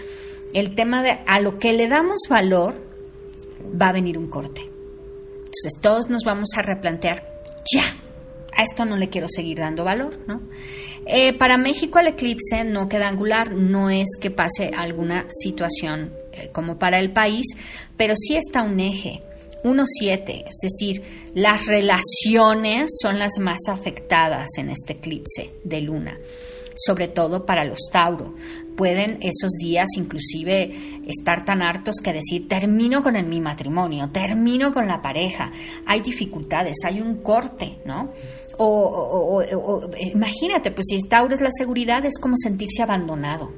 el 0.54 0.76
tema 0.76 1.02
de 1.02 1.20
a 1.26 1.40
lo 1.40 1.58
que 1.58 1.74
le 1.74 1.88
damos 1.88 2.22
valor 2.30 2.76
va 3.82 3.90
a 3.90 3.94
venir 3.94 4.18
un 4.18 4.28
corte. 4.28 4.62
Entonces 4.62 5.82
todos 5.82 6.10
nos 6.10 6.24
vamos 6.24 6.50
a 6.58 6.62
replantear, 6.62 7.24
ya, 7.74 7.84
a 8.56 8.64
esto 8.64 8.86
no 8.86 8.98
le 8.98 9.10
quiero 9.10 9.28
seguir 9.30 9.60
dando 9.60 9.84
valor, 9.84 10.20
¿no? 10.28 10.42
Eh, 11.06 11.34
para 11.34 11.58
México 11.58 12.00
el 12.00 12.08
eclipse 12.08 12.64
no 12.64 12.88
queda 12.88 13.08
angular, 13.10 13.52
no 13.52 13.90
es 13.90 14.08
que 14.20 14.32
pase 14.32 14.72
alguna 14.76 15.26
situación 15.30 16.14
eh, 16.32 16.50
como 16.54 16.80
para 16.80 17.00
el 17.00 17.12
país, 17.12 17.46
pero 17.98 18.14
sí 18.16 18.36
está 18.36 18.64
un 18.64 18.80
eje, 18.80 19.22
1-7, 19.64 20.46
es 20.48 20.58
decir, 20.62 21.04
las 21.34 21.66
relaciones 21.66 22.90
son 23.02 23.20
las 23.20 23.38
más 23.40 23.60
afectadas 23.68 24.48
en 24.58 24.70
este 24.70 24.94
eclipse 24.94 25.52
de 25.64 25.82
luna 25.82 26.18
sobre 26.76 27.08
todo 27.08 27.46
para 27.46 27.66
los 27.66 27.78
Tauro. 27.92 28.34
Pueden 28.76 29.20
esos 29.22 29.52
días 29.62 29.88
inclusive 29.96 30.72
estar 31.06 31.46
tan 31.46 31.62
hartos 31.62 31.98
que 32.04 32.14
decir, 32.14 32.48
termino 32.48 33.04
con 33.04 33.16
el- 33.16 33.28
mi 33.28 33.40
matrimonio, 33.40 34.10
termino 34.12 34.74
con 34.74 34.88
la 34.88 35.00
pareja. 35.00 35.52
Hay 35.86 36.02
dificultades, 36.02 36.78
hay 36.84 37.00
un 37.00 37.18
corte, 37.22 37.78
¿no? 37.86 38.10
O, 38.58 38.66
o- 38.68 39.44
o- 39.44 39.76
o- 39.86 39.90
imagínate, 40.00 40.72
pues 40.72 40.86
si 40.90 41.00
Tauro 41.08 41.34
es 41.36 41.42
la 41.42 41.50
seguridad, 41.52 42.06
es 42.06 42.18
como 42.20 42.36
sentirse 42.38 42.82
abandonado. 42.82 43.52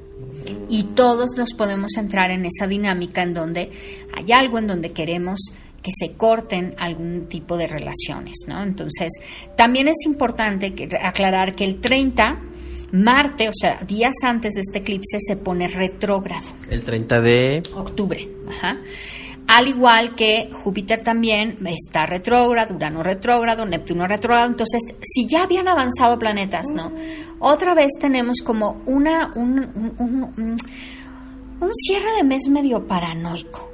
Y 0.68 0.84
todos 0.94 1.30
nos 1.36 1.52
podemos 1.54 1.96
entrar 1.96 2.30
en 2.30 2.44
esa 2.46 2.66
dinámica 2.66 3.22
en 3.22 3.34
donde 3.34 3.70
hay 4.16 4.32
algo 4.32 4.58
en 4.58 4.66
donde 4.66 4.92
queremos 4.92 5.40
que 5.82 5.90
se 5.96 6.14
corten 6.16 6.74
algún 6.78 7.26
tipo 7.28 7.56
de 7.56 7.66
relaciones, 7.66 8.34
¿no? 8.48 8.62
Entonces, 8.62 9.12
también 9.56 9.86
es 9.88 10.04
importante 10.04 10.72
que- 10.74 10.88
aclarar 11.00 11.54
que 11.54 11.64
el 11.64 11.80
30, 11.80 12.40
Marte, 12.92 13.48
o 13.48 13.52
sea, 13.52 13.78
días 13.86 14.14
antes 14.22 14.54
de 14.54 14.60
este 14.60 14.78
eclipse, 14.78 15.18
se 15.20 15.36
pone 15.36 15.66
retrógrado 15.68 16.46
El 16.70 16.82
30 16.82 17.20
de... 17.20 17.62
octubre. 17.74 18.28
Ajá. 18.48 18.78
Al 19.48 19.68
igual 19.68 20.14
que 20.16 20.50
Júpiter 20.52 21.02
también 21.02 21.56
está 21.66 22.04
retrógrado, 22.04 22.74
Urano 22.74 23.02
retrógrado, 23.02 23.64
Neptuno 23.64 24.06
retrógrado. 24.08 24.48
Entonces, 24.48 24.82
si 25.02 25.26
ya 25.28 25.44
habían 25.44 25.68
avanzado 25.68 26.18
planetas, 26.18 26.66
¿no? 26.74 26.92
Otra 27.38 27.74
vez 27.74 27.92
tenemos 28.00 28.38
como 28.44 28.82
una, 28.86 29.28
un, 29.36 29.58
un- 29.60 29.94
un- 29.98 30.56
un- 31.60 31.70
cierre 31.86 32.12
de 32.16 32.24
mes 32.24 32.48
medio 32.48 32.86
paranoico. 32.86 33.70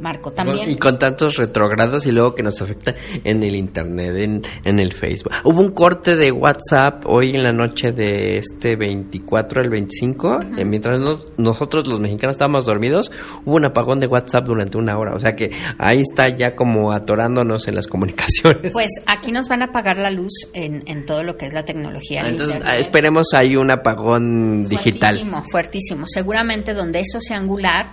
Marco, 0.00 0.30
también. 0.30 0.68
Y 0.70 0.76
con 0.76 0.98
tantos 0.98 1.36
retrogrados 1.36 2.06
y 2.06 2.12
luego 2.12 2.34
que 2.34 2.42
nos 2.42 2.60
afecta 2.62 2.94
en 3.24 3.42
el 3.42 3.54
internet, 3.54 4.14
en, 4.16 4.42
en 4.64 4.80
el 4.80 4.92
Facebook. 4.92 5.32
Hubo 5.44 5.60
un 5.60 5.72
corte 5.72 6.16
de 6.16 6.32
WhatsApp 6.32 7.04
hoy 7.06 7.30
en 7.36 7.42
la 7.42 7.52
noche 7.52 7.92
de 7.92 8.38
este 8.38 8.76
24 8.76 9.60
al 9.60 9.68
25. 9.70 10.40
eh, 10.58 10.64
mientras 10.64 10.98
nos- 11.00 11.26
nosotros 11.36 11.86
los 11.86 12.00
mexicanos 12.00 12.34
estábamos 12.34 12.64
dormidos, 12.66 13.10
hubo 13.44 13.56
un 13.56 13.64
apagón 13.66 14.00
de 14.00 14.06
WhatsApp 14.06 14.44
durante 14.46 14.78
una 14.78 14.96
hora. 14.98 15.14
O 15.14 15.20
sea 15.20 15.36
que 15.36 15.50
ahí 15.78 16.00
está 16.00 16.28
ya 16.28 16.56
como 16.56 16.92
atorándonos 16.92 17.68
en 17.68 17.74
las 17.76 17.86
comunicaciones. 17.86 18.72
Pues 18.72 18.88
aquí 19.06 19.32
nos 19.32 19.48
van 19.48 19.62
a 19.62 19.66
apagar 19.66 19.98
la 19.98 20.10
luz 20.10 20.32
en, 20.54 20.82
en 20.86 21.04
todo 21.06 21.22
lo 21.22 21.36
que 21.36 21.46
es 21.46 21.52
la 21.52 21.64
tecnología. 21.64 22.22
Entonces 22.26 22.56
internet. 22.56 22.80
esperemos 22.80 23.26
ahí 23.34 23.56
un 23.56 23.70
apagón 23.70 24.66
digital. 24.68 25.14
Fuertísimo, 25.16 25.44
fuertísimo. 25.50 26.04
Seguramente 26.08 26.74
donde 26.74 27.00
eso 27.00 27.20
sea 27.20 27.36
angular, 27.36 27.92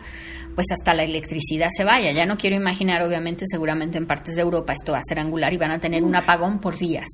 pues 0.57 0.65
hasta 0.73 0.95
la 0.95 1.03
electricidad 1.03 1.67
se 1.69 1.83
vaya. 1.83 2.11
Ya 2.13 2.25
no 2.25 2.35
quiero 2.35 2.55
imaginar, 2.55 3.03
obviamente, 3.03 3.45
seguramente 3.47 3.99
en 3.99 4.07
partes 4.07 4.35
de 4.35 4.41
Europa 4.41 4.73
esto 4.73 4.91
va 4.93 4.97
a 4.97 5.03
ser 5.07 5.19
angular 5.19 5.53
y 5.53 5.57
van 5.57 5.69
a 5.69 5.77
tener 5.77 6.03
un 6.03 6.15
apagón 6.15 6.57
por 6.59 6.79
días. 6.79 7.05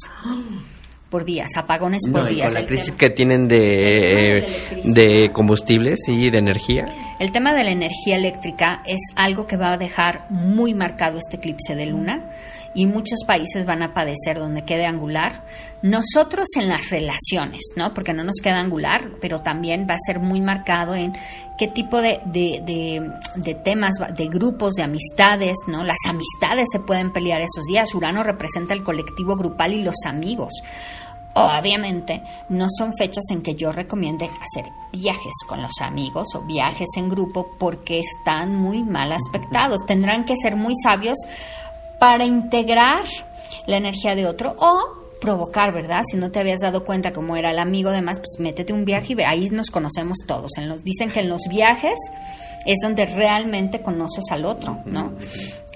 Por 1.09 1.25
días, 1.25 1.57
apagones 1.57 2.01
por 2.09 2.23
No, 2.23 2.27
días. 2.29 2.45
con 2.47 2.53
la 2.61 2.65
crisis 2.65 2.85
tema- 2.87 2.97
que 2.99 3.09
tienen 3.09 3.47
de, 3.49 4.37
eh, 4.39 4.81
de 4.85 5.31
combustibles 5.33 5.99
y 6.07 6.29
de 6.31 6.37
energía. 6.37 6.85
El 7.19 7.31
tema 7.33 7.53
de 7.53 7.65
la 7.65 7.71
energía 7.71 8.15
eléctrica 8.15 8.81
es 8.87 8.99
algo 9.17 9.45
que 9.45 9.57
va 9.57 9.73
a 9.73 9.77
dejar 9.77 10.25
muy 10.31 10.73
marcado 10.73 11.17
este 11.17 11.35
eclipse 11.35 11.75
de 11.75 11.85
luna 11.87 12.31
y 12.75 12.85
muchos 12.85 13.19
países 13.25 13.65
van 13.65 13.83
a 13.83 13.93
padecer 13.93 14.39
donde 14.39 14.63
quede 14.63 14.85
angular. 14.85 15.43
Nosotros 15.81 16.47
en 16.59 16.69
las 16.69 16.89
relaciones, 16.89 17.61
¿no? 17.75 17.93
Porque 17.93 18.13
no 18.13 18.23
nos 18.23 18.37
queda 18.41 18.59
angular, 18.59 19.09
pero 19.21 19.41
también 19.41 19.85
va 19.89 19.95
a 19.95 19.99
ser 20.05 20.19
muy 20.19 20.39
marcado 20.41 20.95
en 20.95 21.13
qué 21.57 21.67
tipo 21.67 22.01
de, 22.01 22.19
de, 22.25 22.61
de- 22.65 23.11
de 23.35 23.53
temas, 23.55 23.95
de 24.15 24.27
grupos, 24.27 24.75
de 24.75 24.83
amistades, 24.83 25.57
¿no? 25.67 25.83
Las 25.83 25.97
amistades 26.07 26.69
se 26.71 26.79
pueden 26.79 27.11
pelear 27.11 27.41
esos 27.41 27.65
días. 27.65 27.93
Urano 27.93 28.23
representa 28.23 28.73
el 28.73 28.83
colectivo 28.83 29.35
grupal 29.35 29.73
y 29.73 29.83
los 29.83 29.95
amigos. 30.05 30.53
Obviamente, 31.35 32.21
no 32.49 32.67
son 32.69 32.93
fechas 32.95 33.23
en 33.31 33.41
que 33.41 33.55
yo 33.55 33.71
recomiende 33.71 34.25
hacer 34.25 34.71
viajes 34.91 35.33
con 35.47 35.63
los 35.63 35.71
amigos 35.81 36.27
o 36.35 36.41
viajes 36.45 36.89
en 36.95 37.09
grupo 37.09 37.55
porque 37.57 37.99
están 37.99 38.55
muy 38.55 38.83
mal 38.83 39.11
aspectados. 39.11 39.83
Tendrán 39.87 40.25
que 40.25 40.35
ser 40.35 40.55
muy 40.55 40.73
sabios 40.83 41.17
para 42.03 42.25
integrar 42.25 43.05
la 43.65 43.77
energía 43.77 44.13
de 44.13 44.27
otro 44.27 44.57
o 44.59 45.15
provocar, 45.21 45.73
¿verdad? 45.73 46.01
Si 46.03 46.17
no 46.17 46.31
te 46.31 46.39
habías 46.41 46.59
dado 46.59 46.83
cuenta 46.83 47.13
cómo 47.13 47.37
era 47.37 47.51
el 47.51 47.59
amigo, 47.59 47.91
además, 47.91 48.19
pues 48.19 48.31
métete 48.39 48.73
un 48.73 48.83
viaje 48.83 49.13
y 49.13 49.15
ve, 49.15 49.23
ahí 49.23 49.49
nos 49.51 49.69
conocemos 49.69 50.17
todos. 50.27 50.51
En 50.57 50.67
los, 50.67 50.83
dicen 50.83 51.11
que 51.11 51.21
en 51.21 51.29
los 51.29 51.43
viajes 51.49 51.93
es 52.65 52.79
donde 52.83 53.05
realmente 53.05 53.81
conoces 53.81 54.25
al 54.31 54.43
otro, 54.43 54.81
¿no? 54.85 55.13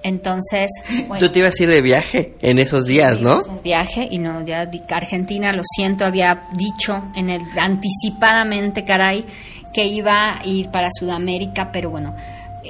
Entonces, 0.04 0.70
bueno, 1.08 1.26
Tú 1.26 1.32
te 1.32 1.40
ibas 1.40 1.58
a 1.58 1.64
ir 1.64 1.70
de 1.70 1.82
viaje 1.82 2.36
en 2.42 2.60
esos 2.60 2.86
días, 2.86 3.22
¿no? 3.22 3.42
viaje 3.64 4.06
y 4.12 4.18
no 4.18 4.44
ya 4.44 4.70
Argentina 4.90 5.54
lo 5.54 5.64
siento 5.64 6.04
había 6.04 6.50
dicho 6.52 7.06
en 7.16 7.30
el 7.30 7.42
anticipadamente 7.58 8.84
caray 8.84 9.24
que 9.74 9.86
iba 9.86 10.40
a 10.40 10.46
ir 10.46 10.72
para 10.72 10.90
Sudamérica 10.92 11.72
pero 11.72 11.90
bueno 11.90 12.14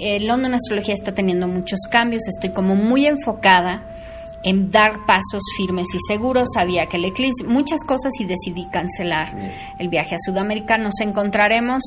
el 0.01 0.27
London 0.27 0.53
Astrología 0.53 0.93
está 0.93 1.13
teniendo 1.13 1.47
muchos 1.47 1.81
cambios. 1.89 2.27
Estoy 2.27 2.51
como 2.51 2.75
muy 2.75 3.05
enfocada 3.05 3.83
en 4.43 4.69
dar 4.69 5.05
pasos 5.05 5.43
firmes 5.57 5.87
y 5.93 5.97
seguros. 6.07 6.49
Sabía 6.53 6.85
que 6.85 6.97
el 6.97 7.05
eclipse 7.05 7.43
muchas 7.43 7.83
cosas 7.83 8.13
y 8.19 8.25
decidí 8.25 8.65
cancelar 8.71 9.35
el 9.77 9.89
viaje 9.89 10.15
a 10.15 10.19
Sudamérica. 10.19 10.77
Nos 10.77 10.99
encontraremos 11.01 11.83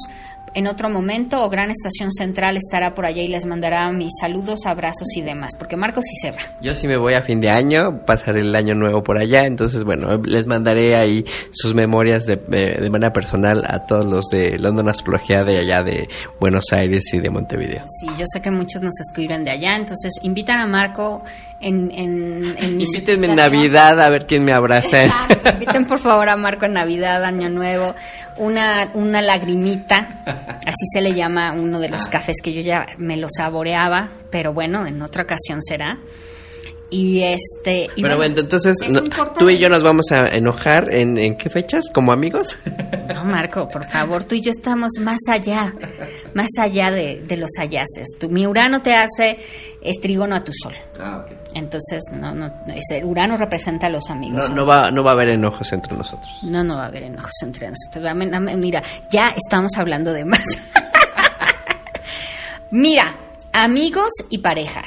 en 0.55 0.67
otro 0.67 0.91
momento 0.91 1.45
o 1.45 1.49
Gran 1.49 1.71
Estación 1.71 2.11
Central 2.13 2.57
estará 2.57 2.95
por 2.95 3.07
allá 3.07 3.23
y 3.23 3.29
les 3.29 3.47
mandará 3.47 3.91
mis 3.93 4.13
saludos, 4.21 4.67
abrazos 4.67 5.09
y 5.17 5.23
demás, 5.23 5.53
porque 5.59 5.77
Marcos 5.77 6.05
sí 6.09 6.17
se 6.21 6.33
va. 6.33 6.39
Yo 6.61 6.75
sí 6.75 6.87
me 6.87 6.97
voy 6.97 7.15
a 7.15 7.23
fin 7.23 7.41
de 7.41 7.51
año, 7.51 8.05
pasaré 8.05 8.41
el 8.41 8.55
año 8.55 8.75
nuevo 8.75 9.03
por 9.03 9.19
allá, 9.19 9.47
entonces 9.47 9.85
bueno, 9.85 10.21
les 10.25 10.47
mandaré 10.47 10.97
ahí 10.97 11.25
sus 11.51 11.75
memorias 11.75 12.27
de, 12.27 12.39
manera 12.91 13.13
personal 13.13 13.65
a 13.67 13.87
todos 13.87 14.05
los 14.05 14.27
de 14.27 14.59
London 14.59 14.89
Astrología 14.89 15.45
de 15.45 15.59
allá 15.59 15.83
de 15.83 16.09
Buenos 16.41 16.73
Aires 16.73 17.05
y 17.13 17.21
de 17.21 17.31
Montevideo. 17.31 17.85
Sí, 18.01 18.07
yo 18.19 18.25
sé 18.33 18.43
que 18.43 18.51
muchos 18.51 18.83
nos 18.83 18.99
escriben 19.01 19.45
de 19.45 19.51
allá, 19.51 19.77
entonces 19.77 20.15
invitan 20.23 20.59
a 20.61 20.67
Marco 20.67 21.23
en, 21.61 21.91
en, 21.93 22.55
en 22.59 22.77
mis 22.77 22.89
Invítenme 22.89 23.29
en. 23.29 23.35
Navidad 23.37 24.01
a 24.01 24.09
ver 24.09 24.27
quién 24.27 24.45
me 24.45 24.53
abraza. 24.53 25.05
Exacto, 25.05 25.51
inviten 25.51 25.85
por 25.85 25.99
favor 25.99 26.29
a 26.29 26.37
Marco 26.37 26.65
en 26.65 26.73
Navidad, 26.73 27.23
Año 27.25 27.49
Nuevo, 27.49 27.95
una, 28.39 28.91
una 28.95 29.23
lagrimita, 29.23 30.23
así 30.67 30.87
se 30.93 31.01
le 31.01 31.15
llama 31.15 31.53
uno 31.53 31.79
de 31.81 31.89
los 31.89 32.09
cafés 32.09 32.37
que 32.43 32.53
yo 32.53 32.61
ya 32.61 32.87
me 32.99 33.17
lo 33.17 33.29
saboreaba, 33.31 34.11
pero 34.31 34.53
bueno, 34.53 34.87
en 34.87 35.01
otra 35.03 35.23
ocasión 35.25 35.63
será. 35.63 35.99
Y 36.93 37.23
este... 37.23 37.89
y 37.95 38.01
Bueno, 38.01 38.17
bueno, 38.17 38.35
entonces 38.41 38.77
no- 38.91 39.03
tú 39.39 39.49
y 39.49 39.59
yo 39.59 39.69
nos 39.69 39.81
vamos 39.85 40.11
a 40.11 40.27
enojar 40.27 40.93
en, 40.93 41.19
en 41.19 41.37
qué 41.37 41.49
fechas, 41.49 41.85
como 41.93 42.13
amigos. 42.13 42.57
No, 43.11 43.25
Marco, 43.25 43.69
por 43.69 43.91
favor, 43.91 44.23
tú 44.23 44.37
y 44.37 44.41
yo 44.41 44.51
estamos 44.53 44.93
más 45.01 45.19
allá, 45.29 45.75
más 46.33 46.47
allá 46.61 46.93
de, 46.93 47.21
de 47.27 47.37
los 47.37 47.51
hallaces. 47.59 48.07
Tu, 48.21 48.29
mi 48.29 48.47
Urano 48.47 48.83
te 48.83 48.95
hace 48.95 49.37
estrígono 49.83 50.37
a 50.37 50.45
tu 50.45 50.53
sol. 50.53 50.75
Entonces, 51.55 52.03
no, 52.13 52.35
no, 52.35 52.51
ese 52.75 53.05
Urano 53.05 53.37
representa 53.37 53.87
a 53.87 53.91
los 53.91 54.05
No, 54.09 54.15
amigos. 54.15 54.51
no 54.51 54.67
va, 54.67 54.91
no 54.91 55.03
va 55.03 55.13
a 55.13 55.15
haber 55.15 55.29
enojos 55.31 55.73
entre 55.73 55.97
nosotros. 55.97 56.31
No, 56.43 56.63
no 56.65 56.77
va 56.77 56.85
a 56.85 56.89
haber 56.89 57.05
enojos 57.05 57.33
entre 57.43 57.71
nosotros. 57.71 58.15
Mira, 58.57 58.83
ya 59.11 59.31
estamos 59.37 59.73
hablando 59.77 60.13
de 60.13 60.25
más. 60.25 60.41
Mira, 62.71 63.17
amigos 63.53 64.11
y 64.31 64.39
parejas. 64.39 64.87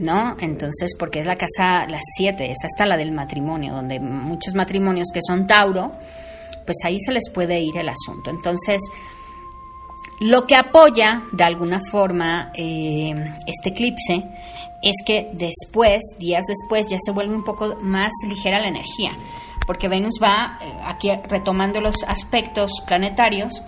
¿no? 0.00 0.36
Entonces, 0.40 0.92
porque 0.98 1.20
es 1.20 1.26
la 1.26 1.36
casa, 1.36 1.86
las 1.88 2.02
siete, 2.16 2.50
es 2.50 2.58
hasta 2.64 2.84
la 2.84 2.96
del 2.96 3.12
matrimonio, 3.12 3.72
donde 3.72 4.00
muchos 4.00 4.52
matrimonios 4.54 5.08
que 5.14 5.20
son 5.24 5.46
Tauro, 5.46 5.92
pues 6.66 6.78
ahí 6.84 6.98
se 6.98 7.12
les 7.12 7.30
puede 7.30 7.60
ir 7.60 7.76
el 7.76 7.88
asunto. 7.88 8.30
Entonces, 8.30 8.82
lo 10.20 10.46
que 10.46 10.56
apoya 10.56 11.22
de 11.32 11.44
alguna 11.44 11.80
forma 11.90 12.52
eh, 12.54 13.14
este 13.46 13.70
eclipse 13.70 14.24
es 14.82 14.96
que 15.04 15.30
después, 15.32 16.00
días 16.18 16.44
después, 16.46 16.86
ya 16.88 16.98
se 17.04 17.10
vuelve 17.10 17.34
un 17.34 17.44
poco 17.44 17.76
más 17.80 18.12
ligera 18.28 18.60
la 18.60 18.68
energía, 18.68 19.16
porque 19.66 19.88
Venus 19.88 20.16
va 20.22 20.58
eh, 20.60 20.66
aquí 20.84 21.10
retomando 21.28 21.80
los 21.80 22.04
aspectos 22.04 22.70
planetarios, 22.86 23.62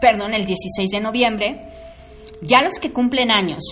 perdón, 0.00 0.34
el 0.34 0.46
16 0.46 0.90
de 0.90 1.00
noviembre, 1.00 1.68
ya 2.42 2.62
los 2.62 2.78
que 2.78 2.92
cumplen 2.92 3.30
años, 3.30 3.62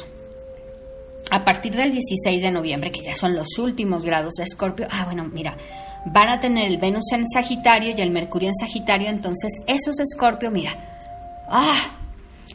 a 1.31 1.45
partir 1.45 1.75
del 1.75 1.91
16 1.93 2.41
de 2.41 2.51
noviembre, 2.53 2.93
que 2.93 3.03
ya 3.03 3.17
son 3.17 3.35
los 3.35 3.59
últimos 3.59 4.05
grados 4.05 4.35
de 4.35 4.45
Escorpio, 4.45 4.87
ah, 4.91 5.05
bueno, 5.07 5.25
mira, 5.25 5.57
van 6.07 6.29
a 6.29 6.39
tener 6.39 6.67
el 6.67 6.79
Venus 6.79 7.13
en 7.13 7.29
Sagitario 7.29 7.95
y 7.97 8.01
el 8.01 8.13
Mercurio 8.13 8.49
en 8.49 8.55
Sagitario, 8.55 9.09
entonces 9.09 9.51
esos 9.67 9.99
Escorpio, 9.99 10.53
mira, 10.53 10.73
ah, 11.49 11.96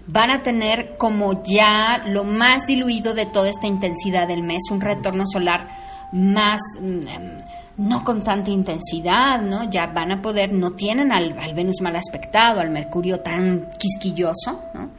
van 0.07 0.31
a 0.31 0.43
tener 0.43 0.97
como 0.97 1.43
ya 1.43 2.03
lo 2.05 2.23
más 2.23 2.61
diluido 2.67 3.13
de 3.13 3.25
toda 3.25 3.49
esta 3.49 3.67
intensidad 3.67 4.27
del 4.27 4.43
mes, 4.43 4.63
un 4.71 4.81
retorno 4.81 5.23
solar 5.25 5.67
más, 6.11 6.59
mm, 6.79 7.85
no 7.87 8.03
con 8.03 8.23
tanta 8.23 8.51
intensidad, 8.51 9.41
¿no? 9.41 9.69
Ya 9.69 9.87
van 9.87 10.11
a 10.11 10.21
poder, 10.21 10.53
no 10.53 10.71
tienen 10.71 11.11
al, 11.11 11.37
al 11.39 11.53
Venus 11.53 11.81
mal 11.81 11.95
aspectado, 11.95 12.59
al 12.59 12.69
Mercurio 12.69 13.21
tan 13.21 13.69
quisquilloso, 13.77 14.61
¿no? 14.73 14.89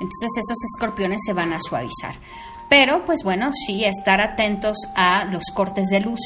Entonces 0.00 0.30
esos 0.36 0.58
escorpiones 0.74 1.20
se 1.24 1.32
van 1.32 1.52
a 1.52 1.58
suavizar. 1.60 2.14
Pero, 2.68 3.04
pues 3.04 3.22
bueno, 3.22 3.50
sí, 3.52 3.84
estar 3.84 4.20
atentos 4.20 4.76
a 4.96 5.24
los 5.26 5.44
cortes 5.52 5.88
de 5.88 6.00
luz 6.00 6.20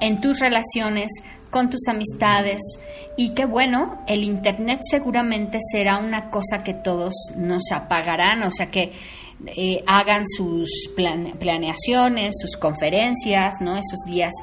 en 0.00 0.20
tus 0.20 0.38
relaciones, 0.38 1.10
con 1.50 1.70
tus 1.70 1.88
amistades 1.88 2.60
y 3.16 3.30
que 3.30 3.46
bueno, 3.46 4.02
el 4.06 4.24
Internet 4.24 4.80
seguramente 4.82 5.58
será 5.60 5.98
una 5.98 6.30
cosa 6.30 6.62
que 6.62 6.74
todos 6.74 7.14
nos 7.36 7.70
apagarán, 7.72 8.42
o 8.42 8.50
sea 8.50 8.70
que 8.70 8.92
eh, 9.46 9.82
hagan 9.86 10.24
sus 10.26 10.68
planeaciones, 10.94 12.34
sus 12.40 12.56
conferencias, 12.56 13.56
¿no? 13.60 13.76
Esos 13.76 14.04
días 14.06 14.34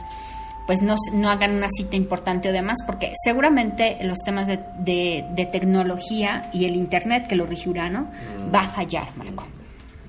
pues 0.65 0.81
no, 0.81 0.95
no, 1.13 1.29
hagan 1.29 1.51
una 1.57 1.67
cita 1.69 1.97
importante 1.97 2.49
o 2.49 2.53
demás, 2.53 2.79
porque 2.85 3.13
seguramente 3.21 3.97
los 4.01 4.19
temas 4.19 4.47
de, 4.47 4.59
de, 4.79 5.45
tecnología 5.51 6.49
y 6.53 6.63
el 6.65 6.75
Internet 6.75 7.27
que 7.27 7.35
lo 7.35 7.45
regirá, 7.45 7.89
¿no? 7.89 8.09
Va 8.53 8.61
a 8.61 8.69
fallar, 8.69 9.07
Marco, 9.17 9.45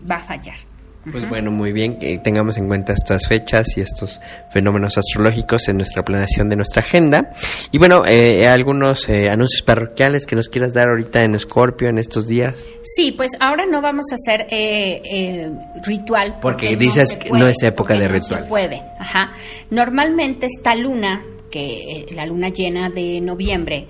va 0.08 0.16
a 0.16 0.22
fallar. 0.22 0.73
Pues 1.10 1.28
bueno, 1.28 1.50
muy 1.50 1.72
bien 1.72 1.98
que 1.98 2.18
tengamos 2.18 2.56
en 2.56 2.66
cuenta 2.66 2.94
estas 2.94 3.28
fechas 3.28 3.76
y 3.76 3.82
estos 3.82 4.20
fenómenos 4.48 4.96
astrológicos 4.96 5.68
en 5.68 5.76
nuestra 5.76 6.02
planeación 6.02 6.48
de 6.48 6.56
nuestra 6.56 6.80
agenda. 6.80 7.32
Y 7.72 7.78
bueno, 7.78 8.04
eh, 8.06 8.46
algunos 8.46 9.08
eh, 9.08 9.28
anuncios 9.28 9.62
parroquiales 9.62 10.26
que 10.26 10.34
nos 10.34 10.48
quieras 10.48 10.72
dar 10.72 10.88
ahorita 10.88 11.22
en 11.22 11.34
Escorpio 11.34 11.88
en 11.88 11.98
estos 11.98 12.26
días. 12.26 12.64
Sí, 12.82 13.12
pues 13.12 13.32
ahora 13.40 13.66
no 13.66 13.82
vamos 13.82 14.06
a 14.12 14.14
hacer 14.14 14.46
eh, 14.50 15.50
ritual. 15.84 16.38
Porque, 16.40 16.76
dices 16.76 17.12
que 17.14 17.30
no 17.30 17.46
es 17.46 17.62
época 17.62 17.94
de 17.94 18.08
ritual. 18.08 18.40
No 18.40 18.46
se 18.46 18.50
puede, 18.50 18.82
ajá. 18.98 19.32
Normalmente 19.70 20.46
esta 20.46 20.74
luna, 20.74 21.22
que 21.50 22.06
la 22.14 22.24
luna 22.24 22.48
llena 22.48 22.88
de 22.88 23.20
noviembre, 23.20 23.86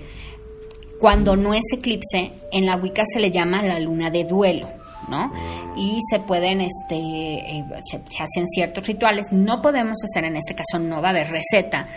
cuando 0.99 1.35
no 1.35 1.53
es 1.53 1.63
eclipse, 1.71 2.31
en 2.51 2.65
la 2.65 2.75
Wicca 2.75 3.03
se 3.05 3.19
le 3.19 3.31
llama 3.31 3.61
la 3.61 3.79
luna 3.79 4.09
de 4.09 4.23
duelo. 4.23 4.84
¿No? 5.09 5.31
Y 5.75 5.99
se 6.09 6.19
pueden, 6.19 6.61
este, 6.61 6.95
eh, 6.95 7.65
se, 7.89 7.97
hacen 7.97 8.47
ciertos 8.47 8.87
rituales. 8.87 9.27
No 9.31 9.61
podemos 9.61 9.97
hacer, 10.03 10.25
en 10.25 10.35
este 10.35 10.55
caso 10.55 10.79
no 10.79 11.01
va 11.01 11.09
a 11.09 11.11
haber 11.11 11.29
receta, 11.29 11.87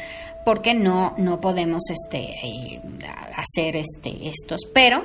porque 0.45 0.75
no, 0.75 1.15
no 1.19 1.41
podemos, 1.41 1.83
este, 1.91 2.31
eh, 2.43 2.81
hacer, 3.37 3.77
este, 3.77 4.29
estos, 4.29 4.63
pero 4.73 5.05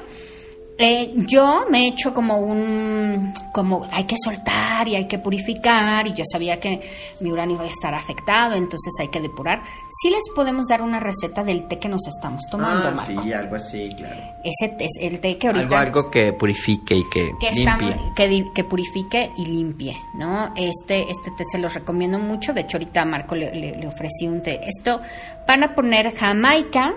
eh, 0.76 1.14
yo 1.28 1.66
me 1.70 1.84
he 1.84 1.88
hecho 1.90 2.14
como 2.14 2.40
un, 2.40 3.32
como 3.52 3.86
hay 3.92 4.06
que 4.06 4.16
soltar 4.18 4.88
y 4.88 4.96
hay 4.96 5.08
que 5.08 5.20
purificar 5.20 6.08
y 6.08 6.14
yo 6.14 6.24
sabía 6.30 6.60
que 6.60 6.82
mi 7.20 7.32
uranio 7.32 7.56
iba 7.56 7.66
a 7.66 7.68
estar 7.68 7.94
afectado, 7.94 8.56
entonces 8.56 8.92
hay 9.00 9.10
que 9.10 9.22
depurar. 9.22 9.62
Sí 10.02 10.10
les 10.10 10.24
podemos 10.36 10.68
dar 10.68 10.82
una 10.82 11.00
receta 11.00 11.44
del 11.44 11.68
té 11.68 11.78
que 11.78 11.88
nos 11.88 12.08
estamos 12.08 12.44
tomando, 12.50 12.88
ah, 12.88 13.06
Sí, 13.06 13.34
algo 13.34 13.56
así, 13.56 13.94
claro. 13.96 14.16
Ese 14.44 14.76
es 14.80 14.92
el 15.00 15.20
té 15.20 15.38
que 15.38 15.48
ahorita... 15.48 15.64
Algo, 15.64 16.00
algo 16.00 16.12
que 16.12 16.34
purifique 16.34 16.96
y 16.96 17.04
que, 17.08 17.34
limpie. 17.54 17.96
que, 18.16 18.46
que, 18.56 18.64
purifique 18.64 19.32
y 19.38 19.46
limpie, 19.46 19.96
¿no? 20.16 20.54
Este, 20.56 21.04
este 21.10 21.30
té 21.38 21.44
se 21.52 21.60
los 21.60 21.74
recomiendo 21.76 22.18
mucho, 22.18 22.52
de 22.52 22.62
hecho 22.62 22.78
ahorita 22.78 23.04
a 23.04 23.06
Marco 23.06 23.36
le, 23.36 23.54
le 23.54 23.88
ofrecí 23.88 24.28
un 24.28 24.42
té. 24.42 24.60
Esto 24.68 25.02
van 25.48 25.64
a 25.64 25.76
poner 25.76 26.16
jamaica, 26.16 26.96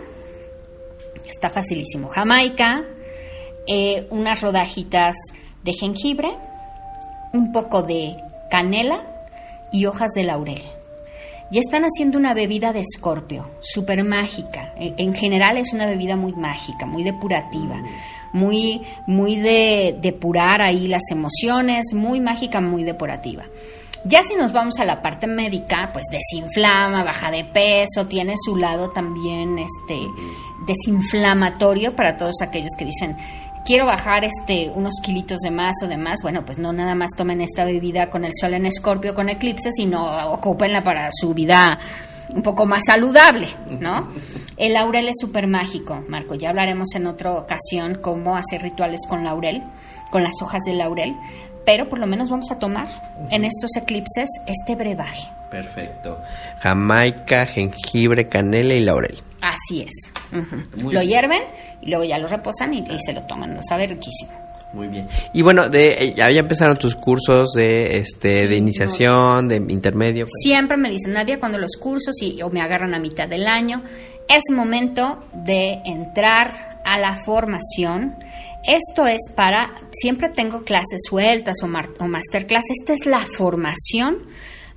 está 1.29 1.51
facilísimo, 1.51 2.09
jamaica, 2.09 2.85
eh, 3.67 4.07
unas 4.11 4.41
rodajitas 4.41 5.17
de 5.65 5.73
jengibre, 5.73 6.37
un 7.33 7.53
poco 7.53 7.83
de 7.83 8.17
canela 8.51 9.03
y 9.73 9.87
hojas 9.87 10.13
de 10.15 10.25
laurel. 10.25 10.63
Y 11.51 11.59
están 11.59 11.85
haciendo 11.85 12.19
una 12.19 12.35
bebida 12.35 12.73
de 12.73 12.81
escorpio, 12.81 13.49
súper 13.61 14.03
mágica. 14.03 14.75
En 14.79 15.15
general 15.15 15.59
es 15.59 15.73
una 15.73 15.87
bebida 15.87 16.17
muy 16.17 16.33
mágica, 16.33 16.87
muy 16.87 17.05
depurativa, 17.05 17.81
muy, 18.33 18.83
muy 19.07 19.37
de 19.37 19.97
depurar 20.01 20.61
ahí 20.61 20.89
las 20.89 21.05
emociones, 21.13 21.95
muy 21.95 22.19
mágica, 22.19 22.61
muy 22.61 22.83
depurativa. 22.83 23.45
Ya 24.05 24.23
si 24.23 24.37
nos 24.37 24.53
vamos 24.53 24.79
a 24.79 24.85
la 24.85 25.03
parte 25.03 25.27
médica, 25.27 25.91
pues 25.93 26.05
desinflama, 26.11 27.03
baja 27.03 27.31
de 27.33 27.45
peso, 27.45 28.07
tiene 28.07 28.35
su 28.37 28.57
lado 28.57 28.91
también 28.91 29.59
este 29.59 29.99
desinflamatorio 30.65 31.97
para 31.97 32.17
todos 32.17 32.41
aquellos 32.41 32.73
que 32.79 32.85
dicen 32.85 33.17
quiero 33.67 33.85
bajar 33.85 34.25
este 34.25 34.71
unos 34.75 34.95
kilitos 35.03 35.41
de 35.41 35.51
más 35.51 35.75
o 35.83 35.89
de 35.89 35.97
más, 35.97 36.23
bueno, 36.23 36.45
pues 36.47 36.57
no 36.57 36.73
nada 36.73 36.95
más 36.95 37.11
tomen 37.17 37.41
esta 37.41 37.65
bebida 37.65 38.09
con 38.09 38.25
el 38.25 38.33
sol 38.41 38.55
en 38.55 38.65
escorpio 38.65 39.15
con 39.15 39.29
eclipse, 39.29 39.73
sino 39.73 40.33
ocupenla 40.33 40.83
para 40.83 41.11
su 41.13 41.35
vida 41.35 41.79
un 42.29 42.43
poco 42.43 42.65
más 42.65 42.85
saludable, 42.87 43.49
¿no? 43.81 44.09
El 44.57 44.73
laurel 44.73 45.09
es 45.09 45.17
súper 45.21 45.47
mágico, 45.47 46.03
Marco. 46.09 46.35
Ya 46.35 46.49
hablaremos 46.49 46.95
en 46.95 47.07
otra 47.07 47.33
ocasión 47.33 47.99
cómo 48.01 48.37
hacer 48.37 48.63
rituales 48.63 49.03
con 49.07 49.23
laurel, 49.23 49.63
con 50.11 50.23
las 50.23 50.41
hojas 50.41 50.63
de 50.65 50.73
laurel, 50.73 51.15
pero 51.67 51.91
por 51.91 51.99
lo 51.99 52.07
menos 52.07 52.31
vamos 52.31 52.51
a 52.51 52.59
tomar 52.59 52.89
en 53.31 53.45
estos 53.45 53.77
eclipses 53.77 54.31
este 54.47 54.75
brebaje. 54.75 55.29
Perfecto. 55.51 56.19
Jamaica, 56.61 57.45
jengibre, 57.47 58.29
canela 58.29 58.75
y 58.75 58.81
laurel. 58.81 59.19
Así 59.47 59.83
es. 59.83 60.13
Lo 60.83 61.03
hierven 61.03 61.43
y 61.81 61.91
luego 61.91 62.05
ya 62.05 62.19
lo 62.19 62.27
reposan 62.27 62.75
y, 62.75 62.85
se 63.05 63.13
lo 63.13 63.23
toman. 63.27 63.61
Sabe 63.63 63.87
riquísimo. 63.87 64.33
Muy 64.73 64.89
bien. 64.89 65.09
Y 65.33 65.43
bueno, 65.43 65.69
de, 65.69 65.93
eh, 65.93 66.15
ya, 66.15 66.29
empezaron 66.29 66.77
tus 66.77 66.97
cursos 66.97 67.53
de 67.53 67.99
este 67.99 68.49
de 68.49 68.57
iniciación, 68.57 69.49
de 69.49 69.57
intermedio. 69.57 70.25
Pues. 70.25 70.43
Siempre 70.43 70.77
me 70.77 70.91
dicen, 70.91 71.13
Nadia, 71.13 71.39
cuando 71.39 71.59
los 71.59 71.77
cursos 71.79 72.21
y, 72.21 72.43
o 72.43 72.51
me 72.51 72.61
agarran 72.61 72.93
a 72.93 72.99
mitad 72.99 73.29
del 73.29 73.47
año, 73.47 73.83
es 74.29 74.43
momento 74.53 75.25
de 75.33 75.81
entrar 75.85 76.81
a 76.85 76.99
la 76.99 77.23
formación. 77.25 78.17
Esto 78.65 79.07
es 79.07 79.31
para, 79.35 79.75
siempre 79.93 80.29
tengo 80.31 80.65
clases 80.65 81.03
sueltas 81.09 81.57
o, 81.63 81.67
o 81.67 82.09
masterclass, 82.09 82.65
esta 82.81 82.93
es 82.93 83.07
la 83.07 83.21
formación 83.21 84.27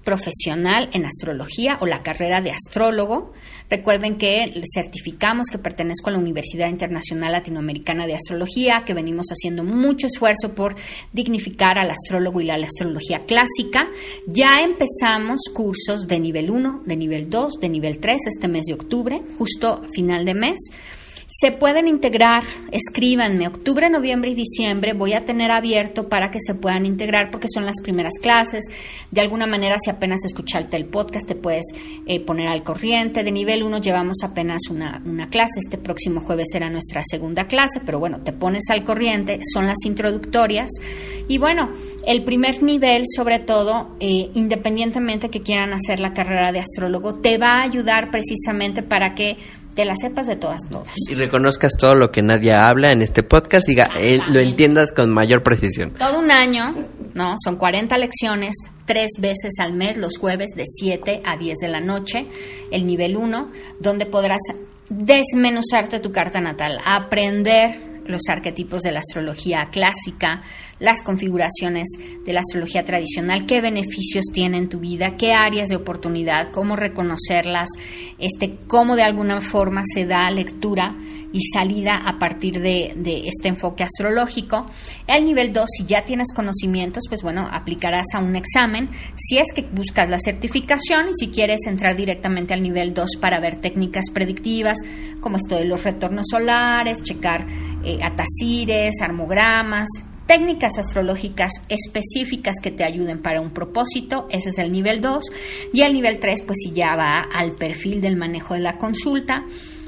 profesional 0.04 0.90
en 0.94 1.06
astrología 1.06 1.78
o 1.82 1.86
la 1.86 2.04
carrera 2.04 2.42
de 2.42 2.52
astrólogo. 2.52 3.34
Recuerden 3.70 4.18
que 4.18 4.52
certificamos 4.74 5.48
que 5.48 5.60
pertenezco 5.60 6.10
a 6.10 6.14
la 6.14 6.18
Universidad 6.18 6.70
Internacional 6.70 7.34
Latinoamericana 7.34 8.08
de 8.08 8.16
Astrología, 8.16 8.84
que 8.84 8.96
venimos 8.96 9.28
haciendo 9.28 9.64
mucho 9.64 10.08
esfuerzo 10.08 10.56
por 10.56 10.76
dignificar 11.14 11.78
al 11.78 11.92
astrólogo 11.92 12.42
y 12.42 12.46
la 12.46 12.56
astrología 12.56 13.26
clásica. 13.28 13.88
Ya 14.26 14.64
empezamos 14.64 15.42
cursos 15.54 16.08
de 16.08 16.20
nivel 16.20 16.50
1, 16.50 16.84
de 16.86 16.96
nivel 16.98 17.30
2, 17.30 17.60
de 17.60 17.70
nivel 17.70 18.00
3 18.00 18.22
este 18.28 18.48
mes 18.48 18.66
de 18.66 18.74
octubre, 18.74 19.22
justo 19.38 19.84
final 19.94 20.26
de 20.26 20.34
mes. 20.34 20.60
Se 21.32 21.52
pueden 21.52 21.88
integrar, 21.88 22.42
escríbanme, 22.72 23.48
octubre, 23.48 23.88
noviembre 23.88 24.32
y 24.32 24.34
diciembre 24.34 24.94
voy 24.94 25.14
a 25.14 25.26
tener 25.26 25.52
abierto 25.52 26.10
para 26.10 26.32
que 26.32 26.40
se 26.40 26.56
puedan 26.56 26.88
integrar 26.88 27.30
porque 27.30 27.48
son 27.54 27.68
las 27.68 27.76
primeras 27.84 28.14
clases. 28.20 28.66
De 29.12 29.22
alguna 29.22 29.46
manera, 29.46 29.76
si 29.78 29.92
apenas 29.92 30.26
escuchaste 30.26 30.76
el 30.76 30.86
podcast, 30.86 31.28
te 31.28 31.36
puedes 31.36 31.66
eh, 32.08 32.20
poner 32.20 32.48
al 32.48 32.64
corriente. 32.64 33.24
De 33.24 33.32
nivel 33.32 33.62
1 33.62 33.80
llevamos 33.80 34.24
apenas 34.24 34.62
una, 34.72 35.04
una 35.06 35.30
clase, 35.30 35.60
este 35.60 35.78
próximo 35.78 36.20
jueves 36.22 36.48
será 36.52 36.68
nuestra 36.72 37.04
segunda 37.08 37.46
clase, 37.46 37.80
pero 37.86 38.00
bueno, 38.00 38.22
te 38.22 38.34
pones 38.34 38.64
al 38.72 38.84
corriente, 38.84 39.40
son 39.54 39.68
las 39.68 39.86
introductorias. 39.86 40.72
Y 41.28 41.38
bueno, 41.38 41.70
el 42.08 42.24
primer 42.24 42.64
nivel, 42.64 43.04
sobre 43.16 43.38
todo, 43.38 43.96
eh, 44.00 44.32
independientemente 44.34 45.30
que 45.30 45.42
quieran 45.42 45.74
hacer 45.74 46.00
la 46.00 46.16
carrera 46.16 46.52
de 46.52 46.60
astrólogo, 46.60 47.14
te 47.14 47.38
va 47.38 47.60
a 47.60 47.62
ayudar 47.62 48.10
precisamente 48.10 48.82
para 48.82 49.14
que 49.14 49.38
te 49.80 49.86
las 49.86 50.00
sepas 50.02 50.28
de 50.28 50.36
todas, 50.36 50.68
todas. 50.70 50.94
Y 51.10 51.16
reconozcas 51.16 51.72
todo 51.80 51.96
lo 51.96 52.12
que 52.12 52.22
nadie 52.22 52.52
habla 52.52 52.92
en 52.92 53.02
este 53.02 53.24
podcast, 53.24 53.66
diga, 53.66 53.90
eh, 53.98 54.20
lo 54.28 54.42
entiendas 54.42 54.92
con 54.92 55.10
mayor 55.10 55.42
precisión. 55.42 55.92
Todo 55.92 56.20
un 56.20 56.32
año 56.32 56.76
¿no? 57.14 57.36
Son 57.42 57.56
40 57.56 57.98
lecciones, 57.98 58.56
tres 58.84 59.12
veces 59.20 59.54
al 59.62 59.72
mes, 59.72 59.96
los 59.96 60.18
jueves 60.18 60.50
de 60.54 60.66
7 60.66 61.22
a 61.26 61.38
10 61.38 61.58
de 61.60 61.68
la 61.70 61.80
noche, 61.80 62.26
el 62.72 62.86
nivel 62.86 63.16
1, 63.16 63.52
donde 63.80 64.06
podrás 64.06 64.42
desmenuzarte 64.90 66.02
tu 66.02 66.12
carta 66.12 66.42
natal, 66.42 66.80
aprender 66.86 67.89
los 68.10 68.22
arquetipos 68.28 68.82
de 68.82 68.92
la 68.92 69.00
astrología 69.00 69.70
clásica, 69.72 70.42
las 70.80 71.02
configuraciones 71.02 71.88
de 72.26 72.34
la 72.34 72.40
astrología 72.40 72.84
tradicional, 72.84 73.46
qué 73.46 73.62
beneficios 73.62 74.26
tiene 74.34 74.58
en 74.58 74.70
tu 74.70 74.80
vida, 74.80 75.18
qué 75.18 75.34
áreas 75.34 75.70
de 75.70 75.76
oportunidad, 75.76 76.52
cómo 76.52 76.76
reconocerlas, 76.76 77.70
este, 78.18 78.58
cómo 78.68 78.96
de 78.96 79.04
alguna 79.04 79.42
forma 79.42 79.82
se 79.84 80.06
da 80.06 80.30
lectura 80.32 80.96
y 81.32 81.42
salida 81.54 81.98
a 81.98 82.18
partir 82.18 82.60
de, 82.60 82.94
de 82.96 83.28
este 83.28 83.50
enfoque 83.50 83.84
astrológico. 83.84 84.66
El 85.08 85.26
nivel 85.26 85.54
2, 85.54 85.66
si 85.78 85.86
ya 85.86 86.04
tienes 86.04 86.34
conocimientos, 86.34 87.04
pues 87.08 87.22
bueno, 87.22 87.48
aplicarás 87.52 88.08
a 88.14 88.20
un 88.20 88.36
examen. 88.36 88.90
Si 89.16 89.38
es 89.38 89.54
que 89.54 89.62
buscas 89.62 90.10
la 90.10 90.20
certificación 90.20 91.10
y 91.10 91.14
si 91.14 91.32
quieres 91.32 91.68
entrar 91.68 91.96
directamente 91.96 92.54
al 92.54 92.64
nivel 92.64 92.94
2 92.94 93.18
para 93.22 93.40
ver 93.40 93.58
técnicas 93.58 94.06
predictivas, 94.12 94.78
como 95.22 95.38
esto 95.38 95.56
de 95.56 95.66
los 95.66 95.84
retornos 95.84 96.26
solares, 96.30 97.04
checar 97.04 97.46
eh, 97.98 98.90
armogramas, 99.02 99.88
técnicas 100.26 100.78
astrológicas 100.78 101.52
específicas 101.70 102.58
que 102.62 102.70
te 102.70 102.84
ayuden 102.84 103.22
para 103.22 103.42
un 103.42 103.50
propósito, 103.50 104.28
ese 104.30 104.50
es 104.50 104.60
el 104.60 104.72
nivel 104.72 105.02
2, 105.02 105.26
y 105.74 105.82
el 105.82 105.94
nivel 105.94 106.20
3 106.20 106.44
pues 106.44 106.60
si 106.64 106.72
ya 106.72 106.96
va 106.96 107.22
al 107.22 107.54
perfil 107.54 108.00
del 108.00 108.16
manejo 108.16 108.54
de 108.54 108.60
la 108.60 108.78
consulta, 108.78 109.44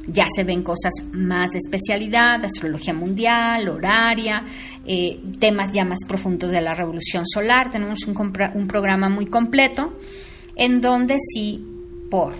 ya 0.07 0.25
se 0.35 0.43
ven 0.43 0.63
cosas 0.63 0.93
más 1.13 1.51
de 1.51 1.59
especialidad, 1.59 2.43
astrología 2.43 2.93
mundial, 2.93 3.69
horaria, 3.69 4.43
eh, 4.85 5.19
temas 5.39 5.71
ya 5.71 5.85
más 5.85 5.99
profundos 6.07 6.51
de 6.51 6.61
la 6.61 6.73
revolución 6.73 7.25
solar. 7.27 7.71
Tenemos 7.71 7.99
un, 8.07 8.67
programa 8.67 9.09
muy 9.09 9.27
completo 9.27 9.93
en 10.55 10.81
donde 10.81 11.17
si 11.19 11.63
por 12.09 12.33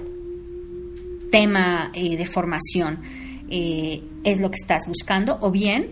tema 1.30 1.91
eh, 1.93 2.18
de 2.18 2.26
formación 2.26 2.99
eh, 3.49 4.01
es 4.24 4.39
lo 4.39 4.49
que 4.49 4.57
estás 4.61 4.88
buscando 4.88 5.38
o 5.41 5.51
bien 5.51 5.91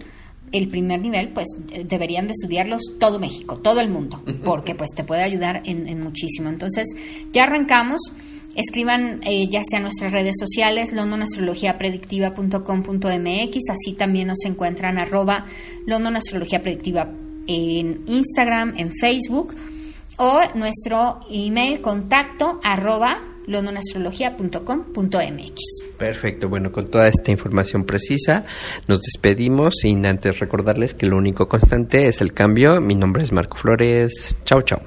el 0.51 0.67
primer 0.67 0.99
nivel, 1.01 1.29
pues 1.29 1.47
deberían 1.85 2.27
de 2.27 2.33
estudiarlos 2.33 2.81
todo 2.99 3.17
México, 3.19 3.57
todo 3.57 3.79
el 3.81 3.89
mundo, 3.89 4.23
porque 4.43 4.75
pues 4.75 4.91
te 4.95 5.03
puede 5.03 5.23
ayudar 5.23 5.63
en, 5.65 5.87
en 5.87 5.99
muchísimo. 5.99 6.49
Entonces, 6.49 6.87
ya 7.31 7.43
arrancamos. 7.43 8.01
Escriban 8.55 9.19
eh, 9.23 9.47
ya 9.47 9.61
sea 9.63 9.79
nuestras 9.79 10.11
redes 10.11 10.35
sociales, 10.39 10.91
londonastrologiapredictiva.com.mx, 10.91 13.57
así 13.69 13.93
también 13.93 14.27
nos 14.27 14.43
encuentran 14.43 14.97
arroba 14.97 15.45
londonastrologiapredictiva 15.85 17.13
en 17.45 18.01
Instagram, 18.07 18.73
en 18.75 18.91
Facebook, 18.99 19.53
o 20.17 20.41
nuestro 20.55 21.19
email 21.29 21.79
contacto 21.79 22.59
arroba 22.63 23.19
londonastrologia.com.mx. 23.49 25.59
Perfecto, 25.97 26.47
bueno, 26.47 26.71
con 26.71 26.89
toda 26.89 27.07
esta 27.07 27.31
información 27.31 27.85
precisa 27.85 28.45
nos 28.87 29.01
despedimos 29.01 29.75
sin 29.81 30.05
antes 30.05 30.37
recordarles 30.39 30.93
que 30.93 31.07
lo 31.07 31.17
único 31.17 31.49
constante 31.49 32.07
es 32.07 32.21
el 32.21 32.33
cambio. 32.33 32.79
Mi 32.81 32.95
nombre 32.95 33.23
es 33.23 33.31
Marco 33.31 33.57
Flores. 33.57 34.37
Chao, 34.45 34.61
chao. 34.61 34.81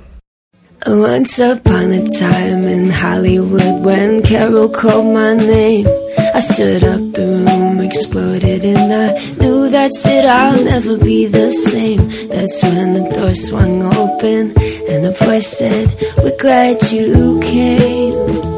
Once 0.85 1.39
upon 1.39 1.93
a 1.93 2.05
time 2.05 2.67
in 2.67 2.91
Hollywood, 2.91 3.85
when 3.85 4.21
Carol 4.21 4.69
called 4.69 5.15
my 5.15 5.33
name, 5.33 5.87
I 6.35 6.41
stood 6.41 6.83
up, 6.83 6.99
the 7.13 7.45
room 7.47 7.81
exploded, 7.81 8.65
and 8.65 8.93
I 8.93 9.13
knew 9.37 9.71
that's 9.71 10.05
it, 10.07 10.25
I'll 10.25 10.61
never 10.65 10.99
be 10.99 11.27
the 11.27 11.53
same. 11.53 12.09
That's 12.29 12.61
when 12.65 12.95
the 12.95 13.09
door 13.15 13.33
swung 13.37 13.85
open, 13.95 14.53
and 14.91 15.05
the 15.05 15.13
voice 15.13 15.57
said, 15.57 15.95
We're 16.19 16.37
glad 16.37 16.83
you 16.91 17.39
came. 17.41 18.52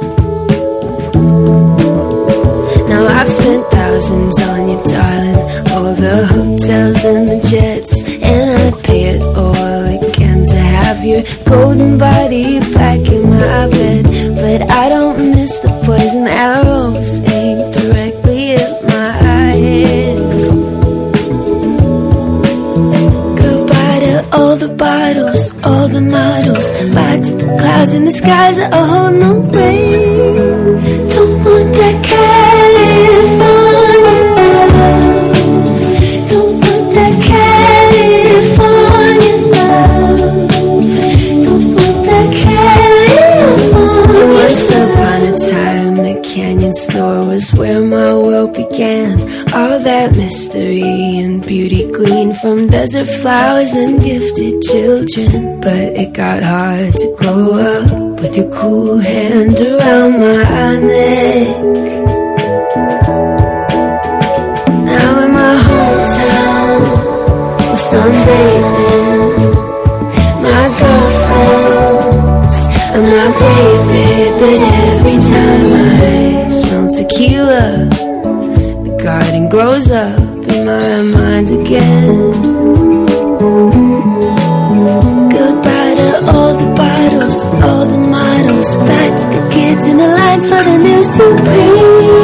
I've 3.25 3.31
spent 3.31 3.65
thousands 3.71 4.39
on 4.39 4.69
you, 4.69 4.77
darling, 4.83 5.71
all 5.73 5.95
the 5.95 6.27
hotels 6.27 7.07
and 7.07 7.27
the 7.27 7.41
jets, 7.41 8.05
and 8.05 8.51
I'd 8.51 8.85
pay 8.85 9.17
it 9.17 9.23
all 9.23 9.87
again 9.97 10.45
to 10.45 10.57
have 10.57 11.03
your 11.03 11.23
golden 11.47 11.97
body 11.97 12.61
back 12.75 13.01
in 13.09 13.31
my 13.31 13.67
bed. 13.71 14.05
But 14.37 14.71
I 14.71 14.91
don't 14.91 15.31
miss 15.31 15.59
the 15.61 15.71
poison 15.87 16.27
arrows 16.27 17.21
aimed 17.21 17.73
directly 17.73 18.57
at 18.57 18.85
my 18.85 19.13
head. 19.17 20.19
Goodbye 23.41 24.01
to 24.01 24.29
all 24.37 24.57
the 24.57 24.69
bottles, 24.69 25.55
all 25.65 25.89
the 25.89 26.03
models, 26.03 26.73
the 26.73 27.57
clouds 27.59 27.95
and 27.95 28.07
the 28.07 28.13
skies 28.13 28.59
that 28.59 28.71
hold 28.75 29.15
no 29.15 29.41
rain. 29.59 30.14
From 52.45 52.67
desert 52.67 53.07
flowers 53.07 53.73
and 53.73 54.03
gifted 54.03 54.61
children. 54.61 55.61
But 55.63 55.85
it 56.03 56.13
got 56.13 56.43
hard 56.43 56.95
to 56.95 57.17
grow 57.17 57.55
up 57.55 58.21
with 58.21 58.37
your 58.37 58.51
cool 58.51 58.99
hand 58.99 59.59
around 59.63 60.13
my 60.21 60.79
neck. 60.93 61.49
Now 64.93 65.25
in 65.25 65.31
my 65.41 65.55
hometown, 65.69 66.81
we're 67.65 67.83
sunbathing. 67.89 69.33
My 70.45 70.65
girlfriends 70.81 72.59
and 72.95 73.05
my 73.15 73.29
baby, 73.41 74.09
but 74.41 74.61
every 74.93 75.19
time 75.33 75.69
I 75.73 76.49
smell 76.51 76.87
tequila, 76.93 77.67
the 78.85 78.95
garden 79.03 79.49
grows 79.49 79.91
up 79.91 80.35
in 80.47 80.67
my 80.67 81.03
mind 81.03 81.49
again. 81.49 82.34
To 88.87 89.27
the 89.35 89.51
kids 89.53 89.87
in 89.87 89.97
the 89.97 90.07
lines 90.07 90.47
for 90.47 90.63
the 90.63 90.79
new 90.79 91.03
Supreme. 91.03 92.24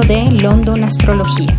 De 0.00 0.30
London 0.42 0.82
Astrología. 0.84 1.56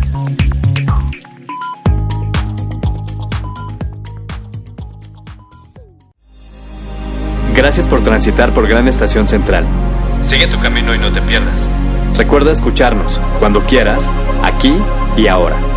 Gracias 7.54 7.86
por 7.86 8.02
transitar 8.02 8.52
por 8.52 8.68
Gran 8.68 8.88
Estación 8.88 9.26
Central. 9.26 9.66
Sigue 10.22 10.46
tu 10.46 10.60
camino 10.60 10.94
y 10.94 10.98
no 10.98 11.10
te 11.12 11.22
pierdas. 11.22 11.66
Recuerda 12.16 12.52
escucharnos 12.52 13.20
cuando 13.38 13.64
quieras, 13.64 14.10
aquí 14.42 14.76
y 15.16 15.26
ahora. 15.26 15.75